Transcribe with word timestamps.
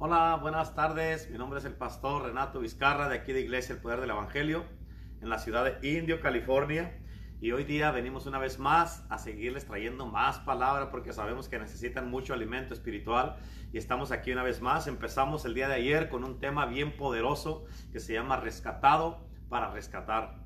Hola, 0.00 0.38
buenas 0.40 0.76
tardes. 0.76 1.28
Mi 1.28 1.38
nombre 1.38 1.58
es 1.58 1.64
el 1.64 1.74
pastor 1.74 2.22
Renato 2.22 2.60
Vizcarra 2.60 3.08
de 3.08 3.16
aquí 3.16 3.32
de 3.32 3.40
Iglesia 3.40 3.74
El 3.74 3.80
Poder 3.80 4.00
del 4.00 4.10
Evangelio 4.10 4.64
en 5.20 5.28
la 5.28 5.40
ciudad 5.40 5.64
de 5.64 5.98
Indio, 5.98 6.20
California. 6.20 6.96
Y 7.40 7.50
hoy 7.50 7.64
día 7.64 7.90
venimos 7.90 8.24
una 8.26 8.38
vez 8.38 8.60
más 8.60 9.04
a 9.10 9.18
seguirles 9.18 9.66
trayendo 9.66 10.06
más 10.06 10.38
palabra 10.38 10.92
porque 10.92 11.12
sabemos 11.12 11.48
que 11.48 11.58
necesitan 11.58 12.08
mucho 12.12 12.32
alimento 12.32 12.74
espiritual. 12.74 13.38
Y 13.72 13.78
estamos 13.78 14.12
aquí 14.12 14.30
una 14.30 14.44
vez 14.44 14.62
más. 14.62 14.86
Empezamos 14.86 15.44
el 15.44 15.54
día 15.54 15.66
de 15.66 15.74
ayer 15.74 16.08
con 16.08 16.22
un 16.22 16.38
tema 16.38 16.66
bien 16.66 16.96
poderoso 16.96 17.64
que 17.90 17.98
se 17.98 18.12
llama 18.12 18.36
rescatado 18.36 19.26
para 19.48 19.72
rescatar. 19.72 20.44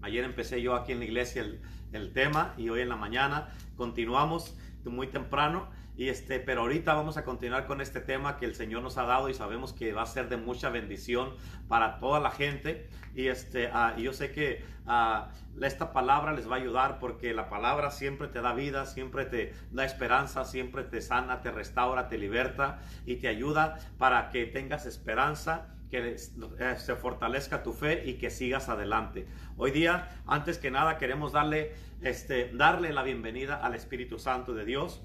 Ayer 0.00 0.22
empecé 0.22 0.62
yo 0.62 0.76
aquí 0.76 0.92
en 0.92 1.00
la 1.00 1.06
iglesia 1.06 1.42
el, 1.42 1.60
el 1.92 2.12
tema 2.12 2.54
y 2.56 2.68
hoy 2.68 2.82
en 2.82 2.88
la 2.88 2.96
mañana 2.96 3.52
continuamos 3.74 4.56
muy 4.90 5.08
temprano 5.08 5.68
y 5.96 6.10
este, 6.10 6.40
pero 6.40 6.60
ahorita 6.62 6.92
vamos 6.92 7.16
a 7.16 7.24
continuar 7.24 7.66
con 7.66 7.80
este 7.80 8.00
tema 8.00 8.36
que 8.36 8.44
el 8.44 8.54
Señor 8.54 8.82
nos 8.82 8.98
ha 8.98 9.04
dado 9.04 9.30
y 9.30 9.34
sabemos 9.34 9.72
que 9.72 9.94
va 9.94 10.02
a 10.02 10.06
ser 10.06 10.28
de 10.28 10.36
mucha 10.36 10.68
bendición 10.68 11.34
para 11.68 11.98
toda 11.98 12.20
la 12.20 12.30
gente. 12.30 12.86
Y 13.14 13.28
este, 13.28 13.70
uh, 13.70 13.98
yo 13.98 14.12
sé 14.12 14.30
que 14.30 14.62
uh, 14.86 15.64
esta 15.64 15.94
palabra 15.94 16.34
les 16.34 16.50
va 16.50 16.56
a 16.56 16.58
ayudar 16.58 16.98
porque 16.98 17.32
la 17.32 17.48
palabra 17.48 17.90
siempre 17.90 18.28
te 18.28 18.42
da 18.42 18.52
vida, 18.52 18.84
siempre 18.84 19.24
te 19.24 19.54
da 19.70 19.86
esperanza, 19.86 20.44
siempre 20.44 20.84
te 20.84 21.00
sana, 21.00 21.40
te 21.40 21.50
restaura, 21.50 22.08
te 22.08 22.18
liberta 22.18 22.78
y 23.06 23.16
te 23.16 23.28
ayuda 23.28 23.78
para 23.96 24.28
que 24.28 24.44
tengas 24.44 24.84
esperanza 24.84 25.68
que 25.90 26.18
se 26.18 26.96
fortalezca 26.96 27.62
tu 27.62 27.72
fe 27.72 28.02
y 28.04 28.14
que 28.14 28.28
sigas 28.28 28.68
adelante. 28.68 29.26
Hoy 29.56 29.70
día, 29.70 30.10
antes 30.26 30.58
que 30.58 30.70
nada, 30.70 30.98
queremos 30.98 31.32
darle, 31.32 31.74
este, 32.02 32.50
darle 32.52 32.92
la 32.92 33.02
bienvenida 33.02 33.54
al 33.56 33.74
Espíritu 33.74 34.18
Santo 34.18 34.52
de 34.52 34.64
Dios 34.66 35.00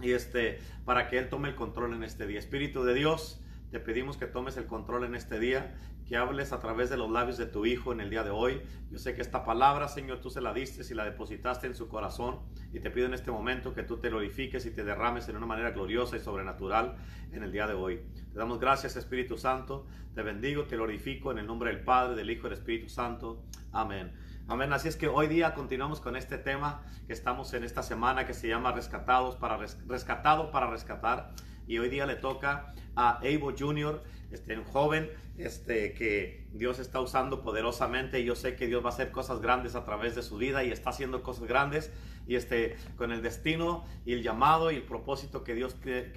y 0.00 0.12
este, 0.12 0.58
para 0.84 1.08
que 1.08 1.18
Él 1.18 1.28
tome 1.28 1.48
el 1.48 1.54
control 1.54 1.94
en 1.94 2.02
este 2.02 2.26
día. 2.26 2.38
Espíritu 2.38 2.84
de 2.84 2.94
Dios, 2.94 3.40
te 3.70 3.78
pedimos 3.78 4.16
que 4.16 4.26
tomes 4.26 4.56
el 4.56 4.66
control 4.66 5.04
en 5.04 5.14
este 5.14 5.38
día, 5.38 5.76
que 6.08 6.16
hables 6.16 6.52
a 6.52 6.58
través 6.58 6.90
de 6.90 6.96
los 6.96 7.08
labios 7.08 7.38
de 7.38 7.46
tu 7.46 7.66
Hijo 7.66 7.92
en 7.92 8.00
el 8.00 8.10
día 8.10 8.24
de 8.24 8.30
hoy. 8.30 8.60
Yo 8.90 8.98
sé 8.98 9.14
que 9.14 9.22
esta 9.22 9.44
palabra, 9.44 9.86
Señor, 9.86 10.20
tú 10.20 10.28
se 10.28 10.40
la 10.40 10.52
diste 10.52 10.82
y 10.90 10.96
la 10.96 11.04
depositaste 11.04 11.68
en 11.68 11.76
su 11.76 11.86
corazón. 11.86 12.40
Y 12.72 12.80
te 12.80 12.90
pido 12.90 13.06
en 13.06 13.14
este 13.14 13.30
momento 13.30 13.72
que 13.72 13.84
tú 13.84 13.98
te 13.98 14.08
glorifiques 14.08 14.66
y 14.66 14.72
te 14.72 14.82
derrames 14.82 15.28
en 15.28 15.36
una 15.36 15.46
manera 15.46 15.70
gloriosa 15.70 16.16
y 16.16 16.20
sobrenatural 16.20 16.96
en 17.30 17.44
el 17.44 17.52
día 17.52 17.68
de 17.68 17.74
hoy. 17.74 18.00
Te 18.32 18.38
damos 18.38 18.58
gracias, 18.58 18.96
Espíritu 18.96 19.38
Santo. 19.38 19.86
Te 20.12 20.22
bendigo, 20.22 20.64
te 20.64 20.74
glorifico 20.74 21.30
en 21.30 21.38
el 21.38 21.46
nombre 21.46 21.72
del 21.72 21.84
Padre, 21.84 22.16
del 22.16 22.28
Hijo 22.28 22.48
y 22.48 22.50
del 22.50 22.58
Espíritu 22.58 22.88
Santo. 22.88 23.44
Amén. 23.72 24.12
Amén. 24.48 24.72
Así 24.72 24.88
es 24.88 24.96
que 24.96 25.06
hoy 25.06 25.28
día 25.28 25.54
continuamos 25.54 26.00
con 26.00 26.16
este 26.16 26.38
tema 26.38 26.82
que 27.06 27.12
estamos 27.12 27.54
en 27.54 27.62
esta 27.62 27.84
semana 27.84 28.26
que 28.26 28.34
se 28.34 28.48
llama 28.48 28.72
Rescatados 28.72 29.36
para 29.36 29.58
Rescatado 29.86 30.50
para 30.50 30.68
Rescatar. 30.68 31.30
Y 31.68 31.78
hoy 31.78 31.88
día 31.88 32.04
le 32.04 32.16
toca 32.16 32.74
a 32.96 33.18
Abel 33.18 33.54
Jr., 33.56 34.02
este, 34.32 34.58
un 34.58 34.64
joven 34.64 35.08
este, 35.38 35.92
que 35.94 36.48
Dios 36.52 36.80
está 36.80 37.00
usando 37.00 37.42
poderosamente. 37.42 38.24
Yo 38.24 38.34
sé 38.34 38.56
que 38.56 38.66
Dios 38.66 38.82
va 38.84 38.90
a 38.90 38.92
hacer 38.92 39.12
cosas 39.12 39.40
grandes 39.40 39.76
a 39.76 39.84
través 39.84 40.16
de 40.16 40.22
su 40.22 40.36
vida 40.36 40.64
y 40.64 40.72
está 40.72 40.90
haciendo 40.90 41.22
cosas 41.22 41.46
grandes. 41.46 41.92
Y 42.26 42.36
este, 42.36 42.76
con 42.96 43.12
el 43.12 43.22
destino 43.22 43.84
y 44.04 44.12
el 44.12 44.22
llamado 44.22 44.70
y 44.70 44.76
el 44.76 44.82
propósito 44.82 45.42
que 45.42 45.54
Dios 45.54 45.74
que, 45.74 46.12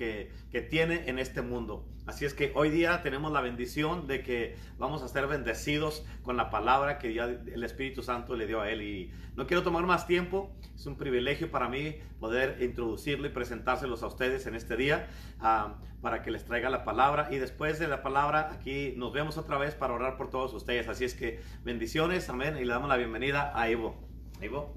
que, 0.52 0.62
tiene 0.62 1.10
en 1.10 1.20
este 1.20 1.42
mundo. 1.42 1.86
Así 2.06 2.26
es 2.26 2.34
que 2.34 2.52
hoy 2.56 2.70
día 2.70 3.02
tenemos 3.02 3.32
la 3.32 3.42
bendición 3.42 4.08
de 4.08 4.24
que 4.24 4.56
vamos 4.78 5.02
a 5.02 5.08
ser 5.08 5.28
bendecidos 5.28 6.06
con 6.22 6.38
la 6.38 6.50
palabra 6.50 7.00
que 7.00 7.14
ya 7.14 7.26
el 7.26 7.64
Espíritu 7.64 8.04
Santo 8.04 8.36
le 8.36 8.46
dio 8.46 8.62
a 8.62 8.70
él. 8.70 8.82
Y 8.82 9.12
no 9.36 9.48
quiero 9.48 9.64
tomar 9.64 9.86
más 9.86 10.06
tiempo, 10.06 10.52
es 10.76 10.86
un 10.86 10.98
privilegio 10.98 11.50
para 11.50 11.70
mí 11.70 11.96
poder 12.20 12.62
introducirlo 12.62 13.28
y 13.28 13.30
presentárselos 13.30 14.04
a 14.04 14.08
ustedes 14.08 14.46
en 14.48 14.56
este 14.56 14.76
día 14.76 15.08
uh, 15.40 16.02
para 16.02 16.22
que 16.22 16.32
les 16.32 16.46
traiga 16.46 16.70
la 16.70 16.84
palabra. 16.84 17.30
Y 17.32 17.38
después 17.38 17.80
de 17.80 17.88
la 17.88 18.04
palabra, 18.04 18.52
aquí 18.52 18.94
nos 18.98 19.14
vemos 19.14 19.38
otra 19.38 19.58
vez 19.58 19.74
para 19.76 19.94
orar 19.94 20.18
por 20.18 20.30
todos 20.30 20.54
ustedes. 20.54 20.88
Así 20.88 21.06
es 21.06 21.16
que 21.16 21.42
bendiciones, 21.64 22.30
amén. 22.30 22.58
Y 22.58 22.66
le 22.66 22.74
damos 22.74 22.90
la 22.90 22.98
bienvenida 22.98 23.52
a 23.56 23.70
Ivo. 23.70 23.96
Ivo. 24.42 24.74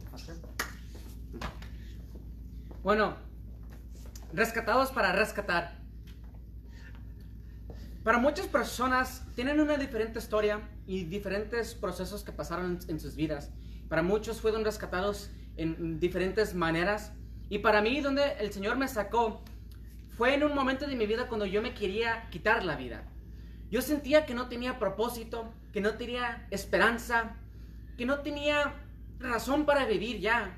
Bueno, 2.83 3.17
rescatados 4.33 4.91
para 4.91 5.13
rescatar. 5.13 5.79
Para 8.05 8.19
muchas 8.19 8.47
personas 8.47 9.25
tienen 9.35 9.61
una 9.61 9.77
diferente 9.77 10.19
historia 10.21 10.61
y 10.87 11.05
diferentes 11.05 11.75
procesos 11.75 12.23
que 12.23 12.33
pasaron 12.33 12.79
en 12.87 13.01
sus 13.01 13.17
vidas. 13.17 13.51
Para 13.89 14.03
muchos 14.03 14.41
fueron 14.41 14.65
rescatados 14.65 15.31
en 15.57 15.99
diferentes 15.99 16.55
maneras. 16.55 17.13
Y 17.49 17.59
para 17.59 17.83
mí, 17.83 18.01
donde 18.01 18.35
el 18.39 18.53
Señor 18.53 18.77
me 18.77 18.89
sacó, 18.89 19.43
fue 20.17 20.35
en 20.35 20.45
un 20.45 20.55
momento 20.55 20.87
de 20.87 20.97
mi 20.97 21.07
vida 21.07 21.29
cuando 21.29 21.47
yo 21.47 21.63
me 21.63 21.75
quería 21.75 22.29
quitar 22.31 22.65
la 22.65 22.77
vida. 22.77 23.05
Yo 23.71 23.83
sentía 23.83 24.27
que 24.27 24.35
no 24.35 24.49
tenía 24.49 24.79
propósito, 24.79 25.53
que 25.73 25.81
no 25.81 25.95
tenía 25.95 26.47
esperanza, 26.51 27.37
que 27.99 28.07
no 28.07 28.21
tenía 28.21 28.75
razón 29.19 29.67
para 29.67 29.85
vivir 29.85 30.21
ya. 30.21 30.57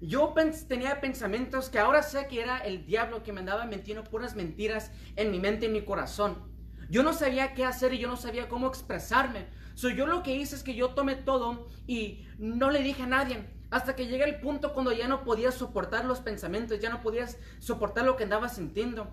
Yo 0.00 0.32
tenía 0.66 1.00
pensamientos 1.00 1.68
que 1.68 1.78
ahora 1.78 2.02
sé 2.02 2.26
que 2.26 2.40
era 2.40 2.58
el 2.58 2.86
diablo 2.86 3.22
que 3.22 3.32
me 3.32 3.40
andaba 3.40 3.66
mintiendo 3.66 4.02
puras 4.02 4.34
mentiras 4.34 4.90
en 5.16 5.30
mi 5.30 5.38
mente 5.38 5.66
y 5.66 5.68
en 5.68 5.74
mi 5.74 5.82
corazón. 5.82 6.38
Yo 6.88 7.02
no 7.02 7.12
sabía 7.12 7.52
qué 7.52 7.66
hacer 7.66 7.92
y 7.92 7.98
yo 7.98 8.08
no 8.08 8.16
sabía 8.16 8.48
cómo 8.48 8.66
expresarme. 8.66 9.46
So, 9.74 9.90
yo 9.90 10.06
lo 10.06 10.22
que 10.22 10.34
hice 10.34 10.56
es 10.56 10.62
que 10.62 10.74
yo 10.74 10.90
tomé 10.90 11.16
todo 11.16 11.68
y 11.86 12.26
no 12.38 12.70
le 12.70 12.82
dije 12.82 13.02
a 13.02 13.06
nadie. 13.06 13.44
Hasta 13.70 13.94
que 13.94 14.06
llegué 14.06 14.24
el 14.24 14.40
punto 14.40 14.72
cuando 14.72 14.90
ya 14.90 15.06
no 15.06 15.22
podía 15.22 15.52
soportar 15.52 16.06
los 16.06 16.20
pensamientos, 16.20 16.80
ya 16.80 16.90
no 16.90 17.02
podía 17.02 17.26
soportar 17.58 18.04
lo 18.04 18.16
que 18.16 18.24
andaba 18.24 18.48
sintiendo. 18.48 19.08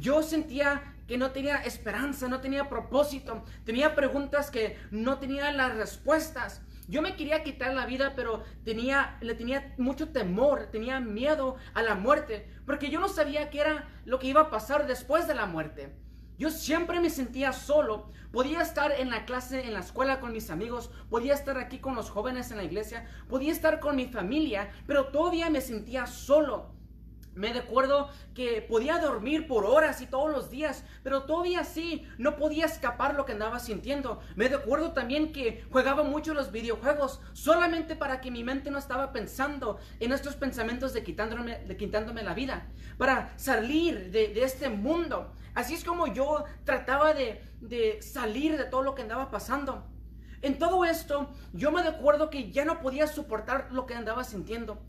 Yo 0.00 0.22
sentía 0.22 0.94
que 1.08 1.16
no 1.16 1.30
tenía 1.30 1.56
esperanza, 1.64 2.28
no 2.28 2.40
tenía 2.40 2.68
propósito, 2.68 3.42
tenía 3.64 3.94
preguntas 3.94 4.50
que 4.50 4.76
no 4.90 5.18
tenía 5.18 5.50
las 5.50 5.74
respuestas. 5.74 6.60
Yo 6.88 7.02
me 7.02 7.16
quería 7.16 7.42
quitar 7.42 7.74
la 7.74 7.86
vida, 7.86 8.12
pero 8.14 8.44
tenía, 8.64 9.18
le 9.20 9.34
tenía 9.34 9.74
mucho 9.76 10.10
temor, 10.10 10.68
tenía 10.70 11.00
miedo 11.00 11.56
a 11.74 11.82
la 11.82 11.96
muerte, 11.96 12.48
porque 12.64 12.90
yo 12.90 13.00
no 13.00 13.08
sabía 13.08 13.50
qué 13.50 13.60
era 13.60 13.88
lo 14.04 14.18
que 14.18 14.28
iba 14.28 14.42
a 14.42 14.50
pasar 14.50 14.86
después 14.86 15.26
de 15.26 15.34
la 15.34 15.46
muerte. 15.46 15.92
Yo 16.38 16.50
siempre 16.50 17.00
me 17.00 17.10
sentía 17.10 17.52
solo. 17.52 18.12
Podía 18.30 18.60
estar 18.60 18.92
en 18.92 19.10
la 19.10 19.24
clase, 19.24 19.64
en 19.64 19.72
la 19.72 19.80
escuela 19.80 20.20
con 20.20 20.32
mis 20.32 20.50
amigos, 20.50 20.90
podía 21.08 21.32
estar 21.32 21.56
aquí 21.56 21.78
con 21.78 21.94
los 21.94 22.10
jóvenes 22.10 22.50
en 22.50 22.58
la 22.58 22.64
iglesia, 22.64 23.08
podía 23.28 23.52
estar 23.52 23.80
con 23.80 23.96
mi 23.96 24.06
familia, 24.06 24.70
pero 24.86 25.06
todavía 25.06 25.48
me 25.48 25.62
sentía 25.62 26.06
solo. 26.06 26.75
Me 27.36 27.52
recuerdo 27.52 28.08
que 28.34 28.62
podía 28.62 28.98
dormir 28.98 29.46
por 29.46 29.66
horas 29.66 30.00
y 30.00 30.06
todos 30.06 30.30
los 30.30 30.50
días, 30.50 30.84
pero 31.02 31.24
todavía 31.24 31.60
así 31.60 32.08
no 32.16 32.36
podía 32.36 32.64
escapar 32.64 33.14
lo 33.14 33.26
que 33.26 33.32
andaba 33.32 33.58
sintiendo. 33.58 34.20
Me 34.36 34.48
recuerdo 34.48 34.92
también 34.92 35.32
que 35.32 35.62
jugaba 35.70 36.02
mucho 36.02 36.32
los 36.32 36.50
videojuegos 36.50 37.20
solamente 37.34 37.94
para 37.94 38.22
que 38.22 38.30
mi 38.30 38.42
mente 38.42 38.70
no 38.70 38.78
estaba 38.78 39.12
pensando 39.12 39.78
en 40.00 40.12
estos 40.12 40.34
pensamientos 40.34 40.94
de 40.94 41.04
quitándome, 41.04 41.58
de 41.58 41.76
quitándome 41.76 42.22
la 42.22 42.32
vida, 42.32 42.68
para 42.96 43.38
salir 43.38 44.10
de, 44.10 44.42
este 44.42 44.70
mundo. 44.70 45.34
Así 45.54 45.74
es 45.74 45.84
como 45.84 46.06
yo 46.06 46.44
trataba 46.64 47.12
de, 47.12 47.42
de 47.60 48.00
salir 48.00 48.56
de 48.56 48.64
todo 48.64 48.82
lo 48.82 48.94
que 48.94 49.02
andaba 49.02 49.30
pasando. 49.30 49.84
En 50.40 50.58
todo 50.58 50.86
esto, 50.86 51.28
yo 51.52 51.70
me 51.70 51.82
recuerdo 51.82 52.30
que 52.30 52.50
ya 52.50 52.64
no 52.64 52.80
podía 52.80 53.06
soportar 53.06 53.68
lo 53.72 53.84
que 53.84 53.94
andaba 53.94 54.24
sintiendo. 54.24 54.80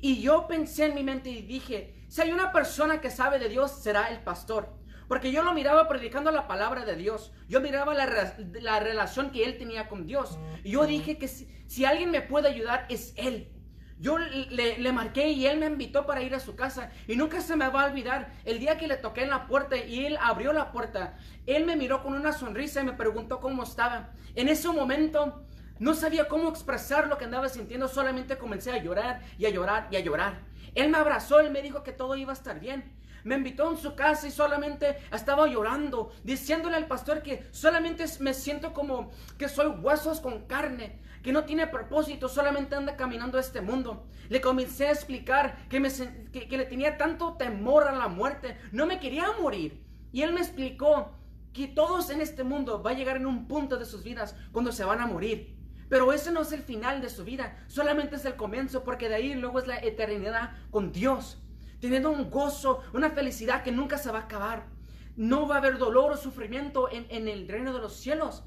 Y 0.00 0.20
yo 0.20 0.46
pensé 0.46 0.86
en 0.86 0.94
mi 0.94 1.02
mente 1.02 1.30
y 1.30 1.42
dije, 1.42 1.94
si 2.08 2.20
hay 2.20 2.32
una 2.32 2.52
persona 2.52 3.00
que 3.00 3.10
sabe 3.10 3.38
de 3.38 3.48
Dios, 3.48 3.82
será 3.82 4.08
el 4.08 4.20
pastor. 4.20 4.72
Porque 5.08 5.32
yo 5.32 5.42
lo 5.42 5.52
miraba 5.52 5.88
predicando 5.88 6.30
la 6.30 6.46
palabra 6.46 6.84
de 6.84 6.96
Dios. 6.96 7.32
Yo 7.48 7.60
miraba 7.60 7.94
la, 7.94 8.34
la 8.60 8.80
relación 8.80 9.30
que 9.30 9.44
él 9.44 9.58
tenía 9.58 9.88
con 9.88 10.06
Dios. 10.06 10.38
Y 10.62 10.70
yo 10.72 10.86
dije 10.86 11.18
que 11.18 11.28
si, 11.28 11.84
alguien 11.84 12.10
me 12.10 12.22
puede 12.22 12.48
ayudar, 12.48 12.86
es 12.88 13.12
él. 13.16 13.50
Yo 13.98 14.18
le, 14.18 14.78
le, 14.78 14.92
marqué 14.92 15.28
y 15.28 15.46
él 15.46 15.58
me 15.58 15.66
invitó 15.66 16.04
para 16.04 16.22
ir 16.22 16.34
a 16.34 16.40
su 16.40 16.56
casa. 16.56 16.90
Y 17.06 17.16
nunca 17.16 17.40
se 17.40 17.56
me 17.56 17.68
va 17.68 17.82
a 17.82 17.86
olvidar 17.86 18.32
el 18.44 18.58
día 18.58 18.76
que 18.76 18.88
le 18.88 18.96
toqué 18.96 19.22
en 19.22 19.30
la 19.30 19.46
puerta 19.46 19.76
y 19.76 20.06
él 20.06 20.18
abrió 20.20 20.52
la 20.52 20.72
puerta. 20.72 21.16
Él 21.46 21.64
me 21.64 21.76
miró 21.76 22.02
con 22.02 22.14
una 22.14 22.32
sonrisa 22.32 22.80
y 22.80 22.84
me 22.84 22.92
preguntó 22.92 23.40
cómo 23.40 23.62
estaba. 23.62 24.12
En 24.34 24.48
ese 24.48 24.68
momento 24.68 25.44
no 25.78 25.94
sabía 25.94 26.28
cómo 26.28 26.48
expresar 26.48 27.08
lo 27.08 27.18
que 27.18 27.24
andaba 27.24 27.48
sintiendo, 27.48 27.88
solamente 27.88 28.38
comencé 28.38 28.70
a 28.70 28.82
llorar 28.82 29.22
y 29.38 29.46
a 29.46 29.50
llorar 29.50 29.88
y 29.90 29.96
a 29.96 30.00
llorar. 30.00 30.42
Él 30.74 30.90
me 30.90 30.98
abrazó, 30.98 31.40
él 31.40 31.50
me 31.50 31.62
dijo 31.62 31.82
que 31.82 31.92
todo 31.92 32.16
iba 32.16 32.30
a 32.30 32.34
estar 32.34 32.60
bien. 32.60 32.92
Me 33.24 33.36
invitó 33.36 33.70
en 33.70 33.78
su 33.78 33.94
casa 33.94 34.28
y 34.28 34.30
solamente 34.30 34.98
estaba 35.10 35.46
llorando, 35.46 36.12
diciéndole 36.24 36.76
al 36.76 36.86
pastor 36.86 37.22
que 37.22 37.48
solamente 37.52 38.04
me 38.20 38.34
siento 38.34 38.74
como 38.74 39.10
que 39.38 39.48
soy 39.48 39.68
huesos 39.68 40.20
con 40.20 40.46
carne, 40.46 41.00
que 41.22 41.32
no 41.32 41.44
tiene 41.44 41.66
propósito, 41.66 42.28
solamente 42.28 42.76
anda 42.76 42.96
caminando 42.96 43.38
este 43.38 43.62
mundo. 43.62 44.06
Le 44.28 44.42
comencé 44.42 44.88
a 44.88 44.92
explicar 44.92 45.68
que, 45.68 45.80
me, 45.80 45.88
que, 46.32 46.48
que 46.48 46.58
le 46.58 46.66
tenía 46.66 46.98
tanto 46.98 47.34
temor 47.34 47.88
a 47.88 47.92
la 47.92 48.08
muerte, 48.08 48.58
no 48.72 48.84
me 48.84 49.00
quería 49.00 49.32
morir. 49.40 49.82
Y 50.12 50.22
él 50.22 50.34
me 50.34 50.40
explicó 50.40 51.12
que 51.54 51.66
todos 51.66 52.10
en 52.10 52.20
este 52.20 52.44
mundo 52.44 52.82
va 52.82 52.90
a 52.90 52.94
llegar 52.94 53.16
en 53.16 53.26
un 53.26 53.48
punto 53.48 53.78
de 53.78 53.86
sus 53.86 54.04
vidas 54.04 54.36
cuando 54.52 54.70
se 54.70 54.84
van 54.84 55.00
a 55.00 55.06
morir. 55.06 55.56
Pero 55.94 56.12
ese 56.12 56.32
no 56.32 56.42
es 56.42 56.50
el 56.50 56.64
final 56.64 57.00
de 57.00 57.08
su 57.08 57.22
vida, 57.22 57.56
solamente 57.68 58.16
es 58.16 58.24
el 58.24 58.34
comienzo, 58.34 58.82
porque 58.82 59.08
de 59.08 59.14
ahí 59.14 59.34
luego 59.34 59.60
es 59.60 59.68
la 59.68 59.78
eternidad 59.78 60.50
con 60.72 60.90
Dios, 60.90 61.40
teniendo 61.78 62.10
un 62.10 62.30
gozo, 62.30 62.82
una 62.92 63.10
felicidad 63.10 63.62
que 63.62 63.70
nunca 63.70 63.96
se 63.96 64.10
va 64.10 64.18
a 64.18 64.22
acabar. 64.22 64.66
no 65.14 65.46
va 65.46 65.54
a 65.54 65.58
haber 65.58 65.78
dolor 65.78 66.10
o 66.10 66.16
sufrimiento 66.16 66.88
en, 66.90 67.28
el 67.28 67.46
reino 67.46 67.72
de 67.72 67.78
los 67.78 67.94
cielos. 67.94 68.42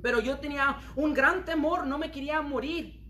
Pero 0.00 0.20
yo 0.20 0.38
tenía 0.38 0.78
un 0.96 1.12
gran 1.12 1.44
temor, 1.44 1.86
no 1.86 1.98
me 1.98 2.10
quería 2.10 2.40
morir. 2.40 3.02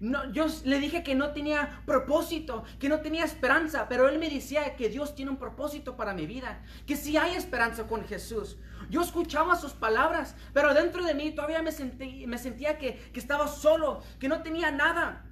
No, 0.00 0.32
yo 0.32 0.46
le 0.64 0.80
dije 0.80 1.02
que 1.02 1.14
no 1.14 1.34
tenía 1.34 1.82
propósito, 1.84 2.64
que 2.78 2.88
no 2.88 3.00
tenía 3.02 3.26
esperanza, 3.26 3.86
pero 3.86 4.08
él 4.08 4.18
me 4.18 4.30
decía 4.30 4.76
que 4.76 4.88
Dios 4.88 5.14
tiene 5.14 5.30
un 5.30 5.36
propósito 5.36 5.94
para 5.94 6.14
mi 6.14 6.24
vida, 6.24 6.62
que 6.86 6.96
si 6.96 7.18
hay 7.18 7.34
esperanza 7.34 7.86
con 7.86 8.02
Jesús. 8.06 8.56
Yo 8.90 9.00
escuchaba 9.00 9.56
sus 9.56 9.72
palabras, 9.72 10.36
pero 10.52 10.74
dentro 10.74 11.02
de 11.02 11.14
mí 11.14 11.32
todavía 11.32 11.62
me, 11.62 11.72
sentí, 11.72 12.26
me 12.26 12.36
sentía 12.36 12.76
que, 12.76 12.96
que 13.12 13.20
estaba 13.20 13.48
solo, 13.48 14.02
que 14.18 14.28
no 14.28 14.42
tenía 14.42 14.70
nada. 14.70 15.24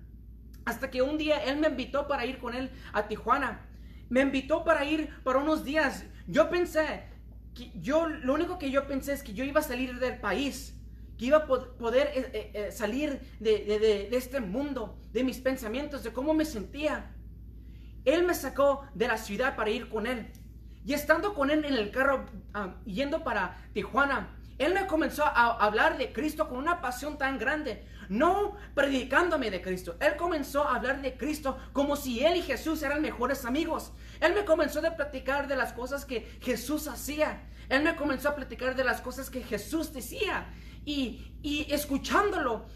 Hasta 0.65 0.91
que 0.91 1.03
un 1.03 1.19
día 1.19 1.45
él 1.45 1.59
me 1.59 1.69
invitó 1.69 2.09
para 2.09 2.25
ir 2.25 2.39
con 2.39 2.55
él 2.55 2.71
a 2.93 3.09
Tijuana. 3.09 3.67
Me 4.09 4.23
invitó 4.23 4.65
para 4.65 4.85
ir 4.85 5.13
para 5.23 5.39
unos 5.39 5.65
días. 5.65 6.05
Yo 6.27 6.49
pensé, 6.49 7.05
que 7.55 7.71
yo, 7.75 8.09
lo 8.09 8.33
único 8.33 8.59
que 8.59 8.71
yo 8.71 8.87
pensé 8.87 9.13
es 9.13 9.23
que 9.23 9.35
yo 9.35 9.45
iba 9.45 9.61
a 9.61 9.63
salir 9.63 9.99
del 9.99 10.19
país 10.19 10.79
que 11.19 11.27
iba 11.27 11.39
a 11.39 11.47
poder 11.47 12.13
eh, 12.15 12.31
eh, 12.33 12.51
eh, 12.55 12.73
salir 12.73 13.21
de, 13.41 14.09
este 14.13 14.41
mundo, 14.41 14.97
de 15.13 15.25
mis 15.25 15.39
pensamientos, 15.39 16.05
de 16.05 16.13
cómo 16.13 16.33
me 16.33 16.45
sentía. 16.45 17.13
Él 18.05 18.23
me 18.23 18.35
sacó 18.35 18.87
de 18.95 19.09
la 19.09 19.19
ciudad 19.19 19.57
para 19.57 19.69
ir 19.69 19.89
con 19.89 20.07
él. 20.07 20.31
Y 20.85 20.95
estando 20.95 21.35
con 21.35 21.51
él 21.51 21.65
en 21.65 21.75
el 21.75 21.91
carro, 21.91 22.27
ah, 22.55 22.75
yendo 22.85 23.23
para 23.25 23.59
Tijuana, 23.73 24.35
él 24.59 24.75
me 24.75 24.87
comenzó 24.87 25.25
a 25.25 25.65
hablar 25.65 25.99
de 25.99 26.13
Cristo 26.13 26.49
con 26.49 26.59
una 26.59 26.81
pasión 26.81 27.17
tan 27.17 27.39
grande. 27.39 27.87
No 28.09 28.57
predicándome 28.75 29.51
de 29.51 29.63
Cristo. 29.63 29.97
Él 30.01 30.17
comenzó 30.17 30.65
a 30.65 30.77
hablar 30.77 31.01
de 31.03 31.17
Cristo 31.17 31.59
como 31.73 31.95
si 31.95 32.25
él 32.25 32.37
y 32.37 32.43
Jesús 32.43 32.83
eran 32.83 33.03
mejores 33.03 33.45
amigos. 33.45 33.93
Él 34.21 34.35
me 34.35 34.45
comenzó 34.45 34.85
a 34.85 34.97
platicar 34.97 35.47
de 35.47 35.57
las 35.57 35.73
cosas 35.73 36.05
que 36.05 36.23
Jesús 36.41 36.89
hacía. 36.89 37.43
Él 37.69 37.83
me 37.83 37.95
comenzó 37.95 38.31
a 38.31 38.35
platicar 38.35 38.75
de 38.75 38.85
las 38.85 39.01
cosas 39.01 39.31
que 39.31 39.43
Jesús 39.43 39.93
decía 39.93 40.47
y, 40.85 41.67
escuchándolo, 41.69 42.67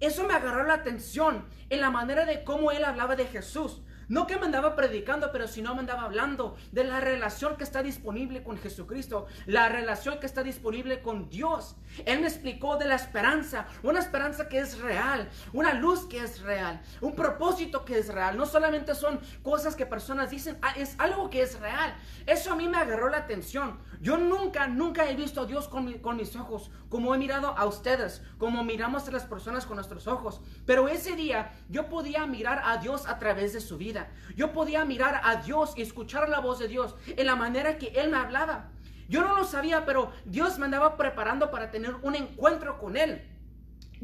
eso 0.00 0.24
me 0.24 0.34
agarró 0.34 0.64
la 0.64 0.74
atención 0.74 1.46
en 1.70 1.80
la 1.80 1.90
manera 1.90 2.24
de 2.24 2.42
cómo 2.42 2.72
él 2.72 2.84
hablaba 2.84 3.14
de 3.14 3.26
Jesús. 3.26 3.82
No 4.08 4.26
que 4.26 4.36
me 4.36 4.46
andaba 4.46 4.76
predicando, 4.76 5.30
pero 5.32 5.48
si 5.48 5.62
no 5.62 5.74
me 5.74 5.80
andaba 5.80 6.02
hablando 6.02 6.56
de 6.72 6.84
la 6.84 7.00
relación 7.00 7.56
que 7.56 7.64
está 7.64 7.82
disponible 7.82 8.42
con 8.42 8.58
Jesucristo, 8.58 9.26
la 9.46 9.68
relación 9.68 10.18
que 10.20 10.26
está 10.26 10.42
disponible 10.42 11.00
con 11.00 11.28
Dios. 11.28 11.76
Él 12.04 12.20
me 12.20 12.26
explicó 12.26 12.76
de 12.76 12.86
la 12.86 12.94
esperanza, 12.94 13.66
una 13.82 14.00
esperanza 14.00 14.48
que 14.48 14.58
es 14.58 14.78
real, 14.80 15.28
una 15.52 15.74
luz 15.74 16.06
que 16.06 16.18
es 16.18 16.40
real, 16.40 16.80
un 17.00 17.14
propósito 17.14 17.84
que 17.84 17.98
es 17.98 18.12
real. 18.12 18.36
No 18.36 18.46
solamente 18.46 18.94
son 18.94 19.20
cosas 19.42 19.76
que 19.76 19.86
personas 19.86 20.30
dicen, 20.30 20.58
ah, 20.62 20.74
es 20.76 20.94
algo 20.98 21.30
que 21.30 21.42
es 21.42 21.58
real. 21.60 21.94
Eso 22.26 22.52
a 22.52 22.56
mí 22.56 22.68
me 22.68 22.78
agarró 22.78 23.08
la 23.08 23.18
atención. 23.18 23.78
Yo 24.00 24.18
nunca, 24.18 24.66
nunca 24.66 25.08
he 25.08 25.14
visto 25.14 25.42
a 25.42 25.46
Dios 25.46 25.68
con, 25.68 25.92
con, 25.98 26.16
mis 26.16 26.34
ojos, 26.34 26.70
como 26.92 27.14
he 27.14 27.18
mirado 27.18 27.56
a 27.56 27.64
ustedes, 27.64 28.20
como 28.36 28.62
miramos 28.64 29.08
a 29.08 29.12
las 29.12 29.24
personas 29.24 29.64
con 29.64 29.76
nuestros 29.76 30.06
ojos. 30.06 30.42
Pero 30.66 30.88
ese 30.88 31.16
día 31.16 31.52
yo 31.70 31.88
podía 31.88 32.26
mirar 32.26 32.60
a 32.66 32.76
Dios 32.76 33.08
a 33.08 33.18
través 33.18 33.54
de 33.54 33.62
su 33.62 33.78
vida. 33.78 34.10
Yo 34.36 34.52
podía 34.52 34.84
mirar 34.84 35.22
a 35.24 35.36
Dios 35.36 35.72
y 35.74 35.80
escuchar 35.80 36.28
la 36.28 36.40
voz 36.40 36.58
de 36.58 36.68
Dios 36.68 36.94
en 37.06 37.24
la 37.24 37.34
manera 37.34 37.78
que 37.78 37.94
Él 37.96 38.10
me 38.10 38.18
hablaba. 38.18 38.72
Yo 39.08 39.22
no 39.22 39.34
lo 39.34 39.44
sabía, 39.44 39.86
pero 39.86 40.12
Dios 40.26 40.58
me 40.58 40.66
andaba 40.66 40.98
preparando 40.98 41.50
para 41.50 41.70
tener 41.70 41.94
un 42.02 42.14
encuentro 42.14 42.78
con 42.78 42.98
Él 42.98 43.26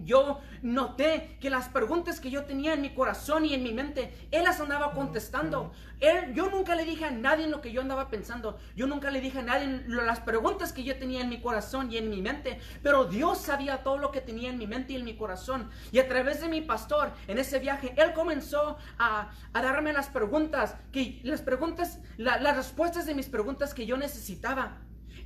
yo 0.04 0.40
noté 0.62 1.36
que 1.40 1.50
las 1.50 1.68
preguntas 1.68 2.20
que 2.20 2.30
yo 2.30 2.44
tenía 2.44 2.74
en 2.74 2.82
mi 2.82 2.94
corazón 2.94 3.44
y 3.44 3.54
en 3.54 3.62
mi 3.62 3.72
mente, 3.72 4.12
Él 4.30 4.44
las 4.44 4.60
andaba 4.60 4.92
contestando. 4.92 5.72
Él, 6.00 6.32
yo 6.34 6.48
nunca 6.48 6.74
le 6.74 6.84
dije 6.84 7.04
a 7.04 7.10
nadie 7.10 7.48
lo 7.48 7.60
que 7.60 7.72
yo 7.72 7.80
andaba 7.80 8.08
pensando. 8.08 8.58
Yo 8.76 8.86
nunca 8.86 9.10
le 9.10 9.20
dije 9.20 9.40
a 9.40 9.42
nadie 9.42 9.84
las 9.88 10.20
preguntas 10.20 10.72
que 10.72 10.84
yo 10.84 10.96
tenía 10.96 11.22
en 11.22 11.28
mi 11.28 11.40
corazón 11.40 11.90
y 11.90 11.96
en 11.96 12.10
mi 12.10 12.22
mente. 12.22 12.60
Pero 12.82 13.04
Dios 13.04 13.38
sabía 13.38 13.82
todo 13.82 13.98
lo 13.98 14.10
que 14.10 14.20
tenía 14.20 14.50
en 14.50 14.58
mi 14.58 14.66
mente 14.66 14.92
y 14.92 14.96
en 14.96 15.04
mi 15.04 15.16
corazón. 15.16 15.70
Y 15.90 15.98
a 15.98 16.08
través 16.08 16.40
de 16.40 16.48
mi 16.48 16.60
pastor, 16.60 17.12
en 17.26 17.38
ese 17.38 17.58
viaje, 17.58 17.94
Él 17.96 18.12
comenzó 18.12 18.78
a, 18.98 19.30
darme 19.52 19.92
las 19.92 20.08
preguntas, 20.08 20.76
que, 20.92 21.20
las 21.24 21.42
preguntas, 21.42 21.98
las 22.16 22.56
respuestas 22.56 23.06
de 23.06 23.14
mis 23.14 23.28
preguntas 23.28 23.74
que 23.74 23.86
yo 23.86 23.96
necesitaba. 23.96 24.78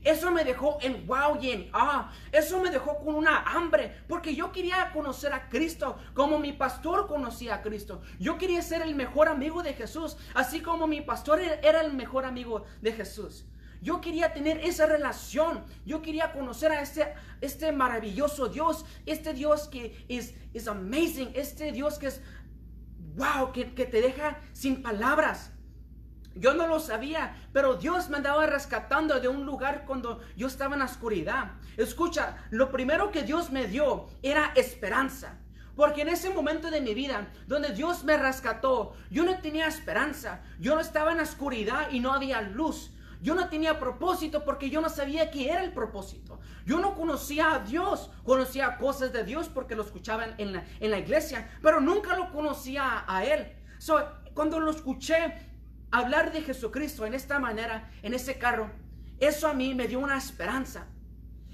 Eso 0.05 0.31
me 0.33 0.45
dejó 0.45 0.79
en 0.81 1.07
wow 1.07 1.39
y 1.41 1.51
en 1.51 1.71
ah. 1.73 2.13
Eso 2.33 2.61
me 2.61 2.71
dejó 2.71 2.99
con 2.99 3.15
una 3.15 3.43
hambre. 3.43 4.03
Porque 4.09 4.35
yo 4.35 4.53
quería 4.53 4.91
conocer 4.93 5.33
a 5.33 5.49
Cristo 5.49 5.99
como 6.15 6.39
mi 6.39 6.53
pastor 6.53 7.07
conocía 7.07 7.57
a 7.57 7.63
Cristo. 7.63 8.03
Yo 8.19 8.39
quería 8.39 8.63
ser 8.63 8.83
el 8.83 8.95
mejor 8.95 9.29
amigo 9.29 9.63
de 9.63 9.75
Jesús. 9.75 10.17
Así 10.35 10.61
como 10.61 10.87
mi 10.87 11.01
pastor 11.01 11.41
era 11.41 11.81
el 11.81 11.93
mejor 11.93 12.25
amigo 12.25 12.65
de 12.81 12.93
Jesús. 12.93 13.47
Yo 13.81 14.01
quería 14.01 14.33
tener 14.33 14.59
esa 14.59 14.87
relación. 14.87 15.65
Yo 15.85 16.03
quería 16.03 16.33
conocer 16.33 16.73
a 16.73 16.83
este, 16.83 17.15
este 17.41 17.73
maravilloso 17.73 18.49
Dios. 18.49 18.85
Este 19.07 19.35
Dios 19.35 19.69
que 19.69 20.05
es, 20.09 20.35
es 20.55 20.69
amazing. 20.69 21.31
Este 21.35 21.73
Dios 21.73 21.99
que 21.99 22.09
es 22.09 22.23
wow, 23.15 23.53
que, 23.53 23.75
que 23.75 23.87
te 23.87 24.01
deja 24.01 24.41
sin 24.53 24.83
palabras. 24.83 25.52
Yo 26.35 26.55
no 26.55 26.67
lo 26.67 26.81
sabía, 26.81 27.37
pero 27.53 27.75
Dios 27.75 28.09
me 28.09 28.17
andaba 28.17 28.47
rescatando 28.47 29.21
de 29.21 29.29
un 29.29 29.45
lugar 29.45 29.85
cuando 29.87 30.21
yo 30.37 30.47
estaba 30.47 30.75
en 30.75 30.81
la 30.81 30.87
oscuridad. 30.87 31.53
Escucha, 31.77 32.39
lo 32.51 32.71
primero 32.71 33.11
que 33.11 33.23
Dios 33.23 33.51
me 33.51 33.67
dio 33.67 34.09
era 34.23 34.53
esperanza. 34.57 35.39
Porque 35.77 36.03
en 36.03 36.09
ese 36.09 36.31
momento 36.31 36.71
de 36.71 36.81
mi 36.81 36.95
vida, 36.95 37.29
donde 37.47 37.71
Dios 37.71 38.05
me 38.05 38.17
rescató, 38.17 38.95
yo 39.11 39.25
no 39.25 39.41
tenía 39.41 39.67
esperanza. 39.67 40.43
Yo 40.59 40.75
no 40.75 40.81
estaba 40.81 41.13
en 41.13 41.19
la 41.19 41.23
oscuridad 41.23 41.91
y 41.91 42.01
no 42.01 42.13
había 42.13 42.43
luz. 42.43 42.93
Yo 43.23 43.35
no 43.35 43.49
tenía 43.49 43.79
propósito 43.79 44.45
porque 44.45 44.69
yo 44.69 44.81
no 44.81 44.89
sabía 44.89 45.31
qué 45.31 45.51
era 45.51 45.63
el 45.63 45.73
propósito. 45.73 46.41
Yo 46.67 46.81
no 46.81 46.95
conocía 46.95 47.55
a 47.55 47.59
Dios. 47.61 48.11
Conocía 48.25 48.77
cosas 48.77 49.13
de 49.13 49.25
Dios 49.25 49.49
porque 49.49 49.77
lo 49.77 49.83
escuchaban 49.83 50.35
en 50.39 50.53
la, 50.55 50.65
en 50.81 50.91
la 50.91 50.99
iglesia, 50.99 51.49
pero 51.63 51.81
nunca 51.81 52.17
lo 52.17 52.33
conocía 52.33 53.05
a 53.07 53.25
Él. 53.25 53.53
So, 53.79 54.03
cuando 54.35 54.61
lo 54.61 54.71
escuché, 54.71 55.52
hablar 55.93 56.33
de 56.33 56.43
Jesucristo 56.43 57.07
en 57.07 57.15
esta 57.15 57.39
manera, 57.39 57.91
en 58.03 58.15
ese 58.15 58.39
carro, 58.39 58.71
eso 59.21 59.47
a 59.47 59.55
mí 59.55 59.75
me 59.75 59.87
dio 59.87 60.01
una 60.01 60.17
esperanza. 60.17 60.87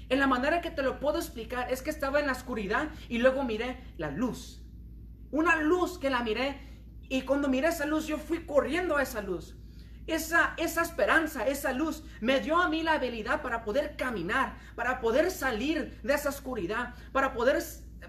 En 0.07 0.19
la 0.19 0.25
manera 0.25 0.61
que 0.61 0.71
te 0.71 0.81
lo 0.81 0.99
puedo 0.99 1.19
explicar 1.19 1.71
es 1.71 1.83
que 1.83 1.91
estaba 1.91 2.19
en 2.19 2.25
la 2.25 2.31
oscuridad 2.31 2.89
y 3.09 3.19
luego 3.19 3.43
miré 3.43 3.77
la 3.97 4.09
luz. 4.09 4.63
Una 5.29 5.57
luz 5.57 5.99
que 5.99 6.09
la 6.09 6.23
miré 6.23 6.59
y 7.09 7.21
cuando 7.21 7.47
miré 7.47 7.67
esa 7.67 7.85
luz 7.85 8.07
yo 8.07 8.17
fui 8.17 8.45
corriendo 8.45 8.97
a 8.97 9.03
esa 9.03 9.21
luz. 9.21 9.55
Esa, 10.07 10.55
esa 10.57 10.81
esperanza, 10.81 11.45
esa 11.45 11.71
luz 11.71 12.03
me 12.19 12.39
dio 12.39 12.57
a 12.57 12.69
mí 12.69 12.81
la 12.81 12.93
habilidad 12.93 13.43
para 13.43 13.63
poder 13.63 13.95
caminar, 13.95 14.57
para 14.73 14.99
poder 14.99 15.29
salir 15.29 16.01
de 16.01 16.13
esa 16.15 16.29
oscuridad, 16.29 16.95
para 17.11 17.33
poder, 17.33 17.61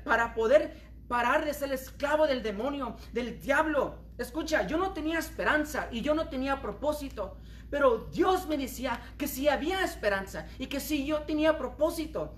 para 0.03 0.33
poder 0.33 0.91
parar 1.09 1.45
de 1.45 1.53
ser 1.53 1.73
esclavo 1.73 2.27
del 2.27 2.43
demonio, 2.43 2.97
del 3.13 3.39
diablo. 3.41 3.99
Escucha, 4.21 4.67
yo 4.67 4.77
no 4.77 4.93
tenía 4.93 5.19
esperanza 5.19 5.89
y 5.91 6.03
yo 6.03 6.15
no 6.15 6.29
tenía 6.29 6.61
propósito, 6.61 7.39
pero 7.71 8.11
Dios 8.13 8.47
me 8.49 8.59
decía 8.59 9.01
que 9.17 9.27
si 9.27 9.49
había 9.49 9.83
esperanza 9.83 10.47
y 10.59 10.67
que 10.67 10.79
si 10.79 11.07
yo 11.07 11.23
tenía 11.23 11.57
propósito. 11.57 12.35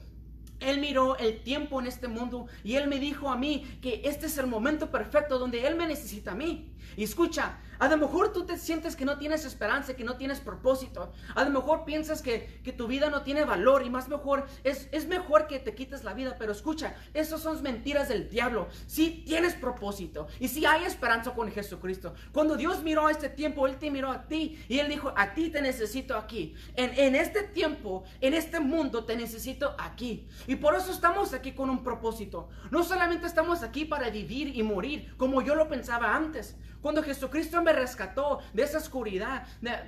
Él 0.61 0.79
miró 0.79 1.19
el 1.19 1.43
tiempo 1.43 1.81
en 1.81 1.89
este 1.89 2.07
mundo 2.07 2.47
y 2.63 2.77
Él 2.77 2.87
me 2.87 3.01
dijo 3.01 3.29
a 3.29 3.37
mí 3.37 3.79
que 3.83 4.03
este 4.05 4.27
es 4.27 4.39
el 4.39 4.47
momento 4.47 4.93
perfecto 4.93 5.41
donde 5.41 5.67
Él 5.67 5.75
me 5.75 5.89
necesita 5.89 6.31
a 6.31 6.35
mí. 6.37 6.73
Y 6.97 7.03
escucha, 7.03 7.59
a 7.83 7.89
lo 7.89 7.97
mejor 7.97 8.33
tú 8.33 8.47
te 8.47 8.59
sientes 8.59 8.95
que 8.95 9.05
no 9.05 9.19
tienes 9.19 9.45
esperanza, 9.45 9.95
que 9.95 10.05
no 10.05 10.17
tienes 10.17 10.39
propósito. 10.39 11.13
A 11.35 11.43
lo 11.43 11.51
mejor 11.51 11.85
piensas 11.85 12.23
que, 12.23 12.63
tu 12.77 12.87
vida 12.87 13.11
no 13.11 13.23
tiene 13.23 13.45
valor 13.45 13.85
y 13.85 13.91
más 13.91 14.09
mejor, 14.09 14.47
es, 14.63 14.89
es 14.93 15.09
mejor 15.09 15.49
que 15.49 15.59
te 15.59 15.75
quites 15.75 16.05
la 16.05 16.15
vida. 16.15 16.37
Pero 16.39 16.53
escucha, 16.53 16.95
esas 17.13 17.41
son 17.41 17.61
mentiras 17.61 18.09
del 18.09 18.31
diablo. 18.31 18.69
Si 18.87 19.25
tienes 19.27 19.55
propósito 19.55 20.29
y 20.39 20.47
si 20.47 20.65
hay 20.65 20.85
esperanza 20.85 21.33
con 21.33 21.51
Jesucristo. 21.51 22.15
Cuando 22.31 22.55
Dios 22.55 22.85
miró 22.85 23.09
a 23.09 23.11
este 23.11 23.29
tiempo, 23.29 23.67
Él 23.67 23.77
te 23.79 23.91
miró 23.91 24.13
a 24.13 24.29
ti 24.29 24.65
y 24.69 24.79
Él 24.79 24.89
dijo, 24.89 25.13
a 25.17 25.35
ti 25.35 25.51
te 25.51 25.61
necesito 25.61 26.17
aquí. 26.17 26.55
En, 26.77 26.97
en 26.97 27.17
este 27.17 27.43
tiempo, 27.43 28.05
en 28.21 28.35
este 28.35 28.61
mundo, 28.61 29.03
te 29.07 29.17
necesito 29.17 29.75
aquí. 29.77 30.29
Y 30.47 30.55
por 30.55 30.77
eso 30.77 30.93
estamos 30.93 31.35
aquí 31.35 31.51
con 31.51 31.69
un 31.69 31.83
propósito. 31.83 32.49
No 32.71 32.85
solamente 32.85 33.27
estamos 33.27 33.65
aquí 33.65 33.85
para 33.85 34.09
vivir 34.09 34.57
y 34.57 34.63
morir 34.63 35.17
como 35.17 35.43
yo 35.43 35.57
lo 35.57 35.69
pensaba 35.69 36.15
antes. 36.15 36.57
Cuando 36.83 37.05
Jesucristo 37.05 37.57
rescató 37.73 38.41
de 38.53 38.63
esa 38.63 38.79
oscuridad, 38.79 39.47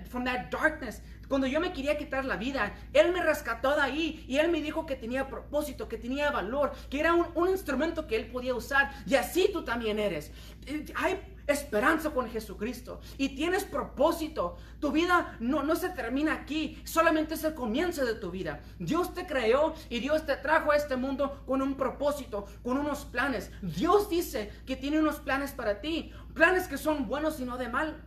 from 0.09 0.25
that 0.25 0.51
darkness, 0.51 1.03
cuando 1.29 1.47
yo 1.47 1.61
me 1.61 1.73
quería 1.73 1.97
quitar 1.97 2.25
la 2.25 2.37
vida, 2.37 2.75
Él 2.93 3.13
me 3.13 3.23
rescató 3.23 3.75
de 3.75 3.83
ahí 3.83 4.25
y 4.29 4.39
Él 4.39 4.51
me 4.51 4.61
dijo 4.61 4.87
que 4.87 4.97
tenía 4.97 5.29
propósito, 5.29 5.89
que 5.89 5.97
tenía 5.97 6.31
valor, 6.31 6.73
que 6.91 7.01
era 7.01 7.15
un, 7.15 7.27
un 7.35 7.49
instrumento 7.49 8.07
que 8.07 8.17
Él 8.17 8.27
podía 8.27 8.55
usar. 8.55 8.93
Y 9.07 9.15
así 9.15 9.49
tú 9.53 9.65
también 9.65 9.99
eres. 9.99 10.31
Eh, 10.67 10.85
hay 10.97 11.21
esperanza 11.47 12.11
con 12.11 12.29
Jesucristo 12.31 13.01
y 13.19 13.31
tienes 13.31 13.65
propósito. 13.65 14.57
Tu 14.81 14.93
vida 14.93 15.37
no, 15.41 15.63
no 15.63 15.77
se 15.77 15.91
termina 15.91 16.35
aquí, 16.35 16.81
solamente 16.85 17.35
es 17.35 17.45
el 17.45 17.55
comienzo 17.55 18.05
de 18.05 18.15
tu 18.15 18.31
vida. 18.31 18.61
Dios 18.79 19.15
te 19.15 19.27
creó 19.27 19.75
y 19.89 20.01
Dios 20.01 20.27
te 20.27 20.37
trajo 20.37 20.73
a 20.73 20.77
este 20.77 20.97
mundo 20.97 21.43
con 21.47 21.63
un 21.63 21.77
propósito, 21.77 22.47
con 22.63 22.79
unos 22.79 23.05
planes. 23.05 23.51
Dios 23.63 24.09
dice 24.09 24.53
que 24.67 24.77
tiene 24.77 24.99
unos 24.99 25.17
planes 25.17 25.53
para 25.53 25.81
ti, 25.81 26.13
planes 26.35 26.69
que 26.69 26.77
son 26.77 27.07
buenos 27.07 27.41
y 27.41 27.45
no 27.45 27.57
de 27.57 27.69
mal, 27.69 28.05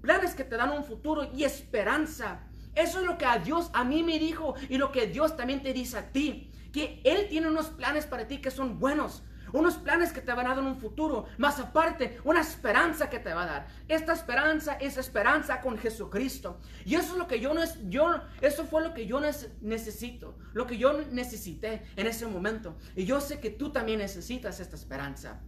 planes 0.00 0.34
que 0.34 0.44
te 0.44 0.56
dan 0.56 0.70
un 0.70 0.84
futuro 0.84 1.28
y 1.34 1.44
esperanza. 1.44 2.40
Eso 2.74 3.00
es 3.00 3.06
lo 3.06 3.18
que 3.18 3.26
a 3.26 3.38
Dios 3.38 3.70
a 3.74 3.84
mí 3.84 4.02
me 4.02 4.18
dijo 4.18 4.54
y 4.68 4.78
lo 4.78 4.92
que 4.92 5.06
Dios 5.06 5.36
también 5.36 5.62
te 5.62 5.72
dice 5.72 5.98
a 5.98 6.12
ti. 6.12 6.50
Que 6.72 7.02
Él 7.04 7.26
tiene 7.28 7.48
unos 7.48 7.68
planes 7.68 8.06
para 8.06 8.26
ti 8.26 8.38
que 8.38 8.50
son 8.50 8.78
buenos. 8.78 9.22
Unos 9.52 9.74
planes 9.74 10.12
que 10.12 10.22
te 10.22 10.32
van 10.32 10.46
a 10.46 10.54
dar 10.54 10.64
un 10.64 10.76
futuro. 10.76 11.26
Más 11.36 11.60
aparte, 11.60 12.18
una 12.24 12.40
esperanza 12.40 13.10
que 13.10 13.18
te 13.18 13.34
va 13.34 13.42
a 13.42 13.46
dar. 13.46 13.68
Esta 13.88 14.14
esperanza 14.14 14.74
es 14.80 14.96
esperanza 14.96 15.60
con 15.60 15.76
Jesucristo. 15.76 16.60
Y 16.86 16.94
eso 16.94 17.12
es 17.12 17.18
lo 17.18 17.28
que 17.28 17.38
yo, 17.38 17.52
no 17.52 17.60
yo 17.90 18.22
eso 18.40 18.64
fue 18.64 18.82
lo 18.82 18.94
que 18.94 19.06
yo 19.06 19.20
necesito. 19.60 20.38
Lo 20.54 20.66
que 20.66 20.78
yo 20.78 20.94
necesité 21.10 21.82
en 21.96 22.06
ese 22.06 22.26
momento. 22.26 22.76
Y 22.96 23.04
yo 23.04 23.20
sé 23.20 23.40
que 23.40 23.50
tú 23.50 23.70
también 23.70 23.98
necesitas 23.98 24.58
esta 24.60 24.76
esperanza. 24.76 25.42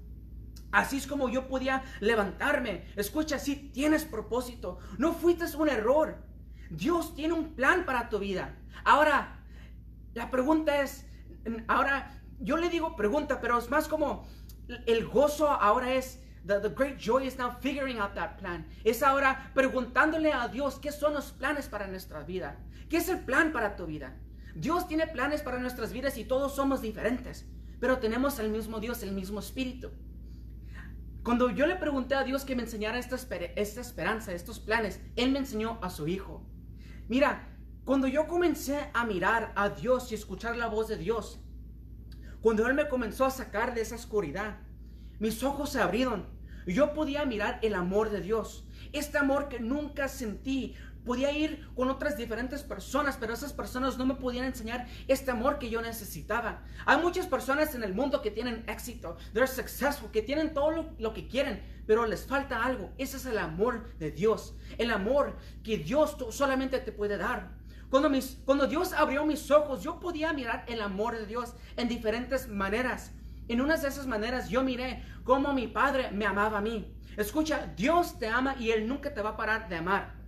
Así 0.75 0.97
es 0.97 1.07
como 1.07 1.29
yo 1.29 1.47
podía 1.47 1.85
levantarme. 2.01 2.85
Escucha, 2.97 3.39
si 3.39 3.55
tienes 3.55 4.05
propósito. 4.05 4.79
No 4.99 5.13
fuiste 5.13 5.45
un 5.57 5.69
error. 5.69 6.17
Dios 6.69 7.15
tiene 7.15 7.33
un 7.33 7.55
plan 7.55 7.85
para 7.85 8.09
tu 8.09 8.19
vida. 8.19 8.57
Ahora, 8.85 9.39
la 10.15 10.33
pregunta 10.33 10.83
es, 10.83 11.07
ahora 11.69 12.21
yo 12.41 12.57
le 12.57 12.71
digo 12.71 12.97
pregunta, 12.97 13.41
pero 13.41 13.57
es 13.57 13.71
más 13.71 13.87
como 13.87 14.27
el 14.87 15.07
gozo 15.07 15.49
ahora 15.49 15.95
es, 15.95 16.21
the, 16.45 16.59
the, 16.59 16.71
great 16.71 16.99
joy 16.99 17.25
is 17.25 17.39
now 17.39 17.53
figuring 17.61 18.01
out 18.01 18.15
that 18.15 18.37
plan. 18.39 18.67
Es 18.83 19.05
ahora 19.05 19.53
preguntándole 19.55 20.33
a 20.33 20.49
Dios 20.49 20.81
qué 20.81 20.91
son 20.91 21.15
los 21.15 21.31
planes 21.31 21.69
para 21.69 21.87
nuestra 21.87 22.25
vida. 22.25 22.59
¿Qué 22.89 22.97
es 22.97 23.09
el 23.09 23.21
plan 23.21 23.53
para 23.53 23.77
tu 23.77 23.87
vida? 23.87 24.17
Dios 24.57 24.89
tiene 24.89 25.07
planes 25.07 25.41
para 25.41 25.61
nuestras 25.61 25.93
vidas 25.93 26.19
y 26.19 26.25
todos 26.25 26.57
somos 26.57 26.83
diferentes, 26.83 27.47
pero 27.79 27.99
tenemos 27.99 28.41
el 28.41 28.51
mismo 28.51 28.81
Dios, 28.81 29.05
el 29.05 29.13
mismo 29.13 29.39
Espíritu. 29.39 29.93
Cuando 31.25 31.51
yo 31.51 31.67
le 31.67 31.75
pregunté 31.77 32.15
a 32.15 32.23
Dios 32.23 32.45
que 32.45 32.55
me 32.55 32.63
enseñara 32.63 32.99
esta, 32.99 33.17
esta 33.17 33.81
esperanza, 33.81 34.33
estos 34.33 34.61
planes, 34.61 35.01
Él 35.17 35.33
me 35.33 35.41
enseñó 35.41 35.79
a 35.83 35.91
su 35.91 36.07
Hijo. 36.07 36.47
Mira, 37.09 37.49
cuando 37.85 38.07
yo 38.07 38.29
comencé 38.29 38.91
a 38.95 39.05
mirar 39.05 39.53
a 39.57 39.71
Dios 39.71 40.13
y 40.13 40.15
escuchar 40.15 40.57
la 40.57 40.69
voz 40.69 40.87
de 40.87 40.97
Dios, 40.97 41.41
cuando 42.41 42.67
Él 42.69 42.75
me 42.75 42.89
comenzó 42.89 43.25
a 43.25 43.31
sacar 43.31 43.75
de 43.75 43.81
esa 43.81 43.97
oscuridad, 43.97 44.59
mis 45.19 45.43
ojos 45.43 45.71
se 45.71 45.81
abrieron 45.81 46.35
yo 46.67 46.95
podía 46.95 47.25
mirar 47.25 47.59
el 47.63 47.75
amor 47.75 48.11
de 48.11 48.21
Dios. 48.21 48.67
Este 48.93 49.19
amor 49.19 49.49
que 49.49 49.61
nunca 49.61 50.09
sentí. 50.09 50.75
Podía 51.05 51.33
ir 51.33 51.69
con 51.75 51.91
otras 51.91 52.17
diferentes 52.17 52.63
personas, 52.63 53.17
pero 53.19 53.35
esas 53.35 53.53
personas 53.53 53.99
no 53.99 54.07
me 54.07 54.15
podían 54.15 54.45
enseñar 54.45 54.87
este 55.07 55.31
amor 55.31 55.59
que 55.59 55.71
yo 55.71 55.83
necesitaba. 55.83 56.63
Hay 56.87 56.99
muchas 56.99 57.27
personas 57.27 57.75
en 57.75 57.83
el 57.83 57.95
mundo 57.95 58.23
que 58.23 58.31
tienen 58.31 58.65
éxito, 58.67 59.17
they're 59.33 59.47
successful, 59.47 60.11
que 60.11 60.23
tienen 60.23 60.55
todo 60.55 60.71
lo, 60.71 60.91
lo 60.99 61.13
que 61.13 61.29
quieren, 61.29 61.63
pero 61.87 62.07
les 62.07 62.27
falta 62.27 62.65
algo. 62.65 62.93
Ese 62.99 63.19
es 63.19 63.27
el 63.27 63.39
amor 63.39 63.97
de 63.99 64.11
Dios. 64.11 64.57
El 64.79 64.91
amor 64.91 65.37
que 65.63 65.79
Dios 65.79 66.17
solamente 66.31 66.79
te 66.79 66.93
puede 66.93 67.19
dar. 67.19 67.65
Cuando, 67.91 68.11
mis, 68.11 68.39
cuando 68.45 68.67
Dios 68.67 68.93
abrió 68.93 69.25
mis 69.25 69.51
ojos, 69.51 69.83
yo 69.83 70.01
podía 70.01 70.33
mirar 70.33 70.65
el 70.67 70.81
amor 70.81 71.17
de 71.17 71.27
Dios 71.27 71.55
en 71.77 71.89
diferentes 71.89 72.49
maneras. 72.49 73.13
En 73.47 73.61
una 73.61 73.77
de 73.77 73.87
esas 73.87 74.07
maneras 74.07 74.49
yo 74.49 74.65
miré 74.65 75.05
cómo 75.23 75.53
mi 75.53 75.69
Padre 75.69 76.11
me 76.11 76.27
amaba 76.27 76.59
a 76.59 76.61
mí. 76.61 76.93
Escucha, 77.17 77.73
Dios 77.77 78.19
te 78.19 78.27
ama 78.27 78.57
y 78.59 78.71
Él 78.71 78.89
nunca 78.89 79.13
te 79.13 79.23
va 79.23 79.31
a 79.31 79.37
parar 79.37 79.69
de 79.69 79.77
amar. 79.77 80.24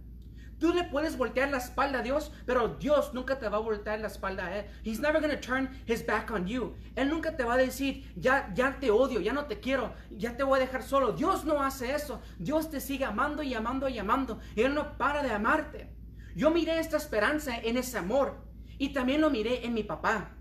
Tú 0.59 0.73
le 0.73 0.85
puedes 0.85 1.19
voltear 1.19 1.51
la 1.51 1.59
espalda 1.59 1.99
a 1.99 2.03
Dios, 2.03 2.33
pero 2.47 2.69
Dios 2.69 3.13
nunca 3.13 3.39
te 3.39 3.49
va 3.49 3.59
a 3.59 3.61
voltear 3.61 4.01
la 4.01 4.07
espalda 4.07 4.47
a 4.47 4.59
Él. 4.59 4.67
He's 4.85 5.01
never 5.01 5.21
going 5.21 5.35
to 5.35 5.41
turn 5.41 5.69
his 5.87 6.05
back 6.05 6.31
on 6.31 6.47
you. 6.47 6.75
Él 6.95 7.11
nunca 7.11 7.37
te 7.37 7.45
va 7.45 7.55
a 7.55 7.59
decir, 7.59 8.11
ya, 8.17 8.51
ya 8.55 8.79
te 8.81 8.91
odio, 8.91 9.21
ya 9.21 9.35
no 9.35 9.45
te 9.45 9.61
quiero, 9.61 9.93
ya 10.11 10.37
te 10.37 10.45
voy 10.45 10.59
a 10.59 10.63
dejar 10.63 10.83
solo. 10.83 11.13
Dios 11.13 11.45
no 11.45 11.63
hace 11.63 11.95
eso. 11.95 12.23
Dios 12.39 12.71
te 12.71 12.81
sigue 12.81 13.05
amando 13.05 13.43
y 13.43 13.53
amando 13.53 13.89
y 13.89 13.99
amando. 13.99 14.41
Él 14.55 14.75
no 14.75 14.97
para 14.97 15.23
de 15.23 15.31
amarte. 15.31 15.95
Yo 16.35 16.51
miré 16.51 16.79
esta 16.79 16.97
esperanza 16.97 17.59
en 17.59 17.77
ese 17.77 17.99
amor 17.99 18.39
y 18.79 18.95
también 18.95 19.21
lo 19.21 19.31
miré 19.31 19.67
en 19.67 19.75
mi 19.75 19.83
papá. 19.83 20.33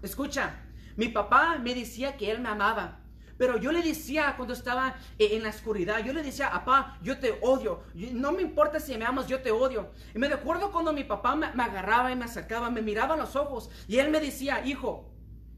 Escucha, 0.00 0.64
mi 0.96 1.08
papá 1.08 1.58
me 1.58 1.74
decía 1.74 2.16
que 2.16 2.30
Él 2.30 2.40
me 2.40 2.48
amaba. 2.48 3.01
Pero 3.38 3.56
yo 3.56 3.72
le 3.72 3.82
decía 3.82 4.34
cuando 4.36 4.54
estaba 4.54 4.96
en 5.18 5.42
la 5.42 5.48
oscuridad, 5.48 6.04
yo 6.04 6.12
le 6.12 6.22
decía, 6.22 6.50
papá, 6.50 6.98
yo 7.02 7.18
te 7.18 7.38
odio. 7.42 7.82
No 7.94 8.32
me 8.32 8.42
importa 8.42 8.80
si 8.80 8.96
me 8.96 9.04
amas, 9.04 9.26
yo 9.26 9.40
te 9.40 9.50
odio. 9.50 9.90
Y 10.14 10.18
me 10.18 10.28
recuerdo 10.28 10.70
cuando 10.70 10.92
mi 10.92 11.04
papá 11.04 11.34
me, 11.36 11.46
agarraba 11.46 12.12
y 12.12 12.16
me 12.16 12.24
acercaba, 12.24 12.70
me 12.70 12.82
miraba 12.82 13.14
a 13.14 13.18
los 13.18 13.36
ojos 13.36 13.70
y 13.88 13.98
él 13.98 14.10
me 14.10 14.20
decía, 14.20 14.64
hijo, 14.64 15.10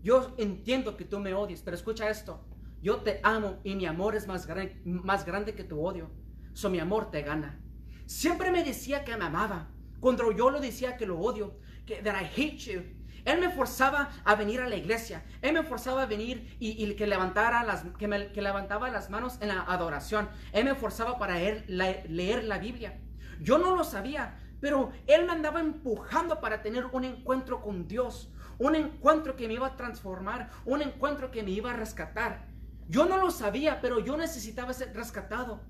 yo 0.03 0.35
entiendo 0.39 0.97
que 0.97 1.05
tú 1.05 1.19
me 1.19 1.35
odies, 1.35 1.63
pero 1.63 1.77
escucha 1.77 2.09
esto. 2.09 2.45
Yo 2.83 2.99
te 2.99 3.21
amo 3.23 3.61
y 3.65 3.75
mi 3.75 3.87
amor 3.87 4.15
es 4.15 4.27
más, 4.27 4.47
más 4.85 5.25
grande 5.25 5.55
que 5.55 5.65
tu 5.65 5.81
odio. 5.81 6.11
So 6.53 6.69
mi 6.69 6.79
amor 6.79 7.11
te 7.11 7.23
gana. 7.23 7.61
Siempre 8.07 8.51
me 8.51 8.63
decía 8.63 9.05
que 9.05 9.17
me 9.17 9.25
amaba. 9.25 9.71
Cuando 10.01 10.31
yo 10.33 10.51
lo 10.51 10.61
decía 10.61 10.97
que 10.99 11.07
lo 11.07 11.19
odio, 11.19 11.57
que 11.87 12.03
that 12.03 12.15
I 12.21 12.25
hate 12.25 12.59
you. 12.59 12.83
Él 13.25 13.41
me 13.41 13.51
forzaba 13.51 14.11
a 14.25 14.35
venir 14.35 14.61
a 14.61 14.69
la 14.69 14.77
iglesia. 14.77 15.25
Él 15.41 15.55
me 15.55 15.63
forzaba 15.63 16.03
a 16.03 16.07
venir 16.07 16.57
y, 16.59 16.95
que, 16.95 17.07
levantara 17.07 17.65
las, 17.65 17.85
que, 17.99 18.43
levantaba 18.43 18.91
las 18.91 19.11
manos 19.11 19.39
en 19.41 19.49
la 19.49 19.63
adoración. 19.63 20.29
Él 20.53 20.65
me 20.65 20.75
forzaba 20.75 21.19
para 21.19 21.35
leer 21.35 21.65
la, 21.69 21.91
leer 22.09 22.45
la 22.45 22.59
Biblia. 22.59 23.01
Yo 23.41 23.59
no 23.59 23.75
lo 23.75 23.85
sabía, 23.85 24.39
pero 24.61 24.93
Él 25.07 25.27
me 25.27 25.33
andaba 25.33 25.61
empujando 25.61 26.41
para 26.41 26.63
tener 26.63 26.87
un 26.87 27.05
encuentro 27.05 27.63
con 27.63 27.89
Dios. 27.89 28.31
Un 28.59 28.77
encuentro 28.77 29.37
que 29.37 29.49
me 29.49 29.55
iba 29.55 29.69
a 29.69 29.77
transformar. 29.77 30.51
Un 30.65 30.83
encuentro 30.83 31.31
que 31.31 31.43
me 31.43 31.51
iba 31.51 31.71
a 31.71 31.77
rescatar. 31.77 32.47
Yo 32.89 33.07
no 33.07 33.17
lo 33.17 33.31
sabía, 33.31 33.81
pero 33.81 34.01
yo 34.01 34.17
necesitaba 34.17 34.75
ser 34.75 34.95
rescatado. 34.95 35.63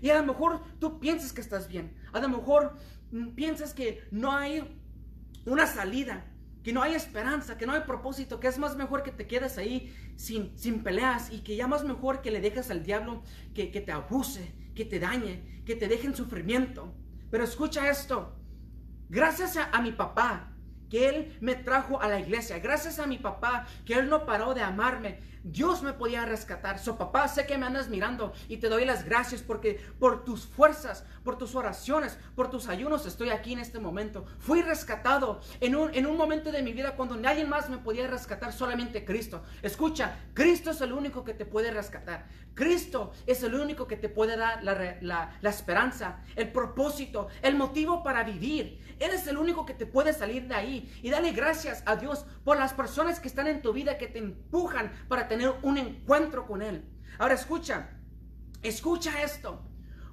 Y 0.00 0.10
a 0.10 0.20
lo 0.20 0.24
mejor 0.24 0.60
tú 0.80 0.98
piensas 0.98 1.32
que 1.32 1.40
estás 1.40 1.68
bien. 1.68 1.96
A 2.12 2.18
lo 2.18 2.28
mejor 2.28 2.74
mm, 3.12 3.28
piensas 3.34 3.72
que 3.72 4.04
no 4.10 4.32
hay 4.32 4.80
una 5.46 5.66
salida 5.66 6.24
que 6.62 6.72
no 6.72 6.82
hay 6.82 6.94
esperanza, 6.94 7.58
que 7.58 7.66
no 7.66 7.72
hay 7.72 7.82
propósito, 7.82 8.38
que 8.38 8.48
es 8.48 8.58
más 8.58 8.76
mejor 8.76 9.02
que 9.02 9.10
te 9.10 9.26
quedes 9.26 9.58
ahí 9.58 9.94
sin, 10.16 10.56
sin 10.56 10.82
peleas 10.82 11.32
y 11.32 11.40
que 11.40 11.56
ya 11.56 11.66
más 11.66 11.84
mejor 11.84 12.22
que 12.22 12.30
le 12.30 12.40
dejes 12.40 12.70
al 12.70 12.84
diablo 12.84 13.22
que, 13.54 13.70
que 13.70 13.80
te 13.80 13.92
abuse, 13.92 14.54
que 14.74 14.84
te 14.84 15.00
dañe, 15.00 15.62
que 15.64 15.74
te 15.74 15.88
deje 15.88 16.06
en 16.06 16.14
sufrimiento. 16.14 16.94
Pero 17.30 17.44
escucha 17.44 17.90
esto, 17.90 18.36
gracias 19.08 19.56
a, 19.56 19.70
a 19.70 19.82
mi 19.82 19.92
papá, 19.92 20.51
que 20.92 21.08
Él 21.08 21.38
me 21.40 21.54
trajo 21.54 22.02
a 22.02 22.06
la 22.06 22.20
iglesia, 22.20 22.58
gracias 22.58 22.98
a 22.98 23.06
mi 23.06 23.16
papá, 23.16 23.66
que 23.86 23.94
Él 23.94 24.10
no 24.10 24.26
paró 24.26 24.52
de 24.52 24.60
amarme, 24.60 25.20
Dios 25.42 25.82
me 25.82 25.92
podía 25.92 26.24
rescatar. 26.24 26.78
So, 26.78 26.96
papá, 26.96 27.26
sé 27.28 27.46
que 27.46 27.58
me 27.58 27.66
andas 27.66 27.88
mirando 27.88 28.32
y 28.46 28.58
te 28.58 28.68
doy 28.68 28.84
las 28.84 29.04
gracias 29.04 29.42
porque 29.42 29.80
por 29.98 30.24
tus 30.24 30.46
fuerzas, 30.46 31.04
por 31.24 31.38
tus 31.38 31.54
oraciones, 31.54 32.18
por 32.36 32.50
tus 32.50 32.68
ayunos 32.68 33.06
estoy 33.06 33.30
aquí 33.30 33.52
en 33.52 33.58
este 33.58 33.80
momento. 33.80 34.24
Fui 34.38 34.62
rescatado 34.62 35.40
en 35.60 35.74
un, 35.74 35.94
en 35.94 36.06
un 36.06 36.16
momento 36.16 36.52
de 36.52 36.62
mi 36.62 36.72
vida 36.72 36.94
cuando 36.94 37.16
nadie 37.16 37.44
más 37.44 37.70
me 37.70 37.78
podía 37.78 38.06
rescatar, 38.06 38.52
solamente 38.52 39.04
Cristo. 39.04 39.42
Escucha, 39.62 40.18
Cristo 40.34 40.70
es 40.70 40.80
el 40.80 40.92
único 40.92 41.24
que 41.24 41.34
te 41.34 41.46
puede 41.46 41.70
rescatar. 41.70 42.26
Cristo 42.54 43.12
es 43.26 43.42
el 43.42 43.54
único 43.54 43.86
que 43.88 43.96
te 43.96 44.10
puede 44.10 44.36
dar 44.36 44.62
la, 44.62 44.98
la, 45.00 45.38
la 45.40 45.50
esperanza, 45.50 46.20
el 46.36 46.52
propósito, 46.52 47.28
el 47.40 47.56
motivo 47.56 48.02
para 48.02 48.22
vivir. 48.24 48.78
Él 48.98 49.10
es 49.12 49.26
el 49.26 49.38
único 49.38 49.66
que 49.66 49.74
te 49.74 49.86
puede 49.86 50.12
salir 50.12 50.46
de 50.46 50.54
ahí. 50.54 50.81
Y 51.02 51.10
dale 51.10 51.32
gracias 51.32 51.82
a 51.86 51.96
Dios 51.96 52.24
por 52.44 52.58
las 52.58 52.72
personas 52.72 53.20
que 53.20 53.28
están 53.28 53.46
en 53.46 53.62
tu 53.62 53.72
vida 53.72 53.98
que 53.98 54.08
te 54.08 54.18
empujan 54.18 54.92
para 55.08 55.28
tener 55.28 55.52
un 55.62 55.78
encuentro 55.78 56.46
con 56.46 56.62
Él. 56.62 56.84
Ahora 57.18 57.34
escucha, 57.34 57.90
escucha 58.62 59.22
esto. 59.22 59.62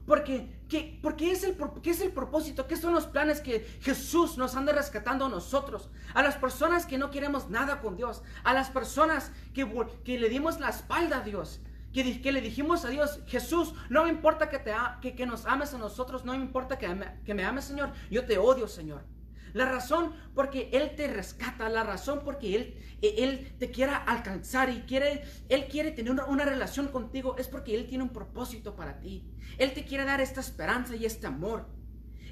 Porque, 0.09 0.63
¿qué, 0.67 0.99
porque 1.03 1.31
es, 1.31 1.43
el, 1.43 1.55
qué 1.83 1.91
es 1.91 2.01
el 2.01 2.11
propósito? 2.11 2.65
¿Qué 2.65 2.75
son 2.75 2.95
los 2.95 3.05
planes 3.05 3.41
que 3.41 3.59
Jesús 3.81 4.39
nos 4.39 4.55
anda 4.55 4.73
rescatando 4.73 5.25
a 5.25 5.29
nosotros? 5.29 5.91
A 6.15 6.23
las 6.23 6.35
personas 6.35 6.87
que 6.87 6.97
no 6.97 7.11
queremos 7.11 7.51
nada 7.51 7.79
con 7.79 7.95
Dios. 7.95 8.23
A 8.43 8.55
las 8.55 8.71
personas 8.71 9.31
que, 9.53 9.71
que 10.03 10.17
le 10.17 10.29
dimos 10.29 10.59
la 10.59 10.69
espalda 10.69 11.17
a 11.17 11.21
Dios. 11.21 11.61
Que, 11.93 12.21
que, 12.23 12.31
le 12.31 12.41
dijimos 12.41 12.85
a 12.85 12.89
Dios, 12.89 13.19
Jesús, 13.27 13.75
no 13.89 14.03
me 14.03 14.09
importa 14.09 14.49
que, 14.49 14.57
te, 14.57 14.73
que, 14.99 15.15
que 15.15 15.27
nos 15.27 15.45
ames 15.45 15.75
a 15.75 15.77
nosotros, 15.77 16.25
no 16.25 16.33
me 16.33 16.39
importa 16.39 16.79
que, 16.79 16.87
que 17.23 17.33
me 17.35 17.43
ames, 17.43 17.65
Señor, 17.65 17.91
yo 18.09 18.25
te 18.25 18.39
odio, 18.39 18.67
Señor. 18.67 19.03
La 19.53 19.65
razón 19.65 20.13
porque 20.35 20.69
Él 20.73 20.95
te 20.95 21.07
rescata, 21.07 21.69
la 21.69 21.83
razón 21.83 22.21
porque 22.23 22.55
Él, 22.55 22.77
e, 23.01 23.23
él 23.23 23.55
te 23.57 23.71
quiera 23.71 23.97
alcanzar 23.97 24.69
y 24.69 24.81
quiere, 24.81 25.23
Él 25.49 25.67
quiere 25.69 25.91
tener 25.91 26.11
una, 26.11 26.25
una, 26.25 26.45
relación 26.45 26.87
contigo 26.87 27.35
es 27.37 27.47
porque 27.47 27.75
Él 27.75 27.87
tiene 27.87 28.03
un 28.03 28.09
propósito 28.09 28.75
para 28.75 28.99
ti. 28.99 29.25
Él 29.57 29.73
te 29.73 29.85
quiere 29.85 30.05
dar 30.05 30.21
esta 30.21 30.41
esperanza 30.41 30.95
y 30.95 31.05
este 31.05 31.27
amor. 31.27 31.67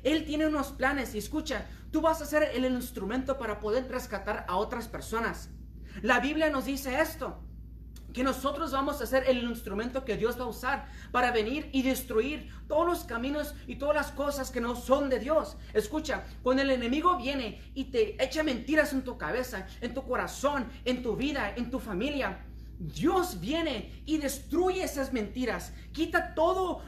Él 0.03 0.25
tiene 0.25 0.47
unos 0.47 0.71
planes 0.71 1.15
y 1.15 1.17
escucha, 1.17 1.65
tú 1.91 2.01
vas 2.01 2.21
a 2.21 2.25
ser 2.25 2.43
el 2.53 2.65
instrumento 2.65 3.37
para 3.37 3.59
poder 3.59 3.89
rescatar 3.89 4.45
a 4.47 4.57
otras 4.57 4.87
personas. 4.87 5.49
La 6.01 6.19
Biblia 6.19 6.49
nos 6.49 6.65
dice 6.65 7.01
esto 7.01 7.43
que 8.17 8.23
nosotros 8.23 8.71
vamos 8.71 8.99
a 8.99 9.05
ser 9.05 9.25
el 9.27 9.43
instrumento 9.43 10.03
que 10.03 10.17
Dios 10.17 10.39
va 10.39 10.45
a 10.45 10.47
usar 10.47 10.87
para 11.11 11.29
venir 11.29 11.69
y 11.71 11.83
destruir 11.83 12.49
todos 12.67 12.87
los 12.87 13.03
caminos 13.03 13.53
y 13.67 13.75
todas 13.75 13.95
las 13.95 14.11
cosas 14.11 14.49
que 14.49 14.59
no 14.59 14.75
son 14.75 15.07
de 15.07 15.19
Dios. 15.19 15.55
Escucha, 15.71 16.23
cuando 16.41 16.63
el 16.63 16.71
enemigo 16.71 17.15
viene 17.15 17.61
y 17.75 17.83
te 17.91 18.15
echa 18.23 18.41
mentiras 18.41 18.91
en 18.93 19.03
tu 19.03 19.19
cabeza, 19.19 19.67
en 19.81 19.93
tu 19.93 20.03
corazón, 20.03 20.65
en 20.83 21.03
tu 21.03 21.15
vida, 21.15 21.53
en 21.55 21.69
tu 21.69 21.77
familia, 21.79 22.43
Dios 22.79 23.39
viene 23.39 24.01
y 24.07 24.17
destruye 24.17 24.83
esas 24.83 25.13
mentiras, 25.13 25.71
quita 25.93 26.33
todo, 26.33 26.81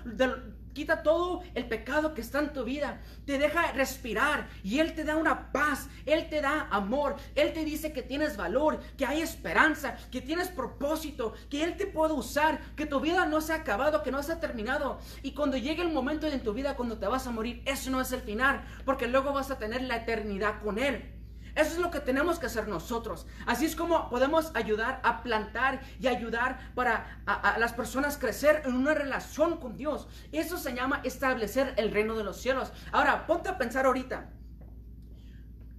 quita 0.80 1.04
todo 1.04 1.44
el 1.56 1.68
pecado 1.68 2.14
que 2.14 2.22
está 2.22 2.40
en 2.40 2.54
tu 2.54 2.64
vida, 2.64 3.02
te 3.26 3.38
deja 3.38 3.74
respirar 3.74 4.48
y 4.64 4.80
Él 4.80 4.94
te 4.96 5.04
da 5.04 5.18
una 5.18 5.52
paz, 5.52 5.90
Él 6.06 6.30
te 6.30 6.40
da 6.40 6.70
amor, 6.72 7.18
Él 7.36 7.52
te 7.52 7.66
dice 7.66 7.92
que 7.92 8.02
tienes 8.02 8.38
valor, 8.38 8.80
que 8.98 9.06
hay 9.06 9.22
esperanza, 9.22 9.98
que 10.10 10.22
tienes 10.22 10.48
propósito, 10.48 11.34
que 11.50 11.66
Él 11.66 11.76
te 11.76 11.86
puede 11.86 12.14
usar, 12.14 12.62
que 12.78 12.86
tu 12.86 13.02
vida 13.02 13.26
no 13.26 13.42
se 13.42 13.52
ha 13.52 13.58
acabado, 13.58 14.04
que 14.04 14.12
no 14.12 14.24
se 14.24 14.32
ha 14.32 14.40
terminado. 14.40 15.00
Y 15.22 15.34
cuando 15.34 15.58
llegue 15.58 15.82
el 15.82 15.92
momento 15.92 16.28
en 16.28 16.44
tu 16.44 16.54
vida 16.54 16.78
cuando 16.78 16.98
te 16.98 17.08
vas 17.08 17.28
a 17.28 17.32
morir, 17.32 17.62
eso 17.66 17.92
no 17.92 18.00
es 18.00 18.14
el 18.14 18.22
final, 18.22 18.64
porque 18.86 19.10
luego 19.10 19.34
vas 19.34 19.52
a 19.52 19.58
tener 19.58 19.82
la 19.82 19.98
eternidad 19.98 20.62
con 20.62 20.80
Él. 20.80 21.19
Eso 21.56 21.72
es 21.74 21.78
lo 21.80 21.92
que 21.92 22.00
tenemos 22.00 22.40
que 22.40 22.46
hacer 22.46 22.68
nosotros. 22.68 23.28
Así 23.46 23.66
es 23.66 23.76
como 23.76 24.10
podemos 24.10 24.52
ayudar 24.56 25.00
a 25.04 25.24
plantar 25.24 25.82
y 26.00 26.08
ayudar 26.08 26.72
para 26.76 27.22
a, 27.26 27.58
las 27.58 27.74
personas 27.74 28.18
crecer 28.18 28.64
en 28.66 28.76
una 28.76 28.94
relación 28.94 29.60
con 29.60 29.76
Dios. 29.78 30.08
Eso 30.32 30.58
se 30.58 30.74
llama 30.74 31.02
establecer 31.04 31.74
el 31.78 31.92
reino 31.92 32.16
de 32.16 32.24
los 32.24 32.38
cielos. 32.42 32.72
Ahora, 32.92 33.28
ponte 33.28 33.50
a 33.50 33.58
pensar 33.58 33.86
ahorita. 33.86 34.30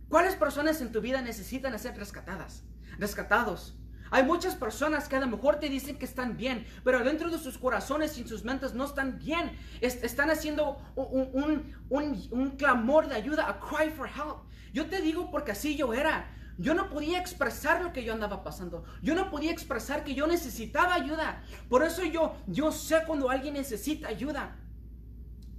¿Cuáles 0.09 0.35
personas 0.35 0.81
en 0.81 0.91
tu 0.91 1.00
vida 1.00 1.23
necesitan 1.23 1.79
ser 1.79 1.97
rescatadas? 1.97 2.65
Rescatados. 2.99 3.79
Hay 4.11 4.25
muchas 4.25 4.57
personas 4.57 5.09
que 5.09 5.17
a 5.17 5.21
lo 5.21 5.29
mejor 5.29 5.57
te 5.57 5.69
dicen 5.69 5.97
que 5.97 6.05
están 6.05 6.37
bien, 6.37 6.67
pero 6.83 7.05
dentro 7.05 7.31
de 7.31 7.38
sus 7.38 7.59
corazones 7.59 8.19
y 8.19 8.26
sus 8.26 8.45
mentes 8.45 8.75
no 8.75 8.85
están 8.85 9.19
bien. 9.19 9.57
están 9.81 10.31
haciendo 10.31 10.79
un, 10.97 11.75
un, 11.88 12.50
clamor 12.50 13.09
de 13.09 13.14
ayuda, 13.14 13.49
a 13.49 13.61
cry 13.61 13.90
for 13.90 14.09
help. 14.09 14.38
Yo 14.73 14.87
te 14.87 15.00
digo 15.00 15.31
porque 15.31 15.52
así 15.52 15.76
yo 15.76 15.95
era. 15.95 16.29
Yo 16.59 16.75
no 16.75 16.90
podía 16.90 17.19
expresar 17.19 17.83
lo 17.83 17.93
que 17.93 18.05
yo 18.05 18.12
andaba 18.12 18.45
pasando. 18.45 18.85
Yo 19.00 19.14
no 19.14 19.31
podía 19.31 19.50
expresar 19.50 20.05
que 20.05 20.14
yo 20.14 20.26
necesitaba 20.26 20.95
ayuda. 20.95 21.43
Por 21.69 21.83
eso 21.85 22.05
yo, 22.05 22.37
yo 22.47 22.71
sé 22.73 23.05
cuando 23.07 23.31
alguien 23.31 23.55
necesita 23.55 24.09
ayuda. 24.09 24.57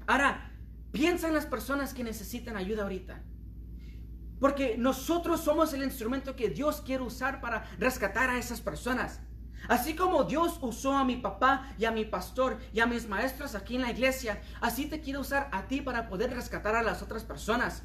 Ahora, 0.06 0.52
piensa 0.92 1.28
en 1.28 1.34
las 1.34 1.46
personas 1.46 1.94
que 1.94 2.04
necesitan 2.04 2.58
ayuda 2.58 2.84
ahorita. 2.84 3.24
Porque 4.42 4.76
nosotros 4.76 5.40
somos 5.42 5.72
el 5.74 5.84
instrumento 5.84 6.36
que 6.36 6.50
Dios 6.50 6.82
quiere 6.82 7.04
usar 7.04 7.40
para 7.40 7.64
rescatar 7.78 8.32
a 8.32 8.40
esas 8.40 8.60
personas. 8.60 9.20
Así 9.70 9.96
como 9.96 10.24
Dios 10.24 10.58
usó 10.62 10.98
a 10.98 11.06
mi 11.06 11.18
papá 11.18 11.72
y 11.78 11.86
a 11.86 11.92
mi 11.92 12.06
pastor 12.06 12.58
y 12.74 12.80
a 12.80 12.88
mis 12.88 13.08
maestros 13.08 13.54
aquí 13.54 13.76
en 13.76 13.84
la 13.84 13.92
iglesia, 13.92 14.42
así 14.60 14.88
te 14.88 15.00
quiere 15.00 15.20
usar 15.20 15.48
a 15.52 15.68
ti 15.68 15.82
para 15.82 16.10
poder 16.10 16.34
rescatar 16.34 16.76
a 16.76 16.82
las 16.82 17.04
otras 17.04 17.24
personas. 17.24 17.84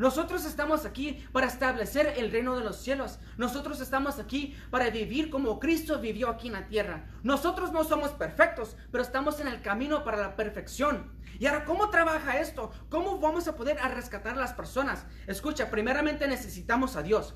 Nosotros 0.00 0.46
estamos 0.46 0.86
aquí 0.86 1.22
para 1.30 1.46
establecer 1.46 2.14
el 2.16 2.32
reino 2.32 2.56
de 2.56 2.64
los 2.64 2.78
cielos. 2.78 3.18
Nosotros 3.36 3.82
estamos 3.82 4.18
aquí 4.18 4.56
para 4.70 4.88
vivir 4.88 5.28
como 5.28 5.60
Cristo 5.60 6.00
vivió 6.00 6.30
aquí 6.30 6.46
en 6.46 6.54
la 6.54 6.68
tierra. 6.68 7.04
Nosotros 7.22 7.70
no 7.70 7.84
somos 7.84 8.12
perfectos, 8.12 8.78
pero 8.90 9.04
estamos 9.04 9.40
en 9.40 9.48
el 9.48 9.60
camino 9.60 10.02
para 10.02 10.16
la 10.16 10.36
perfección. 10.36 11.12
Y 11.38 11.44
ahora, 11.44 11.66
¿cómo 11.66 11.90
trabaja 11.90 12.40
esto? 12.40 12.70
¿Cómo 12.88 13.18
vamos 13.18 13.46
a 13.46 13.56
poder 13.56 13.76
rescatar 13.94 14.38
a 14.38 14.40
las 14.40 14.54
personas? 14.54 15.04
Escucha, 15.26 15.70
primeramente 15.70 16.26
necesitamos 16.26 16.96
a 16.96 17.02
Dios. 17.02 17.34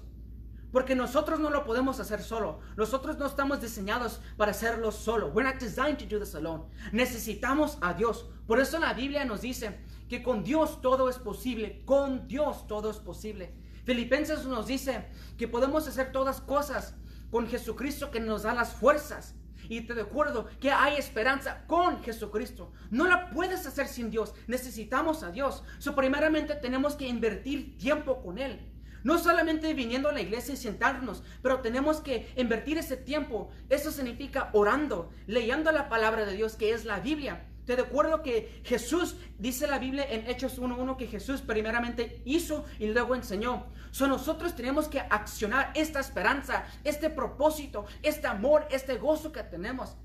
Porque 0.72 0.94
nosotros 0.94 1.40
no 1.40 1.50
lo 1.50 1.66
podemos 1.66 2.00
hacer 2.00 2.22
solo. 2.22 2.60
Nosotros 2.78 3.18
no 3.18 3.26
estamos 3.26 3.60
diseñados 3.60 4.22
para 4.38 4.52
hacerlo 4.52 4.90
solo. 4.90 5.28
We're 5.28 5.46
not 5.46 5.60
designed 5.60 5.98
to 5.98 6.06
do 6.06 6.18
this 6.18 6.34
alone. 6.34 6.64
Necesitamos 6.92 7.76
a 7.82 7.92
Dios. 7.92 8.26
Por 8.46 8.58
eso 8.58 8.78
la 8.78 8.94
Biblia 8.94 9.26
nos 9.26 9.42
dice 9.42 9.78
que 10.08 10.22
con 10.22 10.44
Dios 10.44 10.80
todo 10.80 11.08
es 11.08 11.18
posible, 11.18 11.82
con 11.84 12.28
Dios 12.28 12.66
todo 12.66 12.90
es 12.90 12.98
posible. 12.98 13.54
Filipenses 13.84 14.46
nos 14.46 14.66
dice 14.66 15.06
que 15.36 15.48
podemos 15.48 15.86
hacer 15.86 16.12
todas 16.12 16.40
cosas 16.40 16.94
con 17.30 17.48
Jesucristo 17.48 18.10
que 18.10 18.20
nos 18.20 18.42
da 18.44 18.54
las 18.54 18.72
fuerzas. 18.72 19.34
Y 19.68 19.82
te 19.82 19.94
recuerdo 19.94 20.46
que 20.60 20.70
hay 20.70 20.96
esperanza 20.96 21.64
con 21.66 22.02
Jesucristo. 22.02 22.72
No 22.90 23.06
la 23.06 23.30
puedes 23.30 23.66
hacer 23.66 23.88
sin 23.88 24.10
Dios. 24.10 24.34
Necesitamos 24.46 25.22
a 25.22 25.30
Dios. 25.30 25.64
So, 25.78 25.94
primeramente 25.94 26.54
tenemos 26.54 26.96
que 26.96 27.08
invertir 27.08 27.78
tiempo 27.78 28.22
con 28.22 28.38
Él. 28.38 28.70
No 29.04 29.18
solamente 29.18 29.74
viniendo 29.74 30.08
a 30.08 30.12
la 30.12 30.20
iglesia 30.20 30.54
y 30.54 30.56
sentarnos, 30.56 31.22
pero 31.42 31.60
tenemos 31.60 32.00
que 32.00 32.32
invertir 32.36 32.78
ese 32.78 32.96
tiempo. 32.96 33.50
Eso 33.68 33.90
significa 33.90 34.50
orando, 34.52 35.10
leyendo 35.26 35.72
la 35.72 35.88
palabra 35.88 36.24
de 36.24 36.34
Dios, 36.34 36.56
que 36.56 36.72
es 36.72 36.84
la 36.84 37.00
Biblia. 37.00 37.46
Te 37.64 37.76
recuerdo 37.76 38.22
que 38.22 38.60
Jesús, 38.64 39.16
dice 39.38 39.66
la 39.66 39.78
Biblia 39.78 40.06
en 40.08 40.26
Hechos 40.26 40.60
1.1, 40.60 40.96
que 40.96 41.06
Jesús 41.06 41.40
primeramente 41.40 42.20
hizo 42.24 42.64
y 42.78 42.88
luego 42.88 43.14
enseñó. 43.14 43.66
So 43.90 44.06
nosotros 44.06 44.54
tenemos 44.54 44.88
que 44.88 45.00
accionar 45.00 45.72
esta 45.74 46.00
esperanza, 46.00 46.64
este 46.84 47.08
propósito, 47.08 47.86
este 48.02 48.26
amor, 48.26 48.66
este 48.70 48.98
gozo 48.98 49.32
que 49.32 49.42
tenemos. 49.44 49.96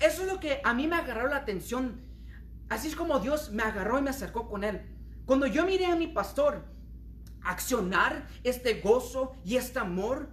Eso 0.00 0.22
es 0.22 0.28
lo 0.28 0.40
que 0.40 0.60
a 0.64 0.72
mí 0.72 0.86
me 0.86 0.96
agarró 0.96 1.28
la 1.28 1.36
atención. 1.36 2.00
Así 2.70 2.88
es 2.88 2.96
como 2.96 3.20
Dios 3.20 3.50
me 3.50 3.62
agarró 3.62 3.98
y 3.98 4.02
me 4.02 4.10
acercó 4.10 4.48
con 4.48 4.64
Él. 4.64 4.82
Cuando 5.26 5.46
yo 5.46 5.66
miré 5.66 5.86
a 5.86 5.96
mi 5.96 6.06
pastor 6.06 6.64
accionar 7.42 8.26
este 8.44 8.80
gozo 8.80 9.36
y 9.44 9.56
este 9.56 9.78
amor, 9.78 10.30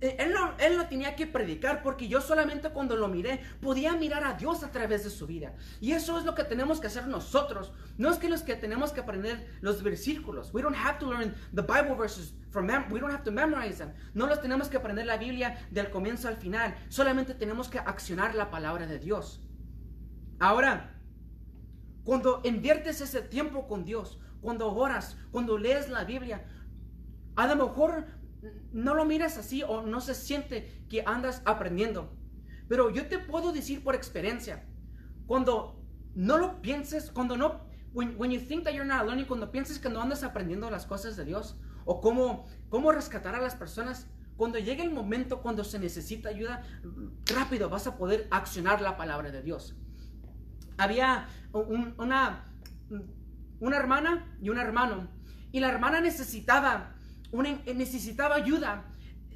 él 0.00 0.32
no, 0.32 0.52
él 0.58 0.78
tenía 0.88 1.16
que 1.16 1.26
predicar 1.26 1.82
porque 1.82 2.06
yo 2.06 2.20
solamente 2.20 2.68
cuando 2.70 2.96
lo 2.96 3.08
miré 3.08 3.40
podía 3.60 3.94
mirar 3.94 4.24
a 4.24 4.34
Dios 4.34 4.62
a 4.62 4.70
través 4.70 5.04
de 5.04 5.10
su 5.10 5.26
vida. 5.26 5.54
Y 5.80 5.92
eso 5.92 6.18
es 6.18 6.24
lo 6.24 6.34
que 6.34 6.44
tenemos 6.44 6.80
que 6.80 6.88
hacer 6.88 7.06
nosotros. 7.06 7.72
No 7.96 8.10
es 8.10 8.18
que 8.18 8.28
los 8.28 8.42
que 8.42 8.56
tenemos 8.56 8.92
que 8.92 9.00
aprender 9.00 9.58
los 9.62 9.82
versículos. 9.82 10.52
We 10.52 10.60
don't 10.60 10.76
have 10.76 10.98
to 10.98 11.10
learn 11.10 11.34
the 11.54 11.62
Bible 11.62 11.94
verses 11.96 12.34
from 12.50 12.66
we 12.90 13.00
don't 13.00 13.12
have 13.12 13.24
to 13.24 13.32
memorize 13.32 13.78
them. 13.78 13.92
No 14.12 14.26
los 14.26 14.42
tenemos 14.42 14.68
que 14.68 14.76
aprender 14.76 15.06
la 15.06 15.16
Biblia 15.16 15.66
del 15.70 15.90
comienzo 15.90 16.28
al 16.28 16.36
final. 16.36 16.76
Solamente 16.88 17.34
tenemos 17.34 17.68
que 17.68 17.78
accionar 17.78 18.34
la 18.34 18.50
palabra 18.50 18.86
de 18.86 18.98
Dios. 18.98 19.40
Ahora, 20.38 20.94
cuando 22.04 22.42
inviertes 22.44 23.00
ese 23.00 23.22
tiempo 23.22 23.66
con 23.66 23.84
Dios, 23.84 24.20
cuando 24.42 24.72
oras, 24.72 25.16
cuando 25.32 25.56
lees 25.56 25.88
la 25.88 26.04
Biblia, 26.04 26.44
a 27.34 27.46
lo 27.46 27.56
mejor 27.56 28.06
no 28.72 28.94
lo 28.94 29.04
miras 29.04 29.38
así 29.38 29.62
o 29.62 29.82
no 29.82 30.00
se 30.00 30.14
siente 30.14 30.84
que 30.88 31.02
andas 31.06 31.42
aprendiendo. 31.44 32.12
Pero 32.68 32.90
yo 32.90 33.06
te 33.06 33.18
puedo 33.18 33.52
decir 33.52 33.82
por 33.82 33.94
experiencia, 33.94 34.64
cuando 35.26 35.82
no 36.14 36.38
lo 36.38 36.60
pienses, 36.62 37.10
cuando 37.10 37.36
no, 37.36 37.66
when, 37.92 38.30
you 38.30 38.40
think 38.40 38.64
that 38.64 38.72
you're 38.72 38.86
not 38.86 39.06
learning, 39.06 39.26
cuando 39.26 39.50
pienses 39.50 39.78
que 39.78 39.88
no 39.88 40.00
andas 40.00 40.22
aprendiendo 40.22 40.70
las 40.70 40.86
cosas 40.86 41.16
de 41.16 41.24
Dios 41.24 41.56
o 41.84 42.00
cómo, 42.00 42.46
cómo 42.68 42.92
rescatar 42.92 43.34
a 43.34 43.40
las 43.40 43.54
personas, 43.54 44.08
cuando 44.36 44.58
llegue 44.58 44.82
el 44.82 44.90
momento 44.90 45.40
cuando 45.40 45.64
se 45.64 45.78
necesita 45.78 46.28
ayuda, 46.28 46.62
rápido 47.34 47.70
vas 47.70 47.86
a 47.86 47.96
poder 47.96 48.28
accionar 48.30 48.82
la 48.82 48.96
palabra 48.96 49.30
de 49.30 49.42
Dios. 49.42 49.76
Había 50.76 51.28
una, 51.52 52.44
una 53.60 53.76
hermana 53.76 54.36
y 54.42 54.50
un 54.50 54.58
hermano, 54.58 55.08
y 55.52 55.60
la 55.60 55.68
hermana 55.68 56.00
necesitaba 56.00 56.95
necesitaba 57.32 58.36
ayuda, 58.36 58.84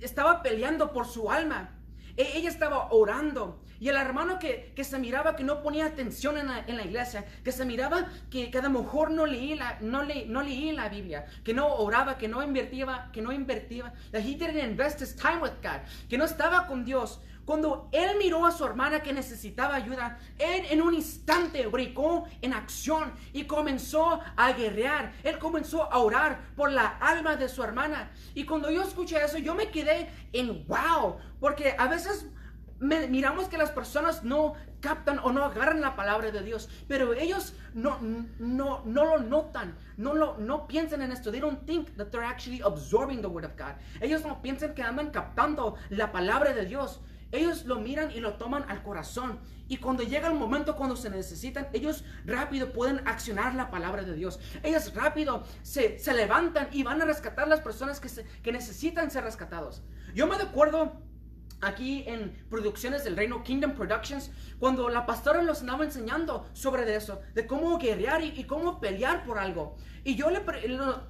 estaba 0.01 0.43
peleando 0.43 0.93
por 0.93 1.07
su 1.07 1.31
alma. 1.31 1.77
E, 2.17 2.37
ella 2.39 2.49
estaba 2.49 2.93
orando. 2.93 3.63
Y 3.81 3.89
el 3.89 3.97
hermano 3.97 4.39
que, 4.39 4.75
se 4.85 4.99
miraba 4.99 5.35
que 5.35 5.43
no 5.43 5.63
ponía 5.63 5.87
atención 5.87 6.37
en 6.37 6.47
la, 6.49 6.85
iglesia, 6.85 7.25
que 7.43 7.51
se 7.51 7.65
miraba 7.65 8.07
que, 8.31 8.51
cada 8.51 8.69
mejor 8.69 9.11
no 9.11 9.25
leía 9.25 9.57
la, 9.57 9.79
no, 9.81 10.03
le, 10.03 10.27
no 10.27 10.43
leía 10.43 10.75
la 10.75 10.91
Biblia, 10.91 11.25
que 11.43 11.55
no 11.55 11.67
oraba, 11.67 12.19
que 12.19 12.29
no 12.29 12.43
invertía, 12.43 13.09
que 13.11 13.23
no 13.23 13.33
invertía, 13.33 13.93
that 14.13 14.21
he 14.21 14.35
didn't 14.35 14.77
time 15.17 15.41
with 15.41 15.53
God, 15.63 15.81
que 16.11 16.19
no 16.19 16.27
estaba 16.27 16.67
con 16.67 16.85
Dios. 16.85 17.21
Cuando 17.47 17.89
él 17.91 18.17
miró 18.19 18.47
a 18.47 18.53
su 18.53 18.65
hermana 18.65 19.03
que 19.03 19.15
necesitaba 19.15 19.75
ayuda, 19.75 20.19
él 20.39 20.67
en 20.71 20.83
un 20.83 20.95
instante 20.95 21.67
brincó 21.67 22.29
en 22.43 22.53
acción 22.53 23.13
y 23.33 23.45
comenzó 23.45 24.21
a 24.37 24.53
guerrear. 24.53 25.15
Él 25.25 25.39
comenzó 25.39 25.91
a 25.91 25.99
orar 25.99 26.53
por 26.55 26.71
la 26.71 26.87
alma 27.01 27.37
de 27.37 27.49
su 27.49 27.65
hermana. 27.65 28.13
Y 28.35 28.45
cuando 28.45 28.71
yo 28.71 28.83
escuché 28.83 29.25
eso, 29.25 29.39
yo 29.39 29.55
me 29.55 29.71
quedé 29.71 30.11
en 30.33 30.65
wow, 30.69 31.17
porque 31.41 31.75
a 31.77 31.89
veces 31.89 32.27
miramos 32.81 33.49
que 33.49 33.59
las 33.59 33.71
personas 33.71 34.25
no 34.25 34.55
captan 34.81 35.19
o 35.23 35.33
no 35.33 35.45
agarran 35.45 35.81
la 35.81 35.95
palabra 35.95 36.31
de 36.31 36.43
Dios, 36.43 36.69
pero 36.89 37.13
ellos 37.13 37.55
no, 37.75 37.99
no, 38.39 38.83
no 38.85 39.05
lo 39.05 39.19
notan, 39.19 39.77
no, 39.97 40.15
lo, 40.15 40.39
no 40.39 40.67
piensan 40.67 41.03
en 41.03 41.13
esto. 41.13 41.31
They 41.31 41.41
don't 41.41 41.67
think 41.67 41.97
that 41.97 42.07
they're 42.07 42.27
actually 42.27 42.63
absorbing 42.63 43.21
the 43.21 43.29
word 43.29 43.45
of 43.45 43.57
God. 43.57 43.75
Ellos 44.01 44.25
no 44.25 44.41
piensan 44.41 44.75
que 44.75 44.83
andan 44.83 45.11
captando 45.11 45.77
la 45.91 46.11
palabra 46.11 46.55
de 46.55 46.65
Dios. 46.65 47.01
Ellos 47.33 47.65
lo 47.65 47.79
miran 47.79 48.11
y 48.11 48.21
lo 48.21 48.35
toman 48.35 48.65
al 48.69 48.83
corazón. 48.83 49.39
Y 49.69 49.77
cuando 49.77 50.03
llega 50.03 50.27
el 50.27 50.35
momento 50.35 50.75
cuando 50.75 50.97
se 50.97 51.11
necesitan, 51.11 51.69
ellos 51.73 52.03
rápido 52.25 52.73
pueden 52.73 53.07
accionar 53.07 53.55
la 53.55 53.71
palabra 53.71 54.03
de 54.03 54.15
Dios. 54.15 54.41
Ellos 54.65 54.93
rápido 54.95 55.45
se, 55.63 56.01
levantan 56.13 56.69
y 56.73 56.83
van 56.83 57.01
a 57.01 57.05
rescatar 57.05 57.47
las 57.47 57.61
personas 57.61 58.01
que, 58.01 58.09
que 58.43 58.51
necesitan 58.51 59.13
ser 59.13 59.23
rescatados. 59.23 59.83
Yo 60.13 60.27
me 60.27 60.35
acuerdo 60.35 61.01
aquí 61.61 62.05
en 62.07 62.33
Producciones 62.49 63.05
del 63.05 63.17
Reino 63.17 63.43
Kingdom 63.43 63.73
Productions, 63.73 64.31
cuando 64.59 64.89
la 64.89 65.07
pastora 65.07 65.43
nos 65.43 65.61
andaba 65.61 65.85
enseñando 65.85 66.47
sobre 66.53 66.95
eso, 66.95 67.21
de 67.35 67.47
cómo 67.47 67.79
guerrear 67.79 68.23
y, 68.23 68.45
cómo 68.45 68.81
pelear 68.81 69.25
por 69.25 69.39
algo. 69.39 69.77
Y 70.03 70.15
yo, 70.15 70.31
le, 70.31 70.43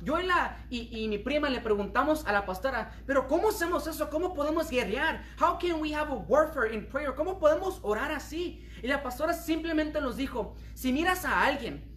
yo 0.03 0.21
y, 0.21 0.27
la, 0.27 0.65
y, 0.69 1.07
mi 1.09 1.19
prima 1.19 1.49
le 1.49 1.61
preguntamos 1.61 2.27
a 2.27 2.33
la 2.33 2.45
pastora, 2.45 2.93
pero 3.07 3.29
¿cómo 3.29 3.51
hacemos 3.51 3.87
eso? 3.87 4.11
¿Cómo 4.11 4.35
podemos 4.35 4.71
guerrear? 4.71 5.23
How 5.41 5.59
can 5.59 5.81
we 5.81 5.95
have 5.95 6.11
a 6.11 6.17
warfare 6.17 6.75
in 6.75 6.87
prayer? 6.89 7.15
¿Cómo 7.15 7.39
podemos 7.39 7.79
orar 7.83 8.11
así? 8.13 8.67
Y 8.83 8.89
la 8.89 9.03
pastora 9.03 9.33
simplemente 9.33 10.01
nos 10.01 10.17
dijo, 10.17 10.55
si 10.75 10.93
miras 10.93 11.25
a 11.25 11.43
alguien 11.43 11.89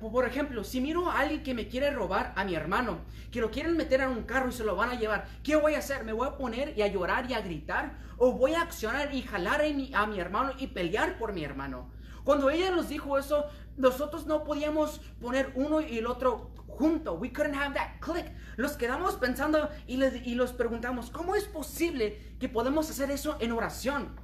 por 0.00 0.26
ejemplo, 0.26 0.64
si 0.64 0.80
miro 0.80 1.10
a 1.10 1.20
alguien 1.20 1.42
que 1.42 1.54
me 1.54 1.68
quiere 1.68 1.90
robar 1.90 2.32
a 2.36 2.44
mi 2.44 2.54
hermano, 2.54 3.00
que 3.30 3.40
lo 3.40 3.50
quieren 3.50 3.76
meter 3.76 4.00
en 4.00 4.08
un 4.08 4.22
carro 4.22 4.48
y 4.48 4.52
se 4.52 4.64
lo 4.64 4.76
van 4.76 4.90
a 4.90 4.98
llevar, 4.98 5.26
¿qué 5.42 5.56
voy 5.56 5.74
a 5.74 5.78
hacer? 5.78 6.04
¿Me 6.04 6.12
voy 6.12 6.26
a 6.26 6.36
poner 6.36 6.76
y 6.76 6.82
a 6.82 6.86
llorar 6.86 7.30
y 7.30 7.34
a 7.34 7.40
gritar? 7.40 7.98
¿O 8.16 8.32
voy 8.32 8.54
a 8.54 8.62
accionar 8.62 9.14
y 9.14 9.22
jalar 9.22 9.60
a 9.60 9.68
mi, 9.68 9.90
a 9.94 10.06
mi 10.06 10.18
hermano 10.18 10.52
y 10.58 10.68
pelear 10.68 11.18
por 11.18 11.32
mi 11.32 11.44
hermano? 11.44 11.90
Cuando 12.24 12.50
ella 12.50 12.70
nos 12.70 12.88
dijo 12.88 13.18
eso, 13.18 13.46
nosotros 13.76 14.26
no 14.26 14.44
podíamos 14.44 15.00
poner 15.20 15.52
uno 15.54 15.80
y 15.80 15.98
el 15.98 16.06
otro 16.06 16.52
junto. 16.66 17.14
We 17.14 17.32
couldn't 17.32 17.56
have 17.56 17.74
that 17.74 18.00
click. 18.00 18.32
Los 18.56 18.76
quedamos 18.76 19.16
pensando 19.16 19.68
y, 19.86 19.96
les, 19.96 20.26
y 20.26 20.34
los 20.34 20.52
preguntamos, 20.52 21.10
¿cómo 21.10 21.34
es 21.34 21.44
posible 21.44 22.36
que 22.38 22.48
podemos 22.48 22.90
hacer 22.90 23.10
eso 23.10 23.36
en 23.40 23.52
oración? 23.52 24.16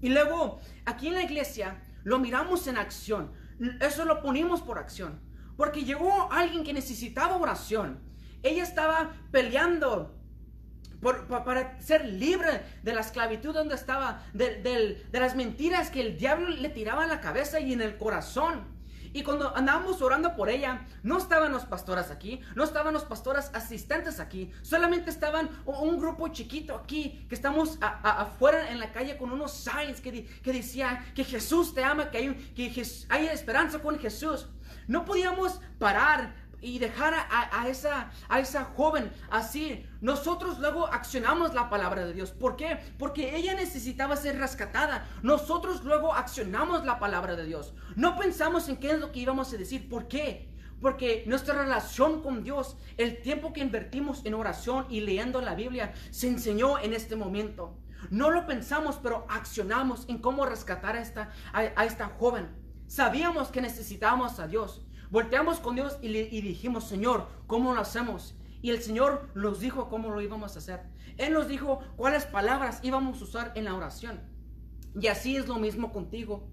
Y 0.00 0.10
luego, 0.10 0.60
aquí 0.84 1.08
en 1.08 1.14
la 1.14 1.22
iglesia, 1.22 1.82
lo 2.04 2.18
miramos 2.18 2.66
en 2.66 2.76
acción. 2.76 3.32
Eso 3.80 4.04
lo 4.04 4.22
ponimos 4.22 4.62
por 4.62 4.78
acción. 4.78 5.20
Porque 5.56 5.84
llegó 5.84 6.30
alguien 6.32 6.64
que 6.64 6.72
necesitaba 6.72 7.36
oración. 7.36 8.00
Ella 8.42 8.62
estaba 8.62 9.12
peleando 9.30 10.14
para 11.28 11.80
ser 11.82 12.06
libre 12.06 12.62
de 12.82 12.94
la 12.94 13.02
esclavitud 13.02 13.52
donde 13.52 13.74
estaba, 13.74 14.22
de, 14.32 14.62
de, 15.10 15.20
las 15.20 15.36
mentiras 15.36 15.90
que 15.90 16.00
el 16.00 16.16
diablo 16.16 16.48
le 16.48 16.68
tiraba 16.70 17.02
en 17.02 17.10
la 17.10 17.20
cabeza 17.20 17.60
y 17.60 17.72
en 17.72 17.82
el 17.82 17.98
corazón. 17.98 18.73
Y 19.14 19.22
cuando 19.22 19.56
andábamos 19.56 20.02
orando 20.02 20.34
por 20.34 20.50
ella, 20.50 20.84
no 21.04 21.18
estaban 21.18 21.52
los 21.52 21.64
pastoras 21.64 22.10
aquí, 22.10 22.40
no 22.56 22.64
estaban 22.64 22.92
los 22.92 23.04
pastoras 23.04 23.52
asistentes 23.54 24.18
aquí, 24.18 24.50
solamente 24.60 25.08
estaban 25.08 25.48
un 25.64 26.00
grupo 26.00 26.26
chiquito 26.28 26.74
aquí, 26.74 27.24
que 27.28 27.36
estamos 27.36 27.78
afuera 27.80 28.72
en 28.72 28.80
la 28.80 28.90
calle 28.90 29.16
con 29.16 29.30
unos 29.30 29.52
signs 29.52 30.00
que, 30.00 30.26
que 30.26 30.52
decía 30.52 31.06
que 31.14 31.22
Jesús 31.22 31.74
te 31.74 31.84
ama, 31.84 32.10
que 32.10 32.18
hay, 32.18 32.34
que 32.56 32.86
hay 33.08 33.26
esperanza 33.28 33.78
con 33.78 34.00
Jesús. 34.00 34.48
No 34.88 35.04
podíamos 35.04 35.60
parar 35.78 36.34
y 36.64 36.78
dejar 36.78 37.14
a, 37.14 37.68
esa, 37.68 38.10
a 38.28 38.40
esa 38.40 38.64
joven 38.64 39.12
así. 39.30 39.86
Nosotros 40.00 40.58
luego 40.58 40.86
accionamos 40.86 41.52
la 41.54 41.68
palabra 41.68 42.06
de 42.06 42.14
Dios. 42.14 42.30
¿Por 42.32 42.56
qué? 42.56 42.78
Porque 42.98 43.36
ella 43.36 43.54
necesitaba 43.54 44.16
ser 44.16 44.38
rescatada. 44.38 45.06
Nosotros 45.22 45.84
luego 45.84 46.14
accionamos 46.14 46.86
la 46.86 46.98
palabra 46.98 47.36
de 47.36 47.44
Dios. 47.44 47.74
No 47.96 48.16
pensamos 48.16 48.68
en 48.68 48.78
qué 48.78 48.92
es 48.92 48.98
lo 48.98 49.12
que 49.12 49.20
íbamos 49.20 49.52
a 49.52 49.58
decir. 49.58 49.88
¿Por 49.88 50.08
qué? 50.08 50.48
Porque 50.80 51.24
nuestra 51.26 51.54
relación 51.54 52.22
con 52.22 52.42
Dios, 52.42 52.78
el 52.96 53.20
tiempo 53.20 53.52
que 53.52 53.60
invertimos 53.60 54.24
en 54.24 54.34
oración 54.34 54.86
y 54.88 55.00
leyendo 55.00 55.42
la 55.42 55.54
Biblia, 55.54 55.92
se 56.10 56.28
enseñó 56.28 56.78
en 56.78 56.94
este 56.94 57.14
momento. 57.14 57.78
No 58.10 58.30
lo 58.30 58.46
pensamos, 58.46 58.98
pero 59.02 59.26
accionamos 59.28 60.06
en 60.08 60.18
cómo 60.18 60.46
rescatar 60.46 60.96
esta, 60.96 61.30
a 61.52 61.84
esta 61.84 62.08
joven. 62.18 62.48
Sabíamos 62.86 63.48
que 63.48 63.60
necesitábamos 63.60 64.38
a 64.38 64.46
Dios. 64.46 64.84
Volteamos 65.14 65.60
con 65.60 65.76
Dios 65.76 65.96
y, 66.02 66.08
dijimos, 66.08 66.88
Señor, 66.88 67.28
¿cómo 67.46 67.72
lo 67.72 67.80
hacemos? 67.80 68.34
Y 68.62 68.70
el 68.70 68.82
Señor 68.82 69.30
nos 69.36 69.60
dijo 69.60 69.88
cómo 69.88 70.10
lo 70.10 70.20
íbamos 70.20 70.56
a 70.56 70.58
hacer. 70.58 70.80
Él 71.18 71.34
nos 71.34 71.46
dijo 71.46 71.78
cuáles 71.94 72.24
palabras 72.24 72.80
íbamos 72.82 73.20
a 73.20 73.24
usar 73.24 73.52
en 73.54 73.66
la 73.66 73.76
oración. 73.76 74.20
Y 75.00 75.06
así 75.06 75.36
es 75.36 75.46
lo 75.46 75.60
mismo 75.60 75.92
contigo. 75.92 76.48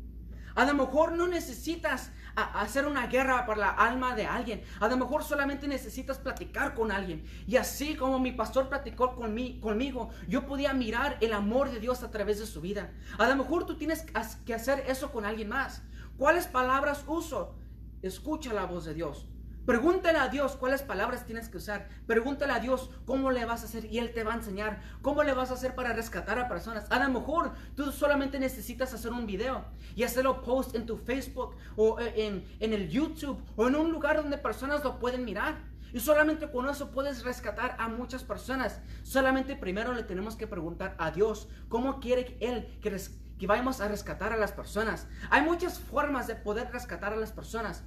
A 0.53 0.63
lo 0.65 0.75
mejor 0.75 1.13
no 1.13 1.27
necesitas 1.27 2.11
hacer 2.35 2.85
una 2.85 3.07
guerra 3.07 3.47
para 3.47 3.61
la 3.61 3.69
alma 3.71 4.13
de 4.13 4.27
alguien. 4.27 4.61
A 4.79 4.87
lo 4.87 4.95
mejor 4.95 5.23
solamente 5.23 5.67
necesitas 5.67 6.19
platicar 6.19 6.75
con 6.75 6.91
alguien. 6.91 7.25
Y 7.47 7.55
así 7.55 7.95
como 7.95 8.19
mi 8.19 8.31
pastor 8.31 8.69
platicó 8.69 9.15
conmigo, 9.15 10.09
yo 10.27 10.45
podía 10.45 10.71
mirar 10.75 11.17
el 11.21 11.33
amor 11.33 11.71
de 11.71 11.79
Dios 11.79 12.03
a 12.03 12.11
través 12.11 12.37
de 12.37 12.45
su 12.45 12.61
vida. 12.61 12.91
A 13.17 13.27
lo 13.27 13.35
mejor 13.35 13.65
tú 13.65 13.75
tienes 13.75 14.05
que 14.45 14.53
hacer 14.53 14.83
eso 14.87 15.11
con 15.11 15.25
alguien 15.25 15.49
más. 15.49 15.81
¿Cuáles 16.15 16.45
palabras 16.45 17.03
uso? 17.07 17.55
Escucha 18.01 18.53
la 18.53 18.65
voz 18.65 18.85
de 18.85 18.93
Dios. 18.93 19.27
Pregúntale 19.65 20.17
a 20.17 20.27
Dios 20.27 20.55
cuáles 20.55 20.81
palabras 20.81 21.25
tienes 21.25 21.47
que 21.47 21.57
usar. 21.57 21.87
Pregúntale 22.07 22.51
a 22.51 22.59
Dios 22.59 22.89
cómo 23.05 23.29
le 23.29 23.45
vas 23.45 23.61
a 23.61 23.65
hacer 23.65 23.85
y 23.85 23.99
Él 23.99 24.11
te 24.11 24.23
va 24.23 24.33
a 24.33 24.37
enseñar 24.37 24.81
cómo 25.03 25.21
le 25.23 25.33
vas 25.33 25.51
a 25.51 25.53
hacer 25.53 25.75
para 25.75 25.93
rescatar 25.93 26.39
a 26.39 26.47
personas. 26.47 26.89
A 26.89 26.97
lo 26.97 27.19
mejor 27.19 27.53
tú 27.75 27.91
solamente 27.91 28.39
necesitas 28.39 28.91
hacer 28.93 29.11
un 29.11 29.27
video 29.27 29.65
y 29.95 30.03
hacerlo 30.03 30.41
post 30.41 30.75
en 30.75 30.87
tu 30.87 30.97
Facebook 30.97 31.55
o 31.75 31.99
eh, 31.99 32.43
en, 32.59 32.73
el 32.73 32.89
YouTube 32.89 33.39
o 33.55 33.67
en 33.67 33.75
un 33.75 33.91
lugar 33.91 34.17
donde 34.17 34.39
personas 34.39 34.83
lo 34.83 34.97
pueden 34.97 35.25
mirar. 35.25 35.59
Y 35.93 35.99
solamente 35.99 36.49
con 36.49 36.67
eso 36.67 36.89
puedes 36.89 37.23
rescatar 37.23 37.75
a 37.77 37.87
muchas 37.87 38.23
personas. 38.23 38.81
Solamente 39.03 39.55
primero 39.55 39.93
le 39.93 40.03
tenemos 40.03 40.35
que 40.35 40.47
preguntar 40.47 40.95
a 40.97 41.11
Dios 41.11 41.49
cómo 41.69 41.99
quiere 41.99 42.35
Él 42.39 42.79
que, 42.81 42.99
que 43.37 43.47
vayamos 43.47 43.79
a 43.79 43.89
rescatar 43.89 44.33
a 44.33 44.37
las 44.37 44.53
personas. 44.53 45.07
Hay 45.29 45.43
muchas 45.43 45.79
formas 45.79 46.25
de 46.25 46.35
poder 46.35 46.71
rescatar 46.71 47.13
a 47.13 47.17
las 47.17 47.31
personas. 47.31 47.83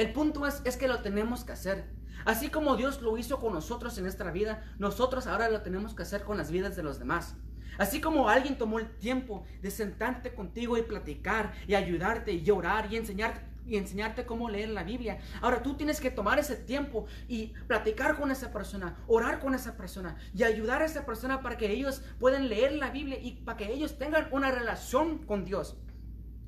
El 0.00 0.14
punto 0.14 0.46
es, 0.46 0.62
es 0.64 0.78
que 0.78 0.88
lo 0.88 1.00
tenemos 1.02 1.44
que 1.44 1.52
hacer. 1.52 1.84
Así 2.24 2.48
como 2.48 2.74
Dios 2.76 3.02
lo 3.02 3.18
hizo 3.18 3.38
con 3.38 3.52
nosotros 3.52 3.98
en 3.98 4.04
nuestra 4.04 4.30
vida, 4.30 4.64
nosotros 4.78 5.26
ahora 5.26 5.50
lo 5.50 5.60
tenemos 5.60 5.92
que 5.92 6.04
hacer 6.04 6.24
con 6.24 6.38
las 6.38 6.50
vidas 6.50 6.74
de 6.74 6.82
los 6.82 6.98
demás. 6.98 7.36
Así 7.76 8.00
como 8.00 8.30
alguien 8.30 8.56
tomó 8.56 8.78
el 8.78 8.96
tiempo 8.96 9.44
de 9.60 9.70
sentarte 9.70 10.32
contigo 10.32 10.78
y 10.78 10.82
platicar 10.84 11.52
y 11.66 11.74
ayudarte 11.74 12.32
y 12.32 12.40
llorar 12.40 12.90
y 12.90 12.96
enseñarte 12.96 13.42
y 13.66 13.76
enseñarte 13.76 14.24
cómo 14.24 14.48
leer 14.48 14.70
la 14.70 14.84
Biblia. 14.84 15.18
Ahora 15.42 15.62
tú 15.62 15.74
tienes 15.74 16.00
que 16.00 16.10
tomar 16.10 16.38
ese 16.38 16.56
tiempo 16.56 17.04
y 17.28 17.48
platicar 17.68 18.18
con 18.18 18.30
esa 18.30 18.50
persona, 18.50 18.96
orar 19.06 19.38
con 19.38 19.54
esa 19.54 19.76
persona 19.76 20.16
y 20.34 20.44
ayudar 20.44 20.80
a 20.80 20.86
esa 20.86 21.04
persona 21.04 21.42
para 21.42 21.58
que 21.58 21.70
ellos 21.70 22.00
puedan 22.18 22.48
leer 22.48 22.72
la 22.72 22.88
Biblia 22.88 23.18
y 23.20 23.32
para 23.32 23.58
que 23.58 23.70
ellos 23.70 23.98
tengan 23.98 24.28
una 24.32 24.50
relación 24.50 25.18
con 25.26 25.44
Dios. 25.44 25.76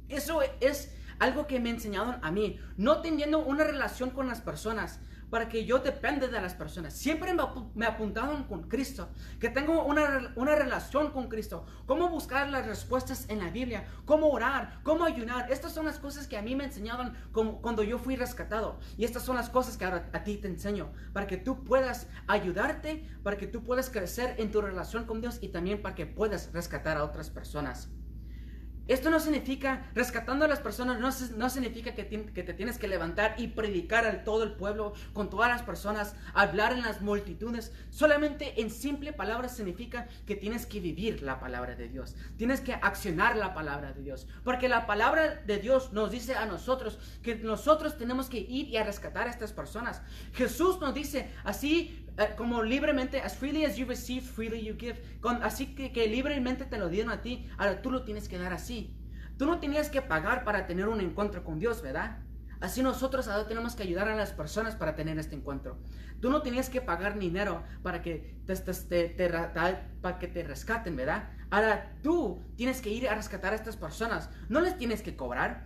Eso 0.09 0.41
es 0.61 0.95
algo 1.19 1.47
que 1.47 1.61
me 1.61 1.71
enseñaron 1.71 2.17
a 2.23 2.31
mí, 2.31 2.59
no 2.77 3.01
teniendo 3.01 3.39
una 3.41 3.65
relación 3.65 4.11
con 4.11 4.29
las 4.29 4.41
personas 4.41 5.01
para 5.33 5.49
que 5.49 5.65
yo 5.65 5.79
dependa 5.79 6.27
de 6.27 6.41
las 6.43 6.53
personas. 6.53 6.93
Siempre 6.93 7.33
me, 7.75 7.87
apuntaron 7.87 8.45
con 8.45 8.69
Cristo, 8.69 9.09
que 9.41 9.49
tengo 9.49 9.83
una, 9.83 10.31
una 10.37 10.55
relación 10.55 11.11
con 11.11 11.31
Cristo, 11.31 11.65
cómo 11.87 12.11
buscar 12.11 12.51
las 12.51 12.67
respuestas 12.67 13.25
en 13.31 13.39
la 13.39 13.49
Biblia, 13.49 13.89
cómo 14.05 14.29
orar, 14.29 14.81
cómo 14.83 15.05
ayunar. 15.05 15.51
Estas 15.51 15.73
son 15.73 15.87
las 15.87 15.99
cosas 15.99 16.27
que 16.27 16.37
a 16.37 16.43
mí 16.43 16.55
me 16.55 16.65
enseñaron 16.65 17.17
cuando 17.33 17.83
yo 17.83 17.99
fui 17.99 18.15
rescatado. 18.15 18.79
Y 18.99 19.07
estas 19.07 19.23
son 19.23 19.37
las 19.37 19.49
cosas 19.49 19.79
que 19.79 19.87
ahora 19.87 20.11
a 20.13 20.23
ti 20.23 20.37
te 20.37 20.49
enseño, 20.49 20.93
para 21.15 21.27
que 21.27 21.39
tú 21.39 21.65
puedas 21.65 22.09
ayudarte, 22.27 23.09
para 23.23 23.39
que 23.39 23.47
tú 23.47 23.65
puedas 23.65 23.89
crecer 23.89 24.35
en 24.37 24.51
tu 24.51 24.61
relación 24.61 25.07
con 25.07 25.23
Dios 25.23 25.39
y 25.41 25.49
también 25.49 25.81
para 25.81 25.95
que 25.95 26.05
puedas 26.05 26.53
rescatar 26.53 26.99
a 26.99 27.05
otras 27.05 27.31
personas. 27.31 27.89
Esto 28.89 29.11
no 29.11 29.21
significa, 29.21 29.91
rescatando 29.95 30.45
a 30.45 30.49
las 30.49 30.61
personas, 30.61 30.99
no, 30.99 31.51
significa 31.51 31.95
que, 31.95 32.05
te 32.05 32.55
tienes 32.55 32.79
que 32.79 32.89
levantar 32.89 33.37
y 33.39 33.49
predicar 33.49 34.07
a 34.07 34.25
todo 34.25 34.43
el 34.43 34.53
pueblo, 34.53 34.95
con 35.13 35.31
todas 35.31 35.49
las 35.49 35.63
personas, 35.63 36.17
hablar 36.35 36.73
en 36.73 36.83
las 36.83 37.01
multitudes. 37.01 37.73
Solamente 37.91 38.61
en 38.61 38.71
simple 38.71 39.13
palabras 39.13 39.57
significa 39.57 40.09
que 40.27 40.35
tienes 40.35 40.67
que 40.67 40.81
vivir 40.81 41.23
la 41.23 41.39
palabra 41.39 41.77
de 41.77 41.89
Dios. 41.89 42.17
Tienes 42.37 42.61
que 42.61 42.75
accionar 42.75 43.37
la 43.37 43.55
palabra 43.55 43.93
de 43.93 44.03
Dios. 44.03 44.27
Porque 44.43 44.69
la 44.69 44.87
palabra 44.87 45.43
de 45.47 45.59
Dios 45.59 45.93
nos 45.93 46.11
dice 46.11 46.35
a 46.35 46.47
nosotros 46.47 46.99
que 47.23 47.37
nosotros 47.37 47.97
tenemos 47.97 48.29
que 48.29 48.39
ir 48.39 48.69
y 48.69 48.77
a 48.79 48.85
rescatar 48.85 49.29
a 49.29 49.31
estas 49.31 49.53
personas. 49.53 50.03
Jesús 50.33 50.81
nos 50.81 50.93
dice 50.93 51.31
así 51.45 52.02
eh, 52.19 52.35
como 52.37 52.63
libremente, 52.63 53.21
as 53.21 53.37
freely 53.37 53.65
as 53.65 53.77
you 53.77 53.87
receive, 53.87 54.23
freely 54.23 54.63
you 54.65 54.77
give. 54.79 55.01
así 55.43 55.75
que, 55.75 55.93
que 55.93 56.07
libremente 56.07 56.65
te 56.65 56.79
lo 56.79 56.89
dieron 56.89 57.13
a 57.13 57.23
ti, 57.23 57.49
ahora 57.59 57.81
tú 57.83 57.91
lo 57.91 58.05
tienes 58.05 58.29
que 58.29 58.39
dar 58.39 58.53
así. 58.53 58.97
Tú 59.39 59.47
no 59.47 59.61
tenías 59.61 59.89
que 59.89 60.03
pagar 60.03 60.45
para 60.45 60.67
tener 60.67 60.89
un 60.89 61.01
encuentro 61.01 61.43
con 61.43 61.59
Dios, 61.59 61.83
¿verdad? 61.83 62.19
Así 62.61 62.81
nosotros 62.81 63.27
ahora 63.27 63.49
tenemos 63.49 63.75
que 63.75 63.83
ayudar 63.83 64.09
a 64.09 64.15
las 64.15 64.33
personas 64.33 64.77
para 64.77 64.95
tener 64.95 65.19
este 65.19 65.35
encuentro. 65.35 65.79
Tú 66.21 66.31
no 66.31 66.43
tenías 66.43 66.71
que 66.71 66.81
pagar 66.81 67.19
dinero 67.19 67.65
para 67.83 68.03
que 68.03 68.37
te, 68.47 68.55
te, 68.55 69.31
para 70.01 70.19
que 70.21 70.29
te 70.29 70.45
rescaten, 70.45 70.95
¿verdad? 70.95 71.31
Ahora 71.51 71.93
tú 72.05 72.41
tienes 72.57 72.81
que 72.81 72.91
ir 72.91 73.09
a 73.09 73.17
rescatar 73.17 73.53
a 73.53 73.57
estas 73.57 73.77
personas. 73.77 74.31
No 74.49 74.61
les 74.61 74.79
tienes 74.79 75.03
que 75.03 75.17
cobrar. 75.17 75.65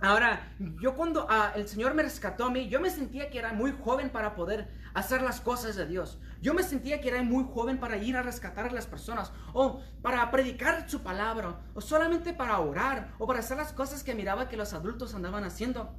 Ahora, 0.00 0.52
yo 0.82 0.94
cuando 0.94 1.26
ah, 1.30 1.52
el 1.56 1.66
Señor 1.66 1.94
me 1.94 2.02
rescató 2.02 2.44
a 2.44 2.50
mí, 2.50 2.68
yo 2.68 2.78
me 2.80 2.90
sentía 2.90 3.30
que 3.30 3.38
era 3.38 3.54
muy 3.54 3.72
joven 3.72 4.10
para 4.10 4.34
poder 4.34 4.68
hacer 4.94 5.22
las 5.22 5.40
cosas 5.40 5.76
de 5.76 5.86
Dios. 5.86 6.18
Yo 6.40 6.54
me 6.54 6.62
sentía 6.62 7.00
que 7.00 7.08
era 7.08 7.22
muy 7.22 7.44
joven 7.52 7.78
para 7.78 7.96
ir 7.96 8.16
a 8.16 8.22
rescatar 8.22 8.66
a 8.66 8.72
las 8.72 8.86
personas, 8.86 9.32
o 9.52 9.80
para 10.02 10.30
predicar 10.30 10.88
su 10.88 11.02
palabra, 11.02 11.60
o 11.74 11.80
solamente 11.80 12.32
para 12.32 12.60
orar, 12.60 13.12
o 13.18 13.26
para 13.26 13.40
hacer 13.40 13.56
las 13.56 13.72
cosas 13.72 14.02
que 14.02 14.14
miraba 14.14 14.48
que 14.48 14.56
los 14.56 14.72
adultos 14.72 15.14
andaban 15.14 15.44
haciendo. 15.44 15.94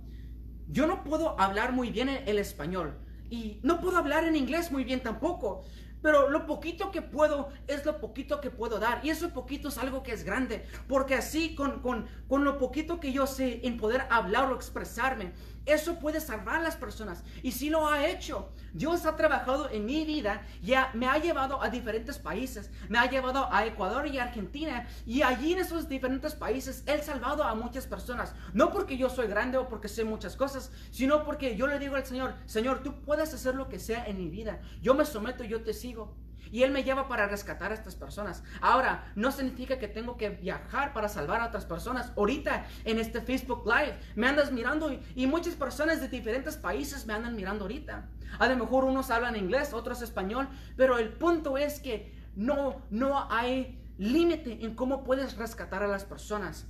Yo 0.67 0.87
no 0.87 1.03
puedo 1.03 1.39
hablar 1.39 1.73
muy 1.73 1.91
bien 1.91 2.09
el 2.09 2.39
español, 2.39 2.97
y 3.29 3.59
no 3.63 3.81
puedo 3.81 3.97
hablar 3.97 4.23
en 4.23 4.35
inglés 4.35 4.71
muy 4.71 4.83
bien 4.83 5.01
tampoco. 5.01 5.63
Pero 6.01 6.29
lo 6.29 6.45
poquito 6.45 6.91
que 6.91 7.01
puedo 7.01 7.49
es 7.65 7.83
lo 7.83 7.99
poquito 7.99 8.39
que 8.39 8.51
puedo 8.51 8.77
dar. 8.77 9.03
Y 9.03 9.09
eso 9.09 9.31
poquito 9.31 9.69
es 9.69 9.79
algo 9.79 10.03
que 10.03 10.11
es 10.11 10.23
grande. 10.23 10.67
Porque 10.87 11.15
así 11.15 11.55
con, 11.55 11.81
con, 11.81 12.07
con 12.27 12.43
lo 12.43 12.59
poquito 12.59 12.99
que 12.99 13.11
yo 13.11 13.25
sé 13.25 13.61
en 13.63 13.77
poder 13.77 14.05
hablar 14.11 14.51
o 14.51 14.55
expresarme, 14.55 15.33
eso 15.65 15.99
puede 15.99 16.21
salvar 16.21 16.55
a 16.55 16.63
las 16.63 16.75
personas. 16.75 17.23
Y 17.41 17.51
si 17.51 17.69
lo 17.69 17.87
ha 17.87 18.07
hecho. 18.07 18.51
Dios 18.73 19.05
ha 19.05 19.15
trabajado 19.15 19.69
en 19.69 19.85
mi 19.85 20.05
vida. 20.05 20.45
Ya 20.61 20.91
me 20.93 21.07
ha 21.07 21.17
llevado 21.17 21.61
a 21.61 21.69
diferentes 21.69 22.17
países. 22.19 22.69
Me 22.89 22.97
ha 22.97 23.09
llevado 23.09 23.47
a 23.51 23.65
Ecuador 23.65 24.07
y 24.07 24.19
Argentina. 24.19 24.87
Y 25.05 25.21
allí 25.21 25.53
en 25.53 25.59
esos 25.59 25.89
diferentes 25.89 26.35
países 26.35 26.83
Él 26.85 26.99
ha 26.99 27.03
salvado 27.03 27.43
a 27.43 27.55
muchas 27.55 27.87
personas. 27.87 28.35
No 28.53 28.71
porque 28.71 28.97
yo 28.97 29.09
soy 29.09 29.27
grande 29.27 29.57
o 29.57 29.67
porque 29.69 29.87
sé 29.87 30.03
muchas 30.03 30.35
cosas. 30.35 30.71
Sino 30.91 31.23
porque 31.23 31.55
yo 31.55 31.67
le 31.67 31.79
digo 31.79 31.95
al 31.95 32.05
Señor, 32.05 32.35
Señor, 32.45 32.83
tú 32.83 33.01
puedes 33.01 33.33
hacer 33.33 33.55
lo 33.55 33.69
que 33.69 33.79
sea 33.79 34.05
en 34.05 34.17
mi 34.17 34.29
vida. 34.29 34.61
Yo 34.81 34.93
me 34.93 35.05
someto, 35.05 35.43
yo 35.43 35.63
te 35.63 35.73
sigo. 35.73 36.15
Y 36.51 36.63
Él 36.63 36.71
me 36.71 36.83
lleva 36.83 37.07
para 37.07 37.27
rescatar 37.27 37.71
a 37.71 37.75
estas 37.75 37.95
personas. 37.95 38.43
Ahora, 38.61 39.11
no 39.15 39.31
significa 39.31 39.79
que 39.79 39.87
tengo 39.87 40.17
que 40.17 40.29
viajar 40.29 40.93
para 40.93 41.09
salvar 41.09 41.41
a 41.41 41.47
otras 41.47 41.65
personas. 41.65 42.11
Ahorita, 42.15 42.65
en 42.83 42.99
este 42.99 43.21
Facebook 43.21 43.63
Live, 43.65 43.97
me 44.15 44.27
andas 44.27 44.51
mirando 44.51 44.91
y, 45.15 45.27
muchas 45.27 45.55
personas 45.55 45.99
de 45.99 46.07
diferentes 46.07 46.55
países 46.55 47.05
me 47.05 47.13
andan 47.13 47.35
mirando 47.35 47.65
ahorita. 47.65 48.07
A 48.39 48.47
lo 48.47 48.55
mejor 48.55 48.85
unos 48.85 49.11
hablan 49.11 49.35
inglés, 49.35 49.73
otros 49.73 50.01
español, 50.01 50.47
pero 50.77 50.97
el 50.97 51.13
punto 51.13 51.57
es 51.57 51.79
que 51.79 52.13
no, 52.35 52.81
no 52.89 53.27
hay 53.31 53.81
límite 53.97 54.65
en 54.65 54.75
cómo 54.75 55.03
puedes 55.03 55.37
rescatar 55.37 55.83
a 55.83 55.87
las 55.87 56.05
personas. 56.05 56.67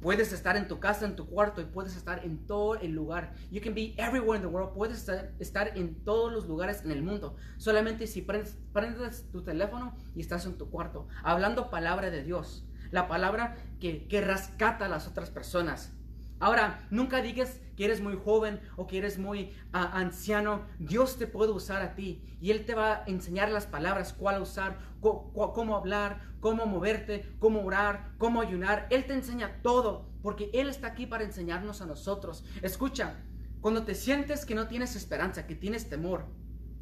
Puedes 0.00 0.32
estar 0.32 0.56
en 0.56 0.68
tu 0.68 0.78
casa, 0.78 1.06
en 1.06 1.16
tu 1.16 1.26
cuarto 1.26 1.60
y 1.60 1.64
puedes 1.64 1.96
estar 1.96 2.24
en 2.24 2.46
todo 2.46 2.76
el 2.76 2.92
lugar. 2.92 3.34
You 3.50 3.60
can 3.60 3.74
be 3.74 3.94
everywhere 3.96 4.36
in 4.36 4.42
the 4.42 4.48
world. 4.48 4.72
Puedes 4.72 5.08
estar, 5.38 5.76
en 5.76 6.04
todos 6.04 6.32
los 6.32 6.46
lugares 6.46 6.84
en 6.84 6.92
el 6.92 7.02
mundo. 7.02 7.36
Solamente 7.56 8.06
si 8.06 8.22
prendes, 8.22 8.56
prendes, 8.72 9.28
tu 9.32 9.42
teléfono 9.42 9.96
y 10.14 10.20
estás 10.20 10.46
en 10.46 10.56
tu 10.56 10.70
cuarto, 10.70 11.08
hablando 11.22 11.70
palabra 11.70 12.10
de 12.10 12.22
Dios. 12.22 12.64
La 12.90 13.08
palabra 13.08 13.56
que, 13.80 14.06
que 14.06 14.20
rescata 14.20 14.86
a 14.86 14.88
las 14.88 15.08
otras 15.08 15.30
personas. 15.30 15.92
Ahora, 16.40 16.86
nunca 16.90 17.20
digas 17.20 17.60
que 17.78 17.84
eres 17.84 18.00
muy 18.00 18.16
joven 18.16 18.60
o 18.74 18.88
que 18.88 18.98
eres 18.98 19.20
muy 19.20 19.54
ah, 19.72 19.92
anciano. 19.94 20.66
Dios 20.80 21.16
te 21.16 21.28
puede 21.28 21.52
usar 21.52 21.80
a 21.80 21.94
ti 21.94 22.24
y 22.40 22.50
Él 22.50 22.64
te 22.64 22.74
va 22.74 22.92
a 22.92 23.04
enseñar 23.06 23.52
las 23.52 23.66
palabras, 23.66 24.12
cuál 24.12 24.42
usar, 24.42 24.80
cómo 25.00 25.76
hablar, 25.76 26.20
cómo 26.40 26.66
moverte, 26.66 27.36
cómo 27.38 27.64
orar, 27.64 28.14
cómo 28.18 28.40
ayunar. 28.40 28.88
Él 28.90 29.06
te 29.06 29.12
enseña 29.12 29.62
todo 29.62 30.10
porque 30.22 30.50
Él 30.52 30.68
está 30.68 30.88
aquí 30.88 31.06
para 31.06 31.22
enseñarnos 31.22 31.80
a 31.80 31.86
nosotros. 31.86 32.44
Escucha, 32.62 33.22
cuando 33.60 33.84
te 33.84 33.94
sientes 33.94 34.44
que 34.44 34.56
no 34.56 34.66
tienes 34.66 34.96
esperanza, 34.96 35.46
que 35.46 35.54
tienes 35.54 35.88
temor, 35.88 36.26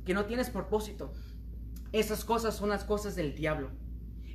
que 0.07 0.15
no 0.15 0.25
tienes 0.25 0.49
propósito, 0.49 1.13
esas 1.93 2.25
cosas 2.25 2.57
son 2.57 2.71
las 2.71 2.85
cosas 2.85 3.17
del 3.17 3.35
diablo. 3.35 3.69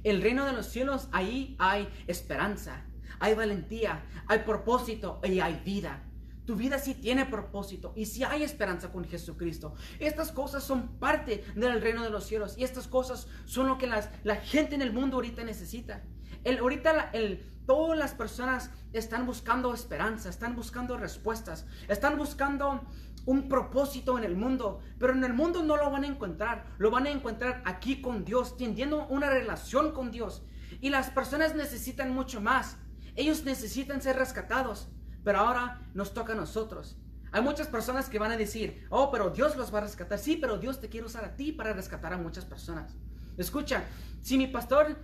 El 0.04 0.22
reino 0.22 0.46
de 0.46 0.54
los 0.54 0.68
cielos, 0.68 1.10
ahí 1.12 1.56
hay 1.58 1.90
esperanza 2.06 2.86
hay 3.22 3.36
valentía, 3.36 4.04
hay 4.28 4.40
propósito 4.40 5.22
y 5.24 5.40
hay 5.40 5.62
vida. 5.64 6.04
Tu 6.46 6.56
vida 6.56 6.80
sí 6.80 6.96
tiene 6.96 7.26
propósito 7.26 7.94
y 7.96 8.06
sí 8.06 8.24
hay 8.24 8.44
esperanza 8.44 8.92
con 8.92 9.06
Jesucristo. 9.06 9.76
Estas 10.00 10.32
cosas 10.32 10.64
son 10.64 10.98
parte 11.00 11.44
del 11.56 11.82
reino 11.82 12.04
de 12.04 12.10
los 12.10 12.26
cielos 12.26 12.58
y 12.58 12.64
estas 12.64 12.88
cosas 12.88 13.28
son 13.46 13.68
lo 13.68 13.78
que 13.78 13.88
las, 13.88 14.10
la 14.24 14.36
gente 14.38 14.76
en 14.76 14.82
el 14.82 14.92
mundo 14.92 15.18
ahorita 15.18 15.44
necesita. 15.44 16.04
El, 16.44 16.58
ahorita 16.58 17.12
el, 17.14 17.46
todas 17.68 17.98
las 17.98 18.14
personas 18.14 18.72
están 18.94 19.26
buscando 19.26 19.74
esperanza, 19.74 20.30
están 20.30 20.56
buscando 20.56 20.98
respuestas, 20.98 21.68
están 21.88 22.18
buscando 22.18 22.82
un 23.26 23.48
propósito 23.48 24.18
en 24.18 24.24
el 24.24 24.36
mundo, 24.36 24.82
pero 24.98 25.14
en 25.14 25.24
el 25.24 25.34
mundo 25.34 25.62
no 25.64 25.78
lo 25.78 25.92
van 25.92 26.04
a 26.04 26.08
encontrar, 26.08 26.66
lo 26.80 26.90
van 26.90 27.06
a 27.06 27.12
encontrar 27.12 27.62
aquí 27.66 28.02
con 28.02 28.26
Dios, 28.26 28.58
teniendo 28.58 29.06
una 29.08 29.30
relación 29.30 29.92
con 29.92 30.12
Dios. 30.12 30.44
Y 30.80 30.90
las 30.90 31.12
personas 31.12 31.56
necesitan 31.56 32.14
mucho 32.14 32.42
más. 32.42 32.78
Ellos 33.16 33.44
necesitan 33.44 34.02
ser 34.02 34.16
rescatados, 34.16 34.90
pero 35.24 35.40
ahora 35.40 35.82
nos 35.94 36.14
toca 36.14 36.34
a 36.34 36.36
nosotros. 36.36 36.98
Hay 37.32 37.42
muchas 37.42 37.68
personas 37.68 38.10
que 38.10 38.20
van 38.20 38.32
a 38.32 38.38
decir, 38.38 38.86
oh, 38.90 39.10
pero 39.10 39.30
Dios 39.30 39.56
los 39.56 39.74
va 39.74 39.78
a 39.78 39.82
rescatar. 39.82 40.20
Sí, 40.20 40.36
pero 40.36 40.58
Dios 40.58 40.82
te 40.82 40.90
quiere 40.90 41.06
usar 41.06 41.24
a 41.24 41.36
ti 41.36 41.52
para 41.52 41.72
rescatar 41.72 42.14
a 42.14 42.18
muchas 42.18 42.44
personas. 42.44 42.98
Escucha, 43.38 43.86
si 44.22 44.38
mi 44.38 44.48
pastor, 44.48 44.98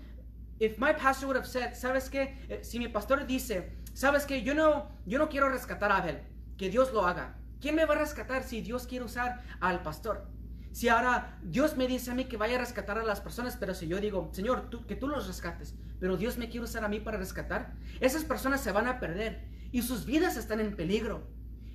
if 0.60 0.78
my 0.78 0.94
pastor 0.94 1.28
would 1.28 1.38
have 1.38 1.48
said, 1.48 1.74
¿sabes 1.74 2.10
qué? 2.10 2.38
Eh, 2.50 2.60
si 2.64 2.80
mi 2.80 2.90
pastor 2.90 3.26
dice, 3.26 3.78
¿sabes 3.94 4.26
qué? 4.26 4.44
Yo 4.44 4.54
no, 4.54 4.90
yo 5.06 5.20
no 5.20 5.30
quiero 5.30 5.48
rescatar 5.48 5.92
a 5.92 5.98
Abel, 5.98 6.22
que 6.58 6.70
Dios 6.70 6.92
lo 6.92 7.08
haga. 7.08 7.38
¿Quién 7.62 7.76
me 7.76 7.86
va 7.86 7.96
a 7.96 8.00
rescatar 8.00 8.44
si 8.44 8.62
Dios 8.62 8.88
quiere 8.88 9.06
usar 9.06 9.42
al 9.62 9.82
pastor? 9.82 10.28
Si 10.74 10.90
ahora 10.90 11.40
Dios 11.42 11.78
me 11.78 11.88
dice 11.88 12.12
a 12.12 12.14
mí 12.14 12.26
que 12.26 12.38
vaya 12.38 12.58
a 12.58 12.60
rescatar 12.60 13.00
a 13.00 13.04
las 13.04 13.22
personas, 13.22 13.56
pero 13.58 13.74
si 13.74 13.88
yo 13.88 14.00
digo, 14.00 14.30
Señor, 14.34 14.70
tú, 14.70 14.86
que 14.86 14.96
tú 14.96 15.08
los 15.08 15.26
rescates, 15.26 15.74
pero 16.00 16.18
Dios 16.18 16.38
me 16.38 16.50
quiere 16.50 16.66
usar 16.66 16.84
a 16.84 16.90
mí 16.90 17.00
para 17.00 17.18
rescatar, 17.18 17.74
esas 18.00 18.24
personas 18.26 18.62
se 18.62 18.72
van 18.72 18.86
a 18.86 19.00
perder 19.00 19.48
y 19.72 19.82
sus 19.82 20.06
vidas 20.06 20.38
están 20.38 20.60
en 20.60 20.76
peligro. 20.76 21.28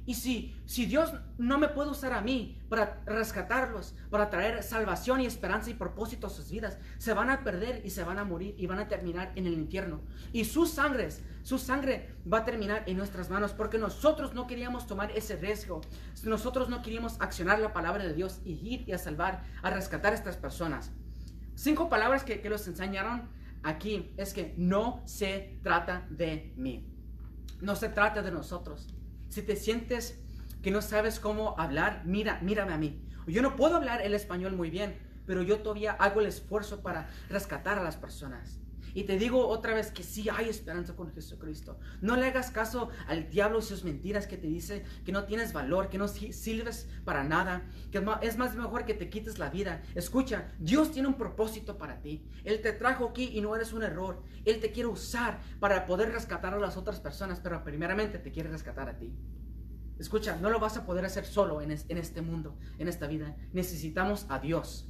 Y 0.05 0.14
si, 0.14 0.57
si 0.66 0.87
Dios 0.87 1.12
no 1.38 1.59
me 1.59 1.68
puede 1.68 1.90
usar 1.90 2.12
a 2.12 2.22
mí 2.22 2.61
para 2.68 3.00
rescatarlos, 3.07 3.94
para 4.11 4.31
traer 4.31 4.62
salvación 4.64 5.20
y 5.20 5.26
esperanza 5.26 5.70
y 5.70 5.74
propósito 5.74 6.26
a 6.26 6.31
sus 6.31 6.50
vidas, 6.50 6.76
se 6.98 7.14
van 7.14 7.31
a 7.31 7.44
perder 7.44 7.83
y 7.85 7.90
se 7.90 8.02
van 8.02 8.18
a 8.18 8.24
morir 8.24 8.57
y 8.59 8.66
van 8.66 8.81
a 8.81 8.88
terminar 8.88 9.31
en 9.37 9.46
el 9.46 9.52
infierno. 9.52 10.00
Y 10.33 10.44
sus 10.44 10.72
sangres, 10.72 11.22
su 11.44 11.57
sangre 11.59 12.16
va 12.31 12.38
a 12.38 12.44
terminar 12.44 12.83
en 12.87 12.96
nuestras 12.96 13.31
manos 13.31 13.52
porque 13.52 13.78
nosotros 13.78 14.35
no 14.35 14.48
queríamos 14.48 14.88
tomar 14.88 15.12
ese 15.12 15.37
riesgo. 15.37 15.83
Nosotros 16.24 16.68
no 16.68 16.83
queríamos 16.83 17.16
accionar 17.20 17.61
la 17.61 17.72
palabra 17.72 18.02
de 18.02 18.14
Dios 18.14 18.40
y 18.44 18.55
ir 18.55 18.88
y 18.88 18.92
a 18.92 18.98
salvar, 18.98 19.44
a 19.62 19.70
rescatar 19.70 20.12
a 20.12 20.16
estas 20.16 20.37
personas. 20.37 20.90
Cinco 21.55 21.88
palabras 21.88 22.24
que, 22.24 22.40
que 22.40 22.50
los 22.50 22.66
enseñaron 22.66 23.28
aquí 23.62 24.12
es 24.16 24.35
que 24.35 24.55
no 24.57 25.00
se 25.07 25.61
trata 25.62 26.07
de 26.11 26.52
mí. 26.57 26.91
No 27.62 27.77
se 27.77 27.88
trata 27.88 28.22
de 28.22 28.33
nosotros. 28.33 28.88
Si 29.29 29.40
te 29.40 29.55
sientes 29.55 30.18
que 30.62 30.72
no 30.72 30.83
sabes 30.83 31.20
cómo 31.20 31.55
hablar, 31.61 32.03
mira, 32.05 32.40
mírame 32.42 32.72
a 32.72 32.77
mí. 32.77 33.09
Yo 33.29 33.40
no 33.40 33.55
puedo 33.55 33.77
hablar 33.77 34.03
el 34.03 34.14
español 34.14 34.57
muy 34.57 34.68
bien, 34.68 34.98
pero 35.27 35.42
yo 35.42 35.61
todavía 35.61 35.92
hago 35.92 36.20
el 36.20 36.27
esfuerzo 36.27 36.83
para 36.83 37.09
rescatar 37.29 37.79
a 37.79 37.85
las 37.85 37.96
personas. 37.96 38.59
Y 38.94 39.05
te 39.05 39.18
digo 39.18 39.46
otra 39.48 39.74
vez 39.74 39.90
que 39.90 40.02
sí 40.02 40.28
hay 40.28 40.48
esperanza 40.48 40.94
con 40.94 41.12
Jesucristo. 41.12 41.78
No 42.00 42.16
le 42.16 42.26
hagas 42.26 42.50
caso 42.50 42.88
al 43.07 43.31
diablo 43.31 43.61
y 43.61 43.62
sus 43.62 43.85
mentiras 43.85 44.26
que 44.26 44.37
te 44.37 44.46
dice 44.46 44.85
que 45.05 45.12
no 45.12 45.24
tienes 45.24 45.52
valor, 45.52 45.88
que 45.88 45.98
no 45.98 46.09
sirves 46.09 46.88
para 47.05 47.24
nada, 47.24 47.68
que 47.90 48.05
es 48.22 48.37
más 48.37 48.55
mejor 48.55 48.85
que 48.85 48.94
te 48.94 49.09
quites 49.09 49.38
la 49.38 49.50
vida. 49.50 49.83
Escucha, 49.94 50.52
Dios 50.59 50.92
tiene 50.92 51.09
un 51.09 51.14
propósito 51.14 51.78
para 51.78 52.00
ti. 52.00 52.26
Él 52.44 52.61
te 52.61 52.72
trajo 52.72 53.07
aquí 53.07 53.31
y 53.33 53.40
no 53.40 53.57
eres 53.57 53.72
un 53.72 53.83
error. 53.83 54.22
Él 54.44 54.61
te 54.61 54.72
quiere 54.72 54.88
usar 54.88 55.40
para 55.61 55.87
poder 55.87 56.12
rescatar 56.12 56.55
a 56.55 56.59
las 56.59 56.76
otras 56.76 57.00
personas, 57.00 57.40
pero 57.40 57.62
primeramente 57.64 58.18
te 58.18 58.31
quiere 58.31 58.50
rescatar 58.50 58.88
a 58.88 58.98
ti. 58.98 59.14
Escucha, 59.98 60.37
no 60.37 60.50
lo 60.50 60.59
vas 60.59 60.76
a 60.76 60.85
poder 60.85 61.05
hacer 61.05 61.24
solo 61.24 61.61
en, 61.62 61.70
en 61.70 61.98
este 61.98 62.22
mundo, 62.22 62.59
en 62.78 62.88
esta 62.88 63.07
vida. 63.07 63.37
Necesitamos 63.52 64.26
a 64.28 64.38
Dios. 64.38 64.88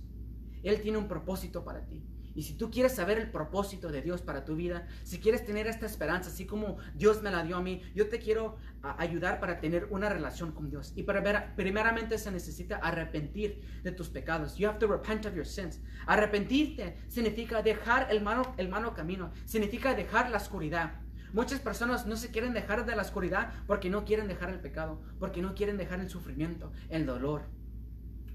Él 0.62 0.80
tiene 0.80 0.98
un 0.98 1.08
propósito 1.08 1.64
para 1.64 1.86
ti. 1.86 2.06
Y 2.34 2.42
si 2.42 2.54
tú 2.54 2.70
quieres 2.70 2.94
saber 2.94 3.18
el 3.18 3.30
propósito 3.30 3.90
de 3.90 4.02
Dios 4.02 4.22
para 4.22 4.44
tu 4.44 4.56
vida, 4.56 4.86
si 5.04 5.18
quieres 5.18 5.44
tener 5.44 5.66
esta 5.66 5.86
esperanza, 5.86 6.30
así 6.30 6.46
como 6.46 6.78
Dios 6.94 7.22
me 7.22 7.30
la 7.30 7.42
dio 7.42 7.56
a 7.56 7.62
mí, 7.62 7.82
yo 7.94 8.08
te 8.08 8.18
quiero 8.18 8.56
ayudar 8.82 9.40
para 9.40 9.60
tener 9.60 9.86
una 9.90 10.08
relación 10.08 10.52
con 10.52 10.70
Dios. 10.70 10.92
Y 10.96 11.02
para 11.04 11.20
ver, 11.20 11.54
primeramente 11.56 12.18
se 12.18 12.30
necesita 12.30 12.76
arrepentir 12.76 13.60
de 13.82 13.92
tus 13.92 14.08
pecados. 14.08 14.56
You 14.56 14.68
have 14.68 14.78
to 14.78 14.86
repent 14.86 15.26
of 15.26 15.34
your 15.34 15.46
sins. 15.46 15.80
Arrepentirte 16.06 16.96
significa 17.08 17.62
dejar 17.62 18.08
el 18.10 18.22
malo, 18.22 18.54
el 18.56 18.68
malo 18.68 18.94
camino, 18.94 19.32
significa 19.44 19.94
dejar 19.94 20.30
la 20.30 20.38
oscuridad. 20.38 21.00
Muchas 21.32 21.60
personas 21.60 22.06
no 22.06 22.16
se 22.16 22.30
quieren 22.30 22.52
dejar 22.52 22.84
de 22.84 22.94
la 22.94 23.02
oscuridad 23.02 23.52
porque 23.66 23.88
no 23.88 24.04
quieren 24.04 24.28
dejar 24.28 24.50
el 24.50 24.60
pecado, 24.60 25.00
porque 25.18 25.40
no 25.40 25.54
quieren 25.54 25.78
dejar 25.78 26.00
el 26.00 26.10
sufrimiento, 26.10 26.72
el 26.90 27.06
dolor. 27.06 27.44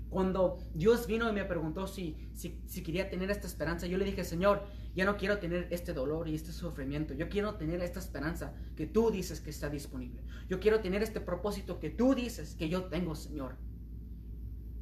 Cuando 0.09 0.57
Dios 0.73 1.05
vino 1.05 1.29
y 1.29 1.33
me 1.33 1.43
preguntó 1.43 1.85
si, 1.85 2.15
si, 2.33 2.83
quería 2.83 3.09
tener 3.09 3.29
esta 3.29 3.47
esperanza, 3.47 3.87
yo 3.87 3.97
le 3.97 4.05
dije, 4.05 4.23
Señor, 4.23 4.65
ya 4.95 5.05
no 5.05 5.17
quiero 5.17 5.37
tener 5.39 5.67
este 5.69 5.93
dolor 5.93 6.29
y 6.29 6.35
este 6.35 6.53
sufrimiento. 6.53 7.13
Yo 7.13 7.27
quiero 7.27 7.55
tener 7.55 7.81
esta 7.81 7.99
esperanza 7.99 8.53
que 8.75 8.87
tú 8.87 9.11
dices 9.11 9.41
que 9.41 9.49
está 9.49 9.69
disponible. 9.69 10.23
Yo 10.47 10.59
quiero 10.59 10.79
tener 10.79 11.03
este 11.03 11.19
propósito 11.19 11.79
que 11.79 11.89
tú 11.89 12.15
dices 12.15 12.55
que 12.55 12.69
yo 12.69 12.85
tengo, 12.85 13.15
Señor. 13.15 13.57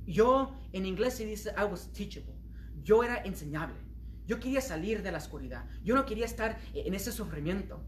Yo, 0.06 0.56
en 0.72 0.86
inglés 0.86 1.16
se 1.16 1.26
dice, 1.26 1.52
I 1.58 1.64
was 1.64 1.92
teachable. 1.92 2.36
Yo 2.84 3.04
era 3.04 3.18
enseñable. 3.24 3.76
Yo 4.28 4.40
quería 4.40 4.62
salir 4.62 5.02
de 5.02 5.12
la 5.12 5.18
oscuridad. 5.18 5.68
Yo 5.84 5.96
no 5.96 6.06
quería 6.06 6.26
estar 6.26 6.60
en 6.74 6.94
ese 6.94 7.12
sufrimiento. 7.12 7.84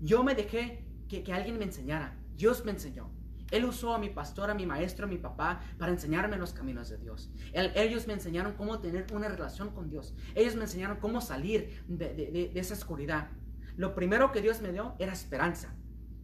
Yo 0.00 0.22
me 0.22 0.34
dejé 0.34 0.84
que, 1.08 1.24
que 1.24 1.32
alguien 1.32 1.58
me 1.58 1.64
enseñara. 1.64 2.16
Dios 2.36 2.64
me 2.64 2.70
enseñó. 2.72 3.10
Él 3.50 3.64
usó 3.64 3.94
a 3.94 3.98
mi 3.98 4.08
pastor, 4.08 4.50
a 4.50 4.54
mi 4.54 4.66
maestro, 4.66 5.06
a 5.06 5.08
mi 5.08 5.18
papá 5.18 5.60
para 5.78 5.92
enseñarme 5.92 6.36
los 6.36 6.52
caminos 6.52 6.88
de 6.88 6.98
Dios. 6.98 7.30
ellos 7.52 8.06
me 8.06 8.14
enseñaron 8.14 8.54
cómo 8.54 8.80
tener 8.80 9.06
una 9.12 9.28
relación 9.28 9.70
con 9.70 9.88
Dios. 9.88 10.14
Ellos 10.34 10.56
me 10.56 10.62
enseñaron 10.62 10.98
cómo 10.98 11.20
salir 11.20 11.84
de, 11.86 12.50
esa 12.54 12.74
oscuridad. 12.74 13.30
Lo 13.76 13.94
primero 13.94 14.32
que 14.32 14.42
Dios 14.42 14.60
me 14.60 14.72
dio 14.72 14.94
era 14.98 15.12
esperanza. 15.12 15.74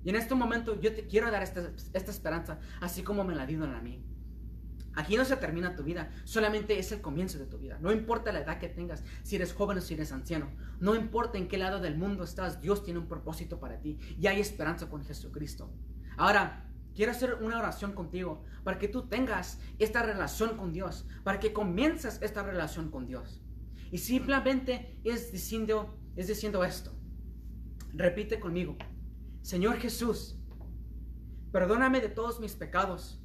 Y 0.05 0.11
en 0.11 0.17
este 0.17 0.35
momento 0.35 0.81
yo 0.81 0.93
te 0.95 1.07
quiero 1.07 1.31
dar 1.31 1.43
esta, 1.43 1.71
esta 1.93 2.11
esperanza, 2.11 2.59
así 2.81 3.03
como 3.03 3.23
me 3.23 3.35
la 3.35 3.47
dieron 3.47 3.73
a 3.75 3.81
mí. 3.81 4.05
Aquí 4.95 5.17
no 5.17 5.25
se 5.25 5.37
termina 5.37 5.75
tu 5.75 5.85
vida, 5.85 6.11
solamente 6.25 6.79
es 6.79 6.93
el 6.93 7.01
comienzo 7.01 7.39
de 7.39 7.47
tu 7.47 7.59
vida. 7.59 7.79
No 7.81 7.93
importa 7.93 8.33
la 8.33 8.41
edad 8.41 8.59
que 8.59 8.69
tengas, 8.69 9.03
si 9.23 9.37
eres 9.37 9.55
joven 9.55 9.79
o 9.79 9.81
si 9.81 9.95
eres 9.95 10.13
anciano, 10.13 10.51
no 10.81 10.95
importa 10.95 11.39
en 11.39 11.49
qué 11.49 11.57
lado 11.57 11.81
del 11.81 11.97
mundo 11.97 12.25
estás, 12.25 12.61
Dios 12.61 12.85
tiene 12.85 13.01
un 13.01 13.09
propósito 13.09 13.59
para 13.59 13.81
ti 13.81 13.99
y 14.19 14.27
hay 14.27 14.41
esperanza 14.41 14.91
con 14.91 15.03
Jesucristo. 15.03 15.73
Ahora, 16.19 16.72
quiero 16.95 17.13
hacer 17.13 17.35
una 17.35 17.59
oración 17.59 17.93
contigo 17.93 18.45
para 18.65 18.79
que 18.79 18.89
tú 18.89 19.09
tengas 19.09 19.59
esta 19.79 20.03
relación 20.03 20.57
con 20.57 20.73
Dios, 20.73 21.07
para 21.25 21.41
que 21.41 21.53
comiences 21.53 22.21
esta 22.23 22.43
relación 22.43 22.91
con 22.91 23.07
Dios. 23.07 23.43
Y 23.91 23.99
simplemente 23.99 24.99
es 25.05 25.33
diciendo, 25.33 25.99
es 26.17 26.29
diciendo 26.29 26.65
esto. 26.65 26.93
Repite 27.93 28.41
conmigo. 28.41 28.77
Señor 29.43 29.77
Jesús, 29.77 30.39
perdóname 31.51 32.01
de 32.01 32.09
todos 32.09 32.41
mis 32.41 32.55
pecados 32.55 33.21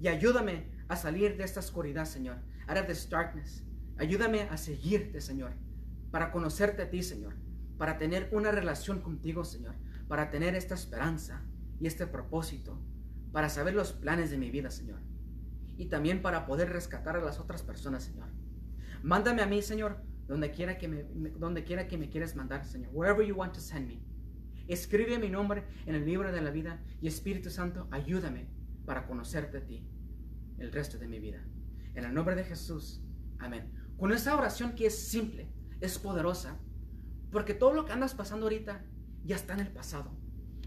y 0.00 0.08
ayúdame 0.08 0.70
a 0.88 0.96
salir 0.96 1.36
de 1.36 1.44
esta 1.44 1.60
oscuridad, 1.60 2.04
Señor. 2.04 2.38
Out 2.68 2.78
of 2.78 2.86
this 2.86 3.08
darkness. 3.08 3.62
Ayúdame 3.98 4.42
a 4.42 4.56
seguirte, 4.56 5.20
Señor. 5.20 5.52
Para 6.10 6.32
conocerte 6.32 6.82
a 6.82 6.90
ti, 6.90 7.02
Señor. 7.02 7.34
Para 7.78 7.98
tener 7.98 8.28
una 8.32 8.50
relación 8.50 9.00
contigo, 9.00 9.44
Señor. 9.44 9.74
Para 10.08 10.30
tener 10.30 10.54
esta 10.54 10.74
esperanza 10.74 11.44
y 11.80 11.86
este 11.86 12.06
propósito. 12.06 12.82
Para 13.32 13.48
saber 13.48 13.74
los 13.74 13.92
planes 13.92 14.30
de 14.30 14.38
mi 14.38 14.50
vida, 14.50 14.70
Señor. 14.70 15.00
Y 15.76 15.86
también 15.86 16.22
para 16.22 16.46
poder 16.46 16.70
rescatar 16.70 17.16
a 17.16 17.24
las 17.24 17.38
otras 17.38 17.62
personas, 17.62 18.04
Señor. 18.04 18.28
Mándame 19.02 19.42
a 19.42 19.46
mí, 19.46 19.60
Señor, 19.62 20.02
donde 20.26 20.50
quiera 20.50 20.78
que 20.78 20.88
me, 20.88 21.04
donde 21.38 21.64
quiera 21.64 21.86
que 21.86 21.98
me 21.98 22.08
quieras 22.08 22.34
mandar, 22.34 22.64
Señor. 22.64 22.90
Wherever 22.92 23.24
you 23.24 23.34
want 23.34 23.54
to 23.54 23.60
send 23.60 23.88
me. 23.88 24.02
Escribe 24.68 25.18
mi 25.18 25.28
nombre 25.28 25.64
en 25.86 25.94
el 25.94 26.04
libro 26.04 26.32
de 26.32 26.40
la 26.40 26.50
vida 26.50 26.82
y 27.00 27.06
Espíritu 27.06 27.50
Santo, 27.50 27.86
ayúdame 27.92 28.48
para 28.84 29.06
conocerte 29.06 29.58
a 29.58 29.64
ti 29.64 29.88
el 30.58 30.72
resto 30.72 30.98
de 30.98 31.06
mi 31.06 31.20
vida. 31.20 31.44
En 31.94 32.04
el 32.04 32.14
nombre 32.14 32.34
de 32.34 32.44
Jesús. 32.44 33.02
Amén. 33.38 33.72
Con 33.96 34.12
esa 34.12 34.36
oración 34.36 34.74
que 34.74 34.86
es 34.86 35.08
simple, 35.08 35.52
es 35.80 35.98
poderosa, 35.98 36.58
porque 37.30 37.54
todo 37.54 37.72
lo 37.74 37.84
que 37.84 37.92
andas 37.92 38.14
pasando 38.14 38.46
ahorita 38.46 38.84
ya 39.24 39.36
está 39.36 39.54
en 39.54 39.60
el 39.60 39.72
pasado. 39.72 40.16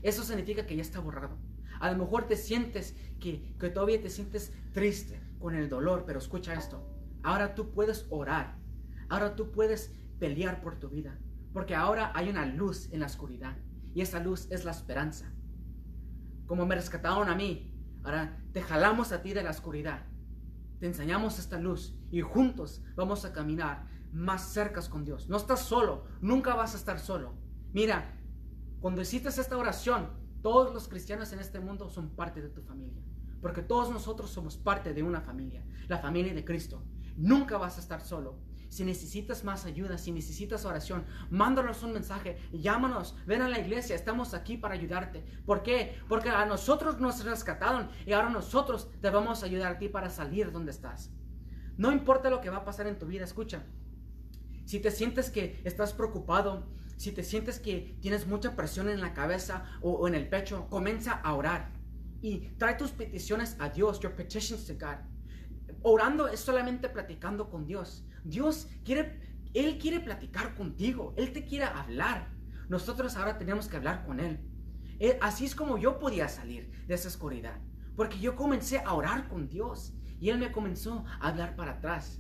Eso 0.02 0.24
significa 0.24 0.66
que 0.66 0.76
ya 0.76 0.82
está 0.82 1.00
borrado. 1.00 1.38
A 1.80 1.92
lo 1.92 1.98
mejor 1.98 2.28
te 2.28 2.36
sientes 2.36 2.96
que, 3.20 3.56
que 3.60 3.70
todavía 3.70 4.02
te 4.02 4.10
sientes 4.10 4.54
triste 4.74 5.22
con 5.40 5.56
el 5.56 5.70
dolor, 5.70 6.04
pero 6.06 6.20
escucha 6.20 6.54
esto. 6.54 6.86
Ahora 7.24 7.56
tú 7.56 7.72
puedes 7.72 8.08
orar. 8.10 8.58
Ahora 9.08 9.36
tú 9.36 9.52
puedes 9.52 9.94
pelear 10.20 10.62
por 10.62 10.80
tu 10.80 10.90
vida. 10.90 11.18
Porque 11.54 11.76
ahora 11.76 12.12
hay 12.16 12.30
una 12.30 12.46
luz 12.46 12.90
en 12.92 13.00
la 13.00 13.06
oscuridad. 13.06 13.58
Y 13.94 14.02
esa 14.02 14.20
luz 14.20 14.48
es 14.52 14.66
la 14.66 14.72
esperanza. 14.72 15.34
Como 16.46 16.66
me 16.66 16.76
rescataron 16.76 17.30
a 17.30 17.36
mí, 17.36 17.70
Ahora 18.04 18.38
te 18.54 18.62
jalamos 18.62 19.12
a 19.12 19.22
ti 19.22 19.34
de 19.34 19.44
la 19.44 19.52
oscuridad. 19.52 20.06
Te 20.80 20.88
enseñamos 20.88 21.40
esta 21.40 21.60
luz 21.60 21.98
y 22.12 22.22
juntos 22.22 22.82
vamos 22.96 23.26
a 23.26 23.34
caminar 23.34 23.88
más 24.12 24.54
cerca 24.54 24.82
con 24.90 25.04
Dios. 25.04 25.30
No 25.30 25.38
estás 25.38 25.62
solo, 25.62 26.06
nunca 26.22 26.56
vas 26.56 26.74
a 26.74 26.78
estar 26.78 27.00
solo. 27.00 27.36
Mira, 27.74 28.18
cuando 28.80 29.02
hiciste 29.02 29.30
esta 29.30 29.58
oración, 29.58 30.10
todos 30.42 30.74
los 30.74 30.88
cristianos 30.88 31.34
en 31.34 31.39
este 31.39 31.60
mundo 31.60 31.89
son 31.89 32.10
parte 32.15 32.42
de 32.42 32.50
tu 32.50 32.62
familia. 32.62 33.04
Porque 33.42 33.62
todos 33.62 33.89
nosotros 33.89 34.30
somos 34.30 34.58
parte 34.58 34.94
de 34.94 35.04
una 35.04 35.22
familia, 35.22 35.65
la 35.88 35.98
familia 35.98 36.34
de 36.34 36.46
Cristo. 36.46 36.84
Nunca 37.15 37.58
vas 37.58 37.78
a 37.78 37.82
estar 37.82 38.02
solo. 38.02 38.39
Si 38.70 38.86
necesitas 38.86 39.44
más 39.44 39.65
ayuda, 39.65 39.98
si 39.98 40.12
necesitas 40.12 40.63
oración, 40.63 41.04
mándanos 41.30 41.82
un 41.84 41.92
mensaje, 41.92 42.38
llámanos, 42.54 43.15
ven 43.26 43.42
a 43.42 43.50
la 43.50 43.60
iglesia, 43.60 43.96
estamos 43.96 44.34
aquí 44.34 44.58
para 44.58 44.76
ayudarte. 44.76 45.26
¿Por 45.46 45.63
qué? 45.63 46.00
Porque 46.08 46.30
a 46.30 46.46
nosotros 46.46 47.00
nos 47.00 47.26
rescataron 47.26 47.89
y 48.06 48.13
ahora 48.13 48.30
nosotros 48.30 48.89
te 49.02 49.10
vamos 49.10 49.42
a 49.42 49.48
ayudar 49.48 49.74
a 49.74 49.80
ti 49.80 49.89
para 49.89 50.10
salir 50.10 50.52
donde 50.52 50.72
estás. 50.72 51.12
No 51.78 51.92
importa 51.92 52.30
lo 52.30 52.42
que 52.42 52.50
va 52.50 52.58
a 52.58 52.65
pasar 52.65 52.88
en 52.88 53.00
tu 53.00 53.08
vida, 53.08 53.24
escucha. 53.24 53.63
Si 54.65 54.80
te 54.80 54.92
sientes 54.92 55.32
que 55.32 55.60
estás 55.63 55.94
preocupado, 55.94 56.68
si 57.00 57.14
te 57.14 57.24
sientes 57.24 57.62
que 57.62 57.96
tienes 58.02 58.28
mucha 58.28 58.58
presión 58.58 58.90
en 58.90 59.00
la 59.00 59.14
cabeza 59.14 59.64
o, 59.82 60.06
en 60.06 60.16
el 60.16 60.28
pecho, 60.28 60.68
comienza 60.70 61.14
a 61.14 61.34
orar 61.34 61.72
y 62.22 62.50
trae 62.58 62.76
tus 62.76 62.92
peticiones 62.92 63.56
a 63.60 63.70
Dios, 63.70 64.02
your 64.02 64.14
petitions 64.14 64.66
to 64.68 64.74
God. 64.74 64.98
Orando 65.82 66.28
es 66.28 66.42
solamente 66.42 66.90
platicando 66.90 67.50
con 67.50 67.66
Dios. 67.66 68.06
Dios 68.26 68.68
quiere, 68.84 69.18
Él 69.54 69.78
quiere 69.78 70.02
platicar 70.02 70.56
contigo, 70.56 71.14
Él 71.16 71.32
te 71.32 71.46
quiere 71.46 71.64
hablar. 71.64 72.34
Nosotros 72.68 73.16
ahora 73.16 73.38
tenemos 73.38 73.70
que 73.70 73.78
hablar 73.78 74.06
con 74.06 74.20
Él. 74.20 74.42
Eh, 75.00 75.18
así 75.22 75.46
es 75.46 75.56
como 75.56 75.78
yo 75.78 76.00
podía 76.00 76.28
salir 76.28 76.70
de 76.86 76.96
esa 76.96 77.08
oscuridad, 77.08 77.62
porque 77.96 78.20
yo 78.20 78.36
comencé 78.36 78.80
a 78.80 78.94
orar 78.94 79.30
con 79.30 79.48
Dios 79.48 79.94
y 80.20 80.32
Él 80.32 80.38
me 80.38 80.52
comenzó 80.52 81.06
a 81.22 81.30
hablar 81.30 81.56
para 81.56 81.72
atrás. 81.72 82.20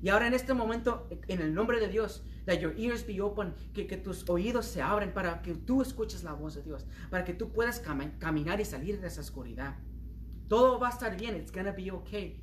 Y 0.00 0.10
ahora 0.10 0.26
en 0.26 0.34
este 0.34 0.54
momento, 0.54 1.08
en 1.26 1.40
el 1.40 1.54
nombre 1.54 1.80
de 1.80 1.88
Dios, 1.88 2.22
that 2.46 2.60
your 2.60 2.74
ears 2.78 3.06
be 3.06 3.20
open, 3.20 3.54
que, 3.74 3.86
que 3.86 3.96
tus 3.96 4.28
oídos 4.28 4.66
se 4.66 4.80
abren 4.80 5.12
para 5.12 5.42
que 5.42 5.54
tú 5.54 5.82
escuches 5.82 6.22
la 6.22 6.32
voz 6.32 6.54
de 6.54 6.62
Dios, 6.62 6.86
para 7.10 7.24
que 7.24 7.34
tú 7.34 7.50
puedas 7.52 7.82
caminar 8.18 8.60
y 8.60 8.64
salir 8.64 9.00
de 9.00 9.08
esa 9.08 9.20
oscuridad. 9.20 9.76
Todo 10.48 10.78
va 10.78 10.88
a 10.88 10.90
estar 10.90 11.16
bien, 11.16 11.36
it's 11.36 11.52
gonna 11.52 11.72
be 11.72 11.90
okay. 11.90 12.42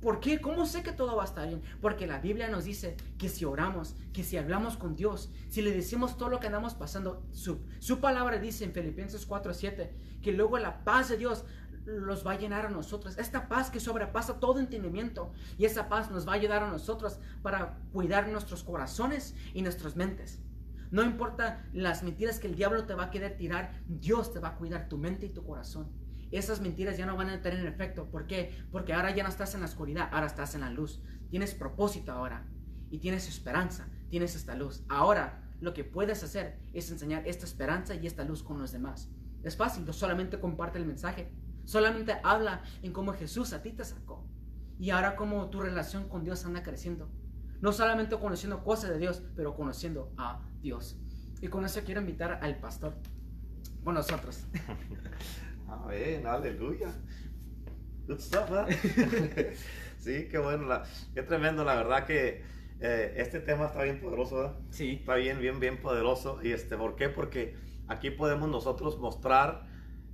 ¿Por 0.00 0.20
qué? 0.20 0.40
¿Cómo 0.40 0.66
sé 0.66 0.82
que 0.82 0.92
todo 0.92 1.16
va 1.16 1.22
a 1.22 1.26
estar 1.26 1.48
bien? 1.48 1.62
Porque 1.80 2.06
la 2.06 2.20
Biblia 2.20 2.48
nos 2.48 2.64
dice 2.64 2.96
que 3.16 3.28
si 3.28 3.44
oramos, 3.44 3.96
que 4.12 4.22
si 4.22 4.36
hablamos 4.36 4.76
con 4.76 4.94
Dios, 4.94 5.32
si 5.48 5.62
le 5.62 5.72
decimos 5.72 6.18
todo 6.18 6.28
lo 6.28 6.40
que 6.40 6.46
andamos 6.46 6.74
pasando, 6.74 7.26
su, 7.32 7.60
su 7.78 7.98
palabra 7.98 8.38
dice 8.38 8.64
en 8.64 8.72
Filipenses 8.72 9.26
4:7 9.26 9.90
que 10.20 10.32
luego 10.32 10.58
la 10.58 10.84
paz 10.84 11.08
de 11.08 11.16
Dios 11.16 11.44
los 11.88 12.26
va 12.26 12.32
a 12.32 12.38
llenar 12.38 12.66
a 12.66 12.70
nosotros. 12.70 13.18
Esta 13.18 13.48
paz 13.48 13.70
que 13.70 13.80
sobrepasa 13.80 14.40
todo 14.40 14.60
entendimiento 14.60 15.32
y 15.56 15.64
esa 15.64 15.88
paz 15.88 16.10
nos 16.10 16.28
va 16.28 16.32
a 16.32 16.36
ayudar 16.36 16.62
a 16.62 16.70
nosotros 16.70 17.18
para 17.42 17.78
cuidar 17.92 18.28
nuestros 18.28 18.62
corazones 18.62 19.34
y 19.54 19.62
nuestras 19.62 19.96
mentes. 19.96 20.42
No 20.90 21.02
importa 21.02 21.66
las 21.72 22.02
mentiras 22.02 22.38
que 22.38 22.46
el 22.46 22.54
diablo 22.54 22.84
te 22.84 22.94
va 22.94 23.04
a 23.04 23.10
querer 23.10 23.36
tirar, 23.36 23.72
Dios 23.86 24.32
te 24.32 24.38
va 24.38 24.48
a 24.48 24.56
cuidar 24.56 24.88
tu 24.88 24.96
mente 24.96 25.26
y 25.26 25.30
tu 25.30 25.44
corazón 25.44 25.92
esas 26.30 26.60
mentiras 26.60 26.98
ya 26.98 27.06
no 27.06 27.16
van 27.16 27.30
a 27.30 27.40
tener 27.40 27.64
efecto. 27.66 28.10
¿Por 28.10 28.26
qué? 28.26 28.54
Porque 28.70 28.92
ahora 28.92 29.14
ya 29.14 29.22
no 29.22 29.28
estás 29.28 29.54
en 29.54 29.60
la 29.60 29.66
oscuridad, 29.66 30.08
ahora 30.12 30.26
estás 30.26 30.54
en 30.54 30.60
la 30.60 30.70
luz. 30.70 31.00
Tienes 31.30 31.54
propósito 31.54 32.12
ahora 32.12 32.46
y 32.90 32.98
tienes 32.98 33.28
esperanza, 33.28 33.88
tienes 34.10 34.34
esta 34.34 34.54
luz. 34.54 34.84
Ahora 34.88 35.42
lo 35.60 35.74
que 35.74 35.84
puedes 35.84 36.22
hacer 36.22 36.58
es 36.72 36.90
enseñar 36.90 37.26
esta 37.26 37.44
esperanza 37.44 37.94
y 37.94 38.06
esta 38.06 38.24
luz 38.24 38.42
con 38.42 38.58
los 38.58 38.72
demás. 38.72 39.10
Es 39.42 39.56
fácil, 39.56 39.90
solamente 39.92 40.40
comparte 40.40 40.78
el 40.78 40.86
mensaje. 40.86 41.32
Solamente 41.68 42.16
habla 42.22 42.62
en 42.82 42.94
cómo 42.94 43.12
Jesús 43.12 43.52
a 43.52 43.60
ti 43.60 43.72
te 43.72 43.84
sacó. 43.84 44.26
Y 44.78 44.88
ahora 44.88 45.16
cómo 45.16 45.50
tu 45.50 45.60
relación 45.60 46.08
con 46.08 46.24
Dios 46.24 46.46
anda 46.46 46.62
creciendo. 46.62 47.10
No 47.60 47.72
solamente 47.72 48.16
conociendo 48.16 48.64
cosas 48.64 48.88
de 48.88 48.98
Dios, 48.98 49.22
pero 49.36 49.54
conociendo 49.54 50.10
a 50.16 50.40
Dios. 50.62 50.98
Y 51.42 51.48
con 51.48 51.66
eso 51.66 51.82
quiero 51.84 52.00
invitar 52.00 52.38
al 52.40 52.58
pastor 52.58 52.94
con 53.84 53.92
nosotros. 53.92 54.46
Amén, 55.68 56.26
aleluya. 56.26 56.88
Good 58.06 58.20
stuff, 58.20 58.48
sí, 59.98 60.26
qué 60.30 60.38
bueno, 60.38 60.64
la, 60.64 60.84
qué 61.12 61.22
tremendo, 61.22 61.64
la 61.64 61.74
verdad 61.74 62.06
que 62.06 62.44
eh, 62.80 63.12
este 63.18 63.40
tema 63.40 63.66
está 63.66 63.82
bien 63.82 64.00
poderoso, 64.00 64.36
¿verdad? 64.36 64.56
Sí. 64.70 64.92
Está 65.00 65.16
bien, 65.16 65.38
bien, 65.38 65.60
bien 65.60 65.82
poderoso. 65.82 66.40
¿Y 66.42 66.52
este, 66.52 66.78
por 66.78 66.96
qué? 66.96 67.10
Porque 67.10 67.58
aquí 67.88 68.08
podemos 68.08 68.48
nosotros 68.48 68.98
mostrar, 68.98 69.66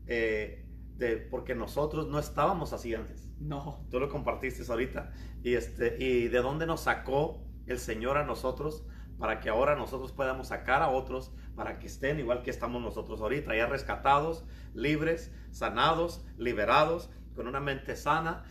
eh, 0.09 0.64
de, 0.97 1.17
porque 1.17 1.55
nosotros 1.55 2.09
no 2.09 2.19
estábamos 2.19 2.73
así 2.73 2.95
antes. 2.95 3.29
No. 3.41 3.85
Tú 3.91 4.01
lo 4.01 4.09
compartiste 4.09 4.71
ahorita. 4.71 5.13
Y, 5.43 5.55
este, 5.55 5.97
y 5.99 6.29
de 6.29 6.39
dónde 6.39 6.67
nos 6.67 6.83
sacó 6.83 7.43
el 7.67 7.79
Señor 7.79 8.17
a 8.17 8.25
nosotros 8.25 8.85
para 9.19 9.41
que 9.41 9.49
ahora 9.49 9.77
nosotros 9.77 10.13
podamos 10.13 10.49
sacar 10.49 10.83
a 10.83 10.89
otros 10.89 11.33
para 11.55 11.79
que 11.79 11.87
estén 11.87 12.19
igual 12.19 12.43
que 12.43 12.51
estamos 12.51 12.83
nosotros 12.83 13.21
ahorita, 13.21 13.55
ya 13.55 13.67
rescatados, 13.67 14.45
libres, 14.75 15.33
sanados, 15.51 16.25
liberados, 16.37 17.11
con 17.35 17.47
una 17.47 17.61
mente 17.61 17.97
sana, 17.97 18.45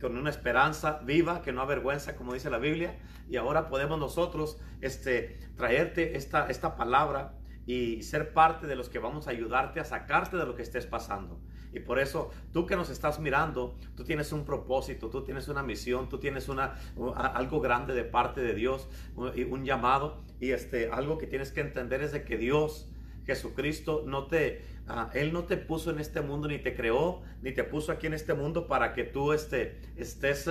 con 0.00 0.16
una 0.16 0.30
esperanza 0.30 1.00
viva 1.04 1.42
que 1.42 1.52
no 1.52 1.62
avergüenza, 1.62 2.16
como 2.16 2.34
dice 2.34 2.50
la 2.50 2.58
Biblia. 2.58 2.98
Y 3.28 3.36
ahora 3.36 3.68
podemos 3.68 3.98
nosotros 3.98 4.58
este, 4.80 5.38
traerte 5.56 6.16
esta, 6.16 6.48
esta 6.48 6.76
palabra 6.76 7.34
y 7.66 8.02
ser 8.02 8.32
parte 8.32 8.66
de 8.66 8.76
los 8.76 8.88
que 8.88 8.98
vamos 8.98 9.26
a 9.26 9.30
ayudarte 9.30 9.80
a 9.80 9.84
sacarte 9.84 10.36
de 10.36 10.46
lo 10.46 10.54
que 10.54 10.62
estés 10.62 10.86
pasando. 10.86 11.40
Y 11.76 11.80
por 11.80 11.98
eso 11.98 12.30
tú 12.54 12.64
que 12.64 12.74
nos 12.74 12.88
estás 12.88 13.20
mirando, 13.20 13.76
tú 13.96 14.04
tienes 14.04 14.32
un 14.32 14.46
propósito, 14.46 15.10
tú 15.10 15.22
tienes 15.24 15.48
una 15.48 15.62
misión, 15.62 16.08
tú 16.08 16.18
tienes 16.18 16.48
una, 16.48 16.74
algo 17.16 17.60
grande 17.60 17.92
de 17.92 18.04
parte 18.04 18.40
de 18.40 18.54
Dios, 18.54 18.88
un, 19.14 19.64
llamado. 19.64 20.22
Y 20.40 20.52
este, 20.52 20.88
algo 20.90 21.18
que 21.18 21.26
tienes 21.26 21.52
que 21.52 21.60
entender 21.60 22.02
es 22.02 22.12
de 22.12 22.24
que 22.24 22.38
Dios, 22.38 22.90
Jesucristo, 23.26 24.04
no 24.06 24.26
te, 24.26 24.62
ah, 24.88 25.10
Él 25.12 25.34
no 25.34 25.44
te 25.44 25.58
puso 25.58 25.90
en 25.90 25.98
este 25.98 26.22
mundo, 26.22 26.48
ni 26.48 26.58
te 26.58 26.74
creó, 26.74 27.20
ni 27.42 27.52
te 27.52 27.62
puso 27.62 27.92
aquí 27.92 28.06
en 28.06 28.14
este 28.14 28.32
mundo 28.32 28.66
para 28.66 28.94
que 28.94 29.04
tú 29.04 29.34
este, 29.34 29.78
estés... 29.96 30.48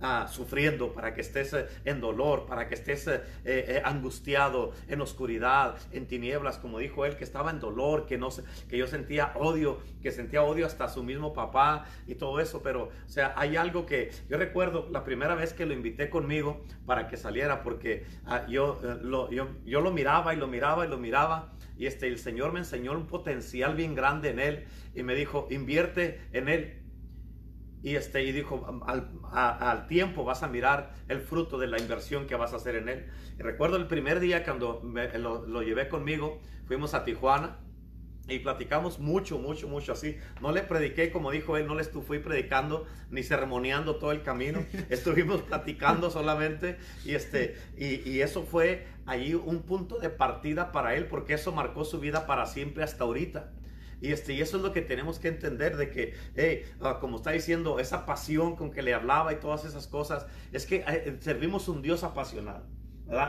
ah, 0.00 0.26
sufriendo, 0.28 0.92
para 0.92 1.14
que 1.14 1.20
estés 1.20 1.52
eh, 1.52 1.66
en 1.84 2.00
dolor, 2.00 2.46
para 2.46 2.68
que 2.68 2.74
estés 2.74 3.06
eh, 3.06 3.22
eh, 3.44 3.82
angustiado, 3.84 4.72
en 4.88 5.00
oscuridad, 5.00 5.76
en 5.92 6.06
tinieblas, 6.06 6.58
como 6.58 6.78
dijo 6.78 7.04
él, 7.04 7.16
que 7.16 7.24
estaba 7.24 7.50
en 7.50 7.60
dolor, 7.60 8.06
que, 8.06 8.18
no, 8.18 8.28
que 8.68 8.78
yo 8.78 8.86
sentía 8.86 9.32
odio, 9.36 9.80
que 10.02 10.10
sentía 10.12 10.42
odio 10.42 10.66
hasta 10.66 10.88
su 10.88 11.02
mismo 11.02 11.32
papá 11.32 11.86
y 12.06 12.14
todo 12.14 12.40
eso. 12.40 12.62
Pero, 12.62 12.84
o 12.84 13.08
sea, 13.08 13.34
hay 13.36 13.56
algo 13.56 13.86
que 13.86 14.10
yo 14.28 14.38
recuerdo 14.38 14.88
la 14.90 15.04
primera 15.04 15.34
vez 15.34 15.52
que 15.52 15.66
lo 15.66 15.72
invité 15.72 16.10
conmigo 16.10 16.62
para 16.84 17.08
que 17.08 17.16
saliera, 17.16 17.62
porque 17.62 18.04
ah, 18.26 18.46
yo, 18.48 18.80
lo, 19.02 19.30
yo, 19.30 19.48
yo 19.64 19.80
lo 19.80 19.92
miraba 19.92 20.34
y 20.34 20.36
lo 20.36 20.46
miraba 20.46 20.86
y 20.86 20.88
lo 20.88 20.98
miraba 20.98 21.52
y 21.78 21.86
este, 21.86 22.08
el 22.08 22.18
Señor 22.18 22.52
me 22.52 22.60
enseñó 22.60 22.92
un 22.92 23.06
potencial 23.06 23.74
bien 23.74 23.94
grande 23.94 24.30
en 24.30 24.40
él 24.40 24.64
y 24.94 25.02
me 25.02 25.14
dijo, 25.14 25.46
invierte 25.50 26.20
en 26.32 26.48
él. 26.48 26.82
Y, 27.86 27.94
este, 27.94 28.24
y 28.24 28.32
dijo, 28.32 28.66
al, 28.84 29.12
al, 29.32 29.86
tiempo 29.86 30.24
vas 30.24 30.42
a 30.42 30.48
mirar 30.48 30.92
el 31.06 31.20
fruto 31.20 31.56
de 31.56 31.68
la 31.68 31.78
inversión 31.78 32.26
que 32.26 32.34
vas 32.34 32.52
a 32.52 32.56
hacer 32.56 32.74
en 32.74 32.88
él. 32.88 33.06
Y 33.38 33.42
recuerdo 33.42 33.76
el 33.76 33.86
primer 33.86 34.18
día 34.18 34.42
cuando 34.42 34.82
lo, 35.14 35.46
lo 35.46 35.62
llevé 35.62 35.88
conmigo, 35.88 36.40
fuimos 36.66 36.94
a 36.94 37.04
Tijuana 37.04 37.60
y 38.26 38.40
platicamos 38.40 38.98
mucho, 38.98 39.38
mucho, 39.38 39.68
mucho 39.68 39.92
así. 39.92 40.16
No 40.40 40.50
le 40.50 40.62
prediqué, 40.62 41.12
como 41.12 41.30
dijo 41.30 41.56
él, 41.56 41.68
no 41.68 41.76
le 41.76 41.84
fui 41.84 42.18
predicando 42.18 42.88
ni 43.10 43.22
ceremoniando 43.22 44.00
todo 44.00 44.10
el 44.10 44.24
camino. 44.24 44.66
Estuvimos 44.90 45.42
platicando 45.42 46.10
solamente 46.10 46.78
y, 47.04 47.14
este, 47.14 47.56
y, 47.78 48.10
y, 48.10 48.20
eso 48.20 48.42
fue 48.42 48.84
ahí 49.06 49.34
un 49.34 49.62
punto 49.62 50.00
de 50.00 50.10
partida 50.10 50.72
para 50.72 50.96
él 50.96 51.06
porque 51.06 51.34
eso 51.34 51.52
marcó 51.52 51.84
su 51.84 52.00
vida 52.00 52.26
para 52.26 52.46
siempre 52.46 52.82
hasta 52.82 53.04
ahorita. 53.04 53.52
Y, 54.00 54.12
este, 54.12 54.34
y 54.34 54.40
eso 54.40 54.58
es 54.58 54.62
lo 54.62 54.72
que 54.72 54.82
tenemos 54.82 55.18
que 55.18 55.28
entender 55.28 55.76
de 55.76 55.90
que, 55.90 56.66
ah, 56.80 56.98
como 57.00 57.16
está 57.16 57.30
diciendo, 57.30 57.78
esa 57.78 58.04
pasión 58.06 58.56
con 58.56 58.70
que 58.70 58.82
le 58.82 58.94
hablaba 58.94 59.32
y 59.32 59.36
todas 59.36 59.64
esas 59.64 59.86
cosas, 59.86 60.26
es 60.52 60.66
que 60.66 60.84
eh, 60.86 61.16
servimos 61.20 61.68
un 61.68 61.82
Dios 61.82 62.04
apasionado. 62.04 62.64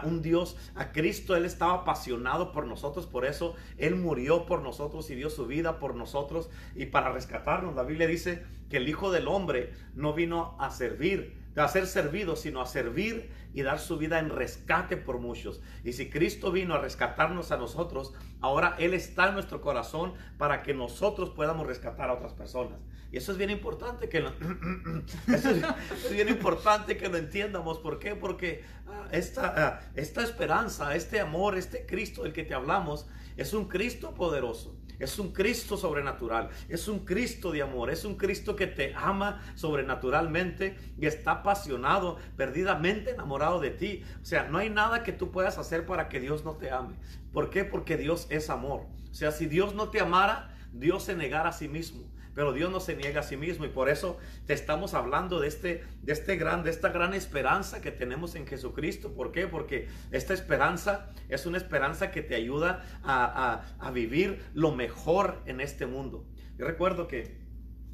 Un 0.05 0.23
Dios, 0.23 0.57
a 0.73 0.91
Cristo, 0.91 1.35
Él 1.35 1.45
estaba 1.45 1.73
apasionado 1.73 2.51
por 2.51 2.65
nosotros, 2.65 3.05
por 3.05 3.25
eso 3.25 3.55
Él 3.77 3.95
murió 3.95 4.47
por 4.47 4.63
nosotros 4.63 5.07
y 5.11 5.15
dio 5.15 5.29
su 5.29 5.45
vida 5.45 5.77
por 5.77 5.93
nosotros 5.95 6.49
y 6.75 6.87
para 6.87 7.11
rescatarnos. 7.11 7.75
La 7.75 7.83
Biblia 7.83 8.07
dice 8.07 8.43
que 8.71 8.77
el 8.77 8.89
Hijo 8.89 9.11
del 9.11 9.27
Hombre 9.27 9.73
no 9.93 10.13
vino 10.13 10.55
a 10.59 10.71
servir, 10.71 11.37
a 11.63 11.67
ser 11.67 11.87
servido, 11.87 12.35
sino 12.35 12.61
a 12.61 12.65
servir 12.65 13.31
y 13.53 13.63
dar 13.63 13.79
su 13.79 13.97
vida 13.97 14.19
en 14.19 14.29
rescate 14.29 14.97
por 14.97 15.19
muchos. 15.19 15.61
Y 15.83 15.93
si 15.93 16.09
Cristo 16.09 16.51
vino 16.51 16.75
a 16.75 16.79
rescatarnos 16.79 17.51
a 17.51 17.57
nosotros, 17.57 18.13
ahora 18.41 18.75
Él 18.77 18.93
está 18.93 19.29
en 19.29 19.33
nuestro 19.33 19.61
corazón 19.61 20.13
para 20.37 20.61
que 20.61 20.73
nosotros 20.73 21.31
podamos 21.31 21.65
rescatar 21.65 22.09
a 22.09 22.13
otras 22.13 22.33
personas. 22.33 22.79
Y 23.11 23.17
eso 23.17 23.31
es 23.31 23.37
bien 23.37 23.49
importante 23.49 24.09
que 24.09 24.19
lo, 24.19 24.29
eso 25.27 25.49
es, 25.49 26.11
bien 26.11 26.29
importante 26.29 26.97
que 26.97 27.09
lo 27.09 27.17
entiendamos. 27.17 27.79
¿Por 27.79 27.99
qué? 27.99 28.15
Porque 28.15 28.63
ah, 28.87 29.07
esta, 29.11 29.53
ah, 29.57 29.79
esta 29.95 30.23
esperanza, 30.23 30.95
este 30.95 31.19
amor, 31.19 31.57
este 31.57 31.85
Cristo 31.85 32.23
del 32.23 32.33
que 32.33 32.43
te 32.43 32.53
hablamos, 32.53 33.07
es 33.37 33.53
un 33.53 33.67
Cristo 33.67 34.13
poderoso. 34.13 34.76
Es 34.99 35.19
un 35.19 35.31
Cristo 35.31 35.77
sobrenatural, 35.77 36.49
es 36.69 36.87
un 36.87 37.05
Cristo 37.05 37.51
de 37.51 37.61
amor, 37.61 37.89
es 37.89 38.05
un 38.05 38.15
Cristo 38.15 38.55
que 38.55 38.67
te 38.67 38.93
ama 38.95 39.41
sobrenaturalmente 39.55 40.75
y 40.99 41.05
está 41.05 41.31
apasionado, 41.31 42.17
perdidamente 42.35 43.11
enamorado 43.11 43.59
de 43.59 43.71
ti. 43.71 44.03
O 44.21 44.25
sea, 44.25 44.43
no 44.43 44.57
hay 44.57 44.69
nada 44.69 45.03
que 45.03 45.13
tú 45.13 45.31
puedas 45.31 45.57
hacer 45.57 45.85
para 45.85 46.09
que 46.09 46.19
Dios 46.19 46.43
no 46.43 46.53
te 46.53 46.71
ame. 46.71 46.95
¿Por 47.31 47.49
qué? 47.49 47.63
Porque 47.63 47.97
Dios 47.97 48.27
es 48.29 48.49
amor. 48.49 48.87
O 49.11 49.13
sea, 49.13 49.31
si 49.31 49.45
Dios 49.45 49.75
no 49.75 49.89
te 49.89 49.99
amara, 49.99 50.55
Dios 50.71 51.03
se 51.03 51.15
negara 51.15 51.49
a 51.49 51.53
sí 51.53 51.67
mismo. 51.67 52.03
Pero 52.37 52.53
Dios 52.53 52.71
no 52.71 52.79
se 52.79 52.95
niega 52.95 53.21
a 53.21 53.23
sí 53.23 53.35
mismo 53.35 53.65
y 53.65 53.69
por 53.69 53.89
eso 53.89 54.19
te 54.45 54.53
estamos 54.53 54.93
hablando 54.93 55.39
de 55.39 55.47
este, 55.47 55.83
de 56.03 56.13
este 56.13 56.35
gran, 56.35 56.61
de 56.61 56.69
esta 56.69 56.89
gran 56.89 57.15
esperanza 57.15 57.81
que 57.81 57.89
tenemos 57.89 58.35
en 58.35 58.45
Jesucristo. 58.45 59.15
¿Por 59.15 59.31
qué? 59.31 59.47
Porque 59.47 59.87
esta 60.11 60.35
esperanza 60.35 61.09
es 61.29 61.47
una 61.47 61.57
esperanza 61.57 62.11
que 62.11 62.21
te 62.21 62.35
ayuda 62.35 62.85
a, 63.03 63.91
vivir 63.91 64.45
lo 64.53 64.71
mejor 64.71 65.41
en 65.47 65.61
este 65.61 65.87
mundo. 65.87 66.27
Yo 66.59 66.67
recuerdo 66.67 67.07
que 67.07 67.41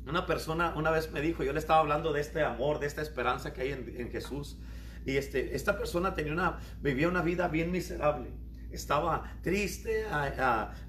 una 0.06 0.26
persona 0.26 0.74
una 0.76 0.92
vez 0.92 1.10
me 1.14 1.22
dijo, 1.22 1.46
yo 1.46 1.54
le 1.54 1.60
estaba 1.60 1.80
hablando 1.80 2.12
de 2.12 2.20
este 2.20 2.44
amor, 2.44 2.80
de 2.80 2.88
esta 2.88 3.02
esperanza 3.02 3.54
que 3.54 3.62
hay 3.62 3.72
en, 3.72 4.12
Jesús. 4.12 4.60
Y 5.06 5.16
este, 5.16 5.56
esta 5.56 5.78
persona 5.78 6.16
tenía 6.16 6.34
una, 6.34 6.60
vivía 6.82 7.08
una 7.08 7.22
vida 7.22 7.48
bien 7.48 7.72
miserable. 7.72 8.34
Estaba 8.74 9.38
triste, 9.42 10.04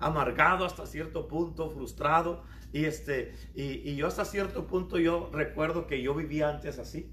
amargado 0.01 0.65
hasta 0.65 0.87
cierto 0.87 1.29
punto, 1.29 1.71
frustrado. 1.71 2.43
Y, 2.75 2.87
este, 2.87 3.33
y, 3.55 3.95
yo 3.95 4.09
hasta 4.09 4.25
cierto 4.25 4.67
punto 4.67 4.99
yo 4.99 5.31
recuerdo 5.33 5.87
que 5.87 6.03
yo 6.03 6.13
vivía 6.13 6.49
antes 6.49 6.81
así. 6.81 7.09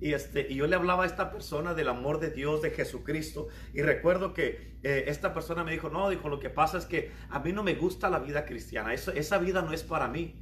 Y, 0.00 0.14
este, 0.14 0.50
y 0.50 0.54
yo 0.54 0.66
le 0.66 0.74
hablaba 0.74 1.02
a 1.02 1.06
esta 1.06 1.30
persona 1.30 1.74
del 1.74 1.88
amor 1.88 2.18
de 2.18 2.30
Dios, 2.30 2.62
de 2.62 2.70
Jesucristo. 2.70 3.48
Y 3.74 3.82
recuerdo 3.82 4.32
que 4.32 4.78
eh, 4.82 5.04
esta 5.08 5.34
persona 5.34 5.64
me 5.64 5.72
dijo, 5.72 5.90
no, 5.90 6.08
dijo, 6.08 6.30
lo 6.30 6.40
que 6.40 6.48
pasa 6.48 6.78
es 6.78 6.86
que 6.86 7.12
a 7.28 7.40
mí 7.40 7.52
no 7.52 7.62
me 7.62 7.74
gusta 7.74 8.08
la 8.08 8.20
vida 8.20 8.46
cristiana. 8.46 8.94
Eso, 8.94 9.12
esa 9.12 9.36
vida 9.36 9.60
no 9.60 9.74
es 9.74 9.82
para 9.82 10.08
mí. 10.08 10.34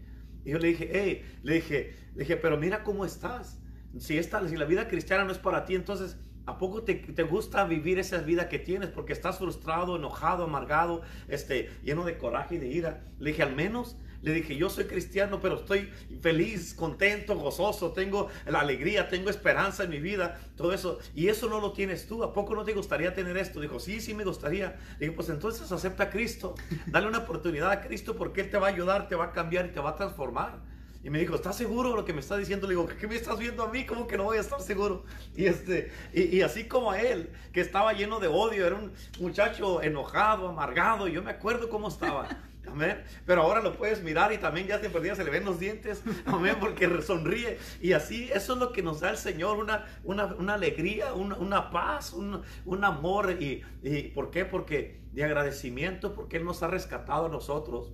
Y 0.44 0.52
yo 0.52 0.58
le 0.60 0.68
dije, 0.68 0.88
hey, 0.92 1.40
le 1.42 1.54
dije, 1.54 1.96
le 2.14 2.20
dije, 2.20 2.36
pero 2.36 2.56
mira 2.56 2.84
cómo 2.84 3.04
estás. 3.04 3.60
Si, 3.98 4.18
esta, 4.18 4.48
si 4.48 4.56
la 4.56 4.66
vida 4.66 4.86
cristiana 4.86 5.24
no 5.24 5.32
es 5.32 5.38
para 5.38 5.64
ti, 5.64 5.74
entonces 5.74 6.16
¿A 6.46 6.58
poco 6.58 6.82
te, 6.82 6.94
te, 6.94 7.22
gusta 7.22 7.64
vivir 7.64 7.98
esa 7.98 8.18
vida 8.18 8.48
que 8.48 8.58
tienes? 8.58 8.88
Porque 8.88 9.12
estás 9.12 9.38
frustrado, 9.38 9.96
enojado, 9.96 10.44
amargado, 10.44 11.02
este, 11.28 11.70
lleno 11.84 12.04
de 12.04 12.18
coraje 12.18 12.56
y 12.56 12.58
de 12.58 12.66
ira. 12.68 13.04
Le 13.18 13.30
dije, 13.30 13.42
al 13.42 13.54
menos 13.54 13.96
le 14.22 14.34
dije, 14.34 14.56
yo 14.56 14.68
soy 14.68 14.84
cristiano, 14.84 15.40
pero 15.40 15.56
estoy 15.56 15.90
feliz, 16.20 16.74
contento, 16.74 17.36
gozoso, 17.36 17.92
tengo 17.92 18.28
la 18.46 18.60
alegría, 18.60 19.08
tengo 19.08 19.30
esperanza 19.30 19.84
en 19.84 19.90
mi 19.90 20.00
vida, 20.00 20.38
todo 20.56 20.74
eso. 20.74 20.98
Y 21.14 21.28
eso 21.28 21.48
no 21.48 21.60
lo 21.60 21.72
tienes 21.72 22.06
tú. 22.06 22.22
¿A 22.22 22.32
poco 22.32 22.54
no 22.54 22.64
te 22.64 22.74
gustaría 22.74 23.14
tener 23.14 23.36
esto? 23.36 23.60
Dijo, 23.60 23.80
sí, 23.80 24.00
sí 24.00 24.12
me 24.12 24.24
gustaría. 24.24 24.78
Le 24.98 25.06
dije, 25.06 25.12
pues 25.12 25.28
entonces 25.30 25.72
acepta 25.72 26.04
a 26.04 26.10
Cristo. 26.10 26.54
Dale 26.86 27.06
una 27.06 27.18
oportunidad 27.18 27.70
a 27.70 27.80
Cristo 27.80 28.16
porque 28.16 28.42
Él 28.42 28.50
te 28.50 28.58
va 28.58 28.66
a 28.66 28.70
ayudar, 28.70 29.08
te 29.08 29.14
va 29.14 29.26
a 29.26 29.32
cambiar 29.32 29.66
y 29.66 29.70
te 29.70 29.80
va 29.80 29.90
a 29.90 29.96
transformar. 29.96 30.58
Y 31.02 31.08
me 31.08 31.18
dijo, 31.18 31.34
¿estás 31.34 31.56
seguro 31.56 31.90
de 31.90 31.96
lo 31.96 32.04
que 32.04 32.12
me 32.12 32.20
está 32.20 32.36
diciendo? 32.36 32.66
Le 32.66 32.74
digo, 32.74 32.86
¿qué 32.86 33.06
me 33.06 33.16
estás 33.16 33.38
viendo 33.38 33.62
a 33.62 33.70
mí? 33.70 33.86
¿Cómo 33.86 34.06
que 34.06 34.18
no 34.18 34.24
voy 34.24 34.36
a 34.36 34.40
estar 34.40 34.60
seguro? 34.60 35.04
Y, 35.34 35.46
este, 35.46 35.90
y, 36.12 36.42
así 36.42 36.64
como 36.64 36.90
a 36.90 37.00
él, 37.00 37.30
que 37.52 37.62
estaba 37.62 37.94
lleno 37.94 38.20
de 38.20 38.28
odio, 38.28 38.66
era 38.66 38.76
un 38.76 38.92
muchacho 39.18 39.82
enojado, 39.82 40.48
amargado, 40.48 41.08
yo 41.08 41.22
me 41.22 41.30
acuerdo 41.30 41.70
cómo 41.70 41.88
estaba. 41.88 42.28
Amén. 42.66 43.02
Pero 43.26 43.42
ahora 43.42 43.60
lo 43.60 43.76
puedes 43.76 44.02
mirar 44.02 44.32
y 44.32 44.38
también 44.38 44.66
ya 44.66 44.80
te 44.80 44.90
perdías, 44.90 45.16
se 45.16 45.24
le 45.24 45.30
ven 45.30 45.44
los 45.44 45.58
dientes. 45.58 46.02
Amén. 46.26 46.56
Porque 46.60 46.88
sonríe. 47.02 47.58
Y 47.80 47.92
así, 47.92 48.30
eso 48.32 48.52
es 48.54 48.58
lo 48.58 48.72
que 48.72 48.82
nos 48.82 49.00
da 49.00 49.10
el 49.10 49.16
Señor, 49.16 49.58
una, 49.58 49.86
una, 50.04 50.54
alegría, 50.54 51.14
una, 51.14 51.70
paz, 51.70 52.12
un, 52.12 52.42
un 52.64 52.84
amor. 52.84 53.36
Y, 53.40 53.62
y, 53.82 54.02
¿Por 54.08 54.30
qué? 54.30 54.44
Porque 54.44 55.00
de 55.12 55.24
agradecimiento, 55.24 56.14
porque 56.14 56.36
Él 56.36 56.44
nos 56.44 56.62
ha 56.62 56.68
rescatado 56.68 57.26
a 57.26 57.28
nosotros. 57.28 57.92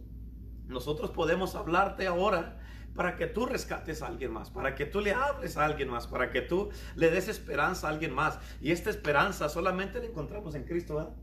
Nosotros 0.67 1.11
podemos 1.11 1.55
hablarte 1.55 2.07
ahora 2.07 2.61
para 2.95 3.17
que 3.17 3.27
tú 3.27 3.47
rescates 3.47 4.03
a 4.03 4.07
alguien 4.07 4.33
más, 4.33 4.51
para 4.51 4.75
que 4.75 4.87
tú 4.87 5.01
le 5.01 5.13
hables 5.13 5.57
a 5.57 5.65
alguien 5.65 5.89
más, 5.89 6.07
para 6.07 6.31
que 6.31 6.41
tú 6.41 6.71
le 6.97 7.11
des 7.11 7.29
esperanza 7.29 7.87
a 7.87 7.91
alguien 7.91 8.13
más. 8.13 8.39
Y 8.61 8.73
esta 8.73 8.91
esperanza 8.91 9.49
solamente 9.49 10.01
la 10.01 10.07
encontramos 10.07 10.55
en 10.55 10.65
Cristo, 10.65 10.97
¿verdad? 10.97 11.15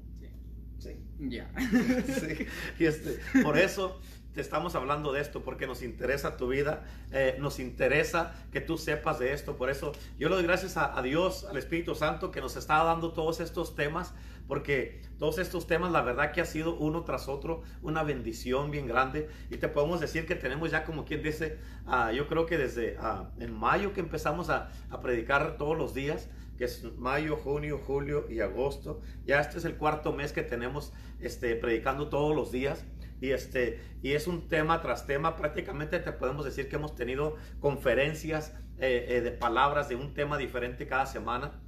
Ya. 1.19 1.49
sí. 2.19 2.45
Y 2.79 2.85
este, 2.85 3.19
por 3.41 3.57
eso 3.57 3.99
te 4.33 4.41
estamos 4.41 4.73
hablando 4.75 5.13
de 5.13 5.21
esto, 5.21 5.43
porque 5.43 5.67
nos 5.67 5.83
interesa 5.83 6.37
tu 6.37 6.47
vida, 6.47 6.83
eh, 7.11 7.37
nos 7.39 7.59
interesa 7.59 8.33
que 8.51 8.61
tú 8.61 8.77
sepas 8.77 9.19
de 9.19 9.31
esto. 9.33 9.55
Por 9.55 9.69
eso 9.69 9.91
yo 10.17 10.29
le 10.29 10.35
doy 10.35 10.43
gracias 10.43 10.75
a, 10.75 10.97
a, 10.97 11.01
Dios, 11.03 11.45
al 11.45 11.57
Espíritu 11.57 11.93
Santo, 11.93 12.31
que 12.31 12.41
nos 12.41 12.55
está 12.55 12.83
dando 12.83 13.13
todos 13.13 13.39
estos 13.39 13.75
temas, 13.75 14.13
porque 14.47 15.01
todos 15.19 15.37
estos 15.37 15.67
temas, 15.67 15.91
la 15.91 16.01
verdad 16.01 16.31
que 16.31 16.41
ha 16.41 16.45
sido 16.45 16.75
uno 16.75 17.03
tras 17.03 17.27
otro 17.27 17.61
una 17.81 18.03
bendición 18.03 18.71
bien 18.71 18.87
grande. 18.87 19.29
Y 19.51 19.57
te 19.57 19.67
podemos 19.67 19.99
decir 19.99 20.25
que 20.25 20.35
tenemos 20.35 20.71
ya 20.71 20.83
como 20.83 21.05
quien 21.05 21.21
dice, 21.21 21.59
uh, 21.85 22.11
yo 22.11 22.27
creo 22.27 22.45
que 22.47 22.57
desde 22.57 22.97
uh, 22.97 23.27
en 23.39 23.53
mayo 23.53 23.93
que 23.93 23.99
empezamos 23.99 24.49
a, 24.49 24.71
a 24.89 24.99
predicar 24.99 25.57
todos 25.57 25.77
los 25.77 25.93
días 25.93 26.27
es 26.63 26.83
mayo, 26.97 27.35
junio, 27.35 27.79
julio 27.85 28.25
y 28.29 28.39
agosto. 28.39 29.01
Ya 29.25 29.39
este 29.39 29.57
es 29.57 29.65
el 29.65 29.75
cuarto 29.77 30.13
mes 30.13 30.31
que 30.31 30.43
tenemos 30.43 30.93
este, 31.19 31.55
predicando 31.55 32.09
todos 32.09 32.35
los 32.35 32.51
días. 32.51 32.85
Y, 33.21 33.31
este, 33.31 33.79
y 34.01 34.11
es 34.11 34.27
un 34.27 34.47
tema 34.47 34.81
tras 34.81 35.07
tema. 35.07 35.35
Prácticamente 35.35 35.99
te 35.99 36.11
podemos 36.11 36.45
decir 36.45 36.67
que 36.67 36.75
hemos 36.75 36.95
tenido 36.95 37.35
conferencias 37.59 38.53
eh, 38.79 39.05
eh, 39.09 39.21
de 39.21 39.31
palabras 39.31 39.87
de 39.87 39.95
un 39.95 40.13
tema 40.13 40.37
diferente 40.37 40.87
cada 40.87 41.05
semana. 41.05 41.61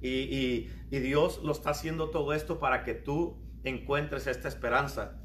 Y, 0.00 0.08
y, 0.08 0.72
y 0.90 0.98
Dios 1.00 1.40
lo 1.42 1.52
está 1.52 1.70
haciendo 1.70 2.10
todo 2.10 2.32
esto 2.32 2.58
para 2.58 2.84
que 2.84 2.94
tú 2.94 3.36
encuentres 3.64 4.26
esta 4.26 4.48
esperanza, 4.48 5.22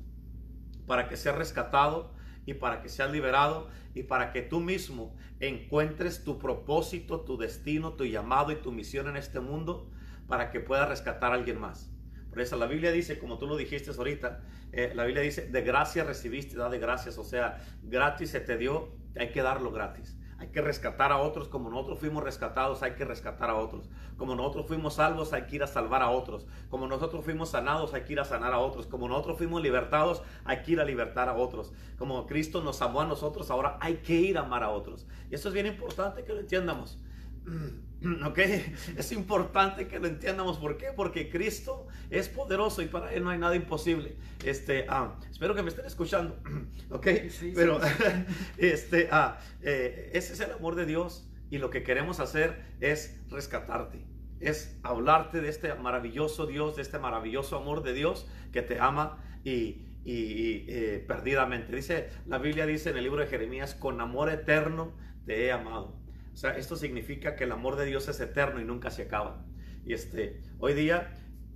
para 0.86 1.08
que 1.08 1.18
seas 1.18 1.36
rescatado 1.36 2.17
y 2.48 2.54
para 2.56 2.82
que 2.82 2.90
seas 2.90 3.12
liberado 3.12 3.68
y 3.94 4.04
para 4.04 4.32
que 4.32 4.42
tú 4.42 4.62
mismo 4.62 5.14
encuentres 5.40 6.24
tu 6.24 6.40
propósito, 6.40 7.22
tu 7.22 7.38
destino, 7.38 7.94
tu 7.94 8.06
llamado 8.06 8.52
y 8.52 8.56
tu 8.56 8.72
misión 8.72 9.08
en 9.10 9.18
este 9.18 9.42
mundo 9.42 9.92
para 10.28 10.50
que 10.50 10.62
puedas 10.62 10.90
rescatar 10.90 11.34
a 11.34 11.36
alguien 11.36 11.60
más. 11.60 11.92
Por 12.30 12.40
eso 12.40 12.56
la 12.56 12.66
Biblia 12.66 12.92
dice, 12.92 13.20
como 13.20 13.38
tú 13.38 13.48
lo 13.48 13.58
dijiste 13.58 13.92
ahorita, 13.92 14.44
eh, 14.72 14.94
la 14.96 15.04
Biblia 15.04 15.22
dice, 15.24 15.48
de 15.48 15.62
gracia 15.62 16.06
recibiste, 16.06 16.56
da 16.56 16.70
de 16.70 16.80
gracias, 16.80 17.18
o 17.18 17.24
sea, 17.24 17.62
gratis 17.84 18.32
se 18.32 18.40
te 18.40 18.58
dio, 18.58 18.96
hay 19.18 19.30
que 19.32 19.42
darlo 19.42 19.72
gratis. 19.72 20.17
Hay 20.40 20.48
que 20.50 20.62
rescatar 20.62 21.12
a 21.12 21.18
otros. 21.18 21.48
Como 21.48 21.70
nosotros 21.70 22.00
fuimos 22.00 22.24
rescatados, 22.24 22.84
hay 22.84 22.94
que 22.94 23.06
rescatar 23.06 23.50
a 23.50 23.56
otros. 23.56 23.90
Como 24.18 24.36
nosotros 24.36 24.68
fuimos 24.68 24.96
salvos, 24.96 25.34
hay 25.34 25.44
que 25.44 25.56
ir 25.58 25.64
a 25.64 25.68
salvar 25.68 26.02
a 26.02 26.10
otros. 26.10 26.46
Como 26.70 26.88
nosotros 26.88 27.26
fuimos 27.26 27.50
sanados, 27.50 27.94
hay 27.94 28.04
que 28.04 28.14
ir 28.14 28.20
a 28.20 28.26
sanar 28.26 28.54
a 28.54 28.60
otros. 28.60 28.86
Como 28.88 29.08
nosotros 29.08 29.38
fuimos 29.38 29.62
libertados, 29.62 30.22
hay 30.46 30.62
que 30.62 30.74
ir 30.74 30.80
a 30.80 30.86
libertar 30.86 31.30
a 31.30 31.36
otros. 31.36 31.74
Como 31.98 32.28
Cristo 32.28 32.62
nos 32.62 32.82
amó 32.82 33.02
a 33.02 33.06
nosotros, 33.06 33.50
ahora 33.50 33.78
hay 33.82 33.98
que 33.98 34.14
ir 34.14 34.38
a 34.38 34.42
amar 34.42 34.64
a 34.64 34.70
otros. 34.70 35.08
Y 35.32 35.36
eso 35.36 35.48
es 35.48 35.54
bien 35.54 35.66
importante 35.66 36.24
que 36.24 36.34
lo 36.34 36.40
entiendamos. 36.40 37.00
¿Ok? 38.26 38.40
Es 38.98 39.12
importante 39.12 39.88
que 39.88 40.00
lo 40.00 40.08
entiendamos. 40.08 40.58
¿Por 40.58 40.78
qué? 40.78 40.88
Porque 40.96 41.30
Cristo 41.30 41.88
es 42.10 42.30
poderoso 42.30 42.82
y 42.82 42.88
para 42.88 43.14
Él 43.14 43.24
no 43.24 43.32
hay 43.32 43.40
nada 43.40 43.56
imposible. 43.56 44.16
Este, 44.46 44.86
ah, 44.88 45.16
espero 45.32 45.56
que 45.56 45.64
me 45.64 45.70
estén 45.70 45.86
escuchando. 45.86 46.38
¿Ok? 46.92 47.08
Pero 47.56 47.80
este, 48.58 49.10
ah, 49.12 49.40
eh, 49.62 50.12
ese 50.14 50.34
es 50.34 50.40
el 50.42 50.52
amor 50.52 50.76
de 50.76 50.86
Dios 50.86 51.28
y 51.50 51.58
lo 51.58 51.70
que 51.70 51.84
queremos 51.84 52.20
hacer 52.20 52.62
es 52.80 53.20
rescatarte. 53.30 54.06
Es 54.40 54.78
hablarte 54.84 55.42
de 55.42 55.50
este 55.50 55.74
maravilloso 55.74 56.46
Dios, 56.46 56.76
de 56.76 56.84
este 56.84 57.00
maravilloso 57.00 57.58
amor 57.58 57.82
de 57.82 57.94
Dios 57.94 58.28
que 58.52 58.62
te 58.62 58.80
ama 58.80 59.24
y, 59.44 59.84
eh, 60.06 61.04
perdidamente. 61.08 61.76
Dice, 61.76 62.10
la 62.28 62.38
Biblia 62.38 62.68
dice 62.68 62.92
en 62.92 62.98
el 62.98 63.04
libro 63.04 63.22
de 63.22 63.28
Jeremías, 63.28 63.74
con 63.74 64.00
amor 64.00 64.30
eterno 64.30 64.94
te 65.26 65.46
he 65.46 65.52
amado. 65.52 66.07
O 66.38 66.40
sea, 66.40 66.52
esto 66.52 66.76
significa 66.76 67.36
que 67.36 67.46
el 67.46 67.52
amor 67.52 67.78
de 67.78 67.86
Dios 67.86 68.08
es 68.10 68.20
eterno 68.20 68.62
y 68.62 68.64
nunca 68.64 68.92
se 68.92 69.02
acaba. 69.02 69.44
Y 69.84 69.94
este, 69.94 70.44
hoy 70.60 70.76
día, 70.76 71.16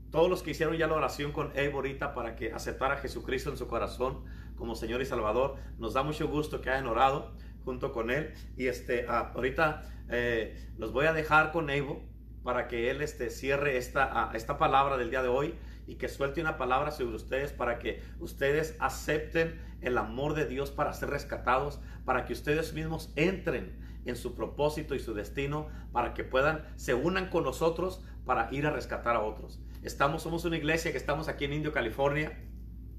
todos 0.10 0.28
los 0.28 0.42
que 0.42 0.50
hicieron 0.50 0.76
ya 0.76 0.88
la 0.88 0.96
oración 0.96 1.32
con 1.32 1.56
Evo 1.56 1.76
ahorita 1.76 2.16
para 2.16 2.36
que 2.36 2.52
aceptara 2.52 2.96
a 2.96 2.98
Jesucristo 2.98 3.52
en 3.52 3.58
su 3.58 3.68
corazón 3.68 4.26
como 4.56 4.74
Señor 4.74 5.00
y 5.04 5.06
Salvador, 5.06 5.58
nos 5.78 5.94
da 5.94 6.02
mucho 6.02 6.28
gusto 6.28 6.62
que 6.62 6.72
hayan 6.72 6.88
orado 6.88 7.36
junto 7.64 7.92
con 7.92 8.10
Él. 8.10 8.34
Y 8.58 8.66
este, 8.66 9.06
ah, 9.08 9.32
ahorita 9.36 9.84
eh, 10.10 10.72
los 10.80 10.92
voy 10.92 11.06
a 11.06 11.14
dejar 11.14 11.52
con 11.52 11.70
Evo 11.70 12.02
para 12.44 12.68
que 12.68 12.90
Él 12.90 13.04
este, 13.04 13.30
cierre 13.30 13.78
esta, 13.78 14.10
ah, 14.12 14.32
esta 14.34 14.58
palabra 14.58 14.98
del 14.98 15.12
día 15.12 15.22
de 15.22 15.30
hoy 15.30 15.54
y 15.86 15.98
que 15.98 16.10
suelte 16.10 16.42
una 16.42 16.58
palabra 16.58 16.90
sobre 16.90 17.18
ustedes 17.18 17.54
para 17.54 17.78
que 17.78 18.02
ustedes 18.20 18.76
acepten 18.80 19.62
el 19.82 20.00
amor 20.00 20.34
de 20.34 20.48
Dios 20.48 20.72
para 20.72 20.92
ser 20.94 21.12
rescatados, 21.12 21.80
para 22.04 22.26
que 22.26 22.34
ustedes 22.34 22.74
mismos 22.74 23.14
entren 23.16 23.91
en 24.06 24.16
su 24.16 24.36
propósito 24.36 24.96
y 24.96 25.00
su 25.00 25.14
destino 25.14 25.68
para 25.92 26.14
que 26.14 26.24
puedan, 26.24 26.66
se 26.76 26.94
unan 26.94 27.30
con 27.30 27.44
nosotros 27.44 28.04
para 28.26 28.50
ir 28.52 28.66
a 28.66 28.72
rescatar 28.72 29.16
a 29.16 29.22
otros. 29.22 29.60
Estamos, 29.84 30.24
somos 30.24 30.46
una 30.46 30.58
iglesia 30.58 30.92
que 30.92 30.98
estamos 30.98 31.28
aquí 31.28 31.46
en 31.46 31.54
Indio, 31.54 31.72
California. 31.72 32.38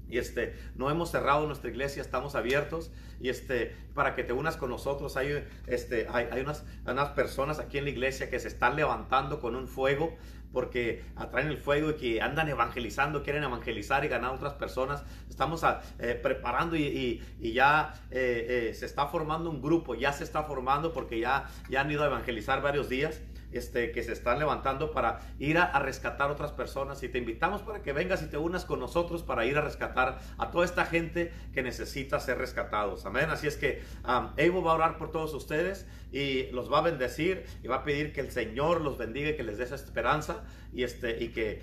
Y 0.09 0.17
este, 0.17 0.55
no 0.75 0.91
hemos 0.91 1.09
cerrado 1.09 1.47
nuestra 1.47 1.69
iglesia, 1.69 2.01
estamos 2.01 2.35
abiertos. 2.35 2.91
Y 3.19 3.29
este, 3.29 3.75
para 3.93 4.15
que 4.15 4.23
te 4.23 4.33
unas 4.33 4.57
con 4.57 4.69
nosotros, 4.69 5.17
hay, 5.17 5.47
este, 5.65 6.07
hay, 6.09 6.27
hay 6.31 6.41
unas, 6.41 6.65
unas 6.85 7.09
personas 7.09 7.59
aquí 7.59 7.77
en 7.77 7.85
la 7.85 7.89
iglesia 7.89 8.29
que 8.29 8.39
se 8.39 8.49
están 8.49 8.75
levantando 8.75 9.39
con 9.39 9.55
un 9.55 9.67
fuego 9.67 10.15
porque 10.53 11.03
atraen 11.15 11.47
el 11.47 11.57
fuego 11.57 11.89
y 11.89 11.93
que 11.95 12.21
andan 12.21 12.47
evangelizando, 12.47 13.23
quieren 13.23 13.43
evangelizar 13.43 14.05
y 14.05 14.07
ganar 14.07 14.31
a 14.31 14.33
otras 14.33 14.53
personas. 14.53 15.03
Estamos 15.29 15.63
ah, 15.63 15.81
eh, 15.99 16.17
preparando 16.21 16.75
y, 16.75 17.21
ya 17.41 17.93
eh, 18.11 18.69
eh, 18.69 18.73
se 18.73 18.85
está 18.85 19.07
formando 19.07 19.49
un 19.49 19.61
grupo, 19.61 19.95
ya 19.95 20.13
se 20.13 20.23
está 20.23 20.43
formando 20.43 20.93
porque 20.93 21.19
ya, 21.19 21.49
ya 21.69 21.81
han 21.81 21.91
ido 21.91 22.03
a 22.03 22.07
evangelizar 22.07 22.61
varios 22.61 22.87
días. 22.87 23.19
Este, 23.53 23.91
que 23.91 24.01
se 24.01 24.13
están 24.13 24.39
levantando 24.39 24.91
para 24.91 25.19
ir 25.37 25.59
a, 25.59 25.77
rescatar 25.79 26.31
otras 26.31 26.51
personas 26.51 27.03
y 27.03 27.09
te 27.09 27.19
invitamos 27.19 27.61
para 27.61 27.83
que 27.83 27.93
vengas 27.93 28.23
y 28.23 28.27
te 28.27 28.37
unas 28.37 28.65
con 28.65 28.79
nosotros 28.79 29.21
para 29.21 29.45
ir 29.45 29.57
a 29.57 29.61
rescatar 29.61 30.19
a 30.37 30.49
toda 30.49 30.65
esta 30.65 30.85
gente 30.85 31.31
que 31.53 31.61
necesita 31.61 32.19
ser 32.19 32.39
rescatados. 32.39 33.05
Amén. 33.05 33.29
Así 33.29 33.45
es 33.45 33.57
que 33.57 33.83
um, 34.07 34.29
Evo 34.37 34.63
va 34.63 34.71
a 34.71 34.75
orar 34.75 34.97
por 34.97 35.11
todos 35.11 35.33
ustedes 35.35 35.87
y 36.11 36.51
los 36.51 36.71
va 36.71 36.79
a 36.79 36.81
bendecir 36.81 37.45
y 37.61 37.67
va 37.67 37.77
a 37.77 37.83
pedir 37.83 38.11
que 38.11 38.21
el 38.21 38.31
Señor 38.31 38.81
los 38.81 38.97
bendiga 38.97 39.29
y 39.29 39.35
que 39.35 39.43
les 39.43 39.57
dé 39.57 39.65
esa 39.65 39.75
esperanza 39.75 40.43
y, 40.73 40.83
este, 40.83 41.23
y 41.23 41.29
que, 41.29 41.61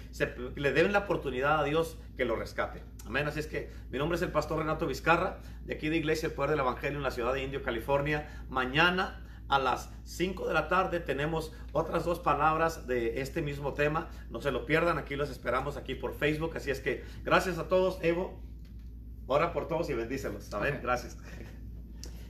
le 0.54 0.72
den 0.72 0.92
la 0.92 1.00
oportunidad 1.00 1.60
a 1.60 1.64
Dios 1.64 1.98
que 2.16 2.24
lo 2.24 2.36
rescate. 2.36 2.82
Amén. 3.06 3.26
Así 3.26 3.40
es 3.40 3.46
que 3.46 3.70
mi 3.90 3.98
nombre 3.98 4.16
es 4.16 4.22
el 4.22 4.30
pastor 4.30 4.58
Renato 4.58 4.86
Vizcarra, 4.86 5.38
de 5.64 5.74
aquí 5.74 5.88
de 5.88 5.96
Iglesia 5.96 6.28
El 6.28 6.34
Poder 6.34 6.50
del 6.50 6.60
Evangelio 6.60 6.98
en 6.98 7.02
la 7.02 7.10
ciudad 7.10 7.32
de 7.32 7.42
Indio, 7.42 7.62
California. 7.62 8.44
Mañana 8.48 9.24
a 9.50 9.58
las 9.58 9.90
5 10.04 10.46
de 10.46 10.54
la 10.54 10.68
tarde 10.68 11.00
tenemos 11.00 11.52
otras 11.72 12.04
dos 12.04 12.20
palabras 12.20 12.86
de 12.86 13.20
este 13.20 13.42
mismo 13.42 13.74
tema. 13.74 14.08
No 14.30 14.40
se 14.40 14.52
lo 14.52 14.64
pierdan, 14.64 14.96
aquí 14.96 15.16
los 15.16 15.28
esperamos 15.28 15.76
aquí 15.76 15.94
por 15.94 16.14
Facebook. 16.14 16.56
Así 16.56 16.70
es 16.70 16.80
que 16.80 17.04
gracias 17.24 17.58
a 17.58 17.68
todos, 17.68 17.98
Evo. 18.02 18.40
Ora 19.26 19.52
por 19.52 19.68
todos 19.68 19.90
y 19.90 19.94
bendícelos. 19.94 20.52
Amén. 20.54 20.80
Gracias. 20.82 21.16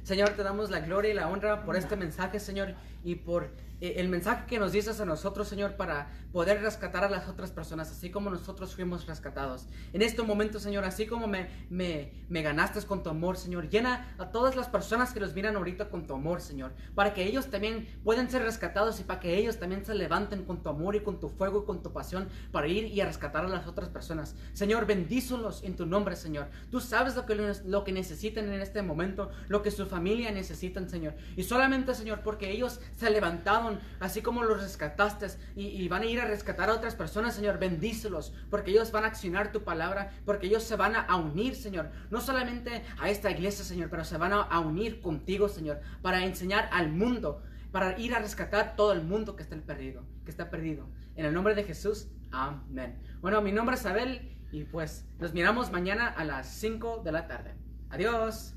Señor, 0.03 0.31
te 0.31 0.43
damos 0.43 0.71
la 0.71 0.81
gloria 0.81 1.11
y 1.11 1.14
la 1.14 1.29
honra 1.29 1.62
por 1.64 1.77
este 1.77 1.95
mensaje, 1.97 2.41
Señor, 2.41 2.75
y 3.05 3.16
por 3.16 3.51
el 3.81 4.09
mensaje 4.09 4.47
que 4.47 4.59
nos 4.59 4.72
dices 4.72 5.01
a 5.01 5.05
nosotros, 5.05 5.49
Señor, 5.49 5.76
para 5.76 6.11
poder 6.33 6.61
rescatar 6.62 7.05
a 7.05 7.09
las 7.09 7.28
otras 7.28 7.51
personas, 7.51 7.91
así 7.91 8.11
como 8.11 8.31
nosotros 8.31 8.74
fuimos 8.74 9.07
rescatados. 9.07 9.66
En 9.93 10.03
este 10.03 10.22
momento, 10.22 10.61
Señor, 10.61 10.85
así 10.85 11.07
como 11.07 11.26
me, 11.26 11.49
me, 11.70 12.43
ganaste 12.43 12.81
con 12.87 13.03
tu 13.03 13.11
amor, 13.11 13.37
Señor, 13.37 13.68
llena 13.68 14.14
a 14.18 14.31
todas 14.31 14.55
las 14.55 14.68
personas 14.68 15.12
que 15.12 15.20
los 15.20 15.35
miran 15.35 15.57
ahorita 15.57 15.89
con 15.89 16.07
tu 16.07 16.14
amor, 16.14 16.41
Señor, 16.41 16.72
para 16.95 17.14
que 17.14 17.24
ellos 17.24 17.47
también 17.51 17.89
puedan 18.05 18.31
ser 18.31 18.43
rescatados 18.43 19.01
y 19.01 19.05
para 19.05 19.20
que 19.20 19.37
ellos 19.37 19.59
también 19.59 19.85
se 19.85 19.95
levanten 19.95 20.45
con 20.45 20.62
tu 20.62 20.68
amor 20.68 20.95
y 20.95 21.01
con 21.01 21.18
tu 21.18 21.28
fuego 21.28 21.62
y 21.62 21.66
con 21.66 21.83
tu 21.83 21.93
pasión 21.93 22.28
para 22.53 22.68
ir 22.68 22.85
y 22.85 23.01
a 23.01 23.07
rescatar 23.07 23.45
a 23.45 23.49
las 23.49 23.66
otras 23.66 23.89
personas. 23.89 24.37
Señor, 24.53 24.87
bendízolos 24.87 25.62
en 25.64 25.76
tu 25.76 25.87
nombre, 25.87 26.16
Señor. 26.16 26.49
Tú 26.70 26.81
sabes 26.81 27.16
lo 27.16 27.26
que, 27.26 27.35
lo 27.64 27.85
que 27.85 27.93
necesitan 27.93 28.53
en 28.53 28.61
este 28.61 28.83
momento, 28.83 29.31
lo 29.49 29.62
que 29.62 29.70
su 29.70 29.87
familia 29.87 30.31
necesitan, 30.31 30.89
Señor. 30.89 31.14
Y 31.37 31.43
solamente, 31.43 31.95
Señor, 31.95 32.20
porque 32.22 32.51
ellos 32.51 32.81
se 32.97 33.11
levantaron 33.11 33.70
así 34.01 34.23
como 34.23 34.43
los 34.43 34.62
rescataste 34.62 35.27
y, 35.57 35.87
van 35.89 36.03
a 36.03 36.07
ir 36.07 36.21
a 36.21 36.25
rescatar 36.25 36.71
a 36.71 36.75
otras 36.75 36.95
personas, 36.95 37.35
Señor, 37.35 37.59
bendícelos, 37.59 38.33
porque 38.49 38.71
ellos 38.71 38.93
van 38.93 39.05
a 39.05 39.09
accionar 39.09 39.53
tu 39.53 39.62
palabra, 39.62 40.12
porque 40.25 40.47
ellos 40.47 40.62
se 40.62 40.77
van 40.77 40.95
a 40.97 41.16
unir, 41.16 41.55
Señor, 41.55 41.91
no 42.11 42.21
solamente 42.21 42.83
a 42.99 43.11
esta 43.11 43.31
iglesia, 43.31 43.64
Señor, 43.64 43.91
pero 43.91 44.05
se 44.05 44.16
van 44.16 44.33
a, 44.33 44.61
unir 44.61 45.01
contigo, 45.01 45.49
Señor, 45.49 45.81
para 46.03 46.25
enseñar 46.25 46.68
al 46.73 46.91
mundo, 46.91 47.43
para 47.73 47.99
ir 47.99 48.14
a 48.14 48.18
rescatar 48.18 48.77
todo 48.77 48.93
el 48.93 49.03
mundo 49.03 49.37
que 49.37 49.43
está 49.43 49.57
perdido, 49.57 50.05
que 50.25 50.31
está 50.31 50.51
perdido. 50.51 50.89
En 51.16 51.27
el 51.27 51.35
nombre 51.35 51.55
de 51.55 51.64
Jesús, 51.64 52.09
amén. 52.31 53.01
Bueno, 53.21 53.41
mi 53.43 53.53
nombre 53.53 53.77
es 53.77 53.87
Abel 53.87 54.37
y 54.53 54.64
pues 54.64 55.07
nos 55.18 55.33
miramos 55.33 55.71
mañana 55.71 56.09
a 56.09 56.25
las 56.25 56.49
5 56.49 57.03
de 57.05 57.12
la 57.12 57.27
tarde. 57.27 57.55
Adiós. 57.91 58.55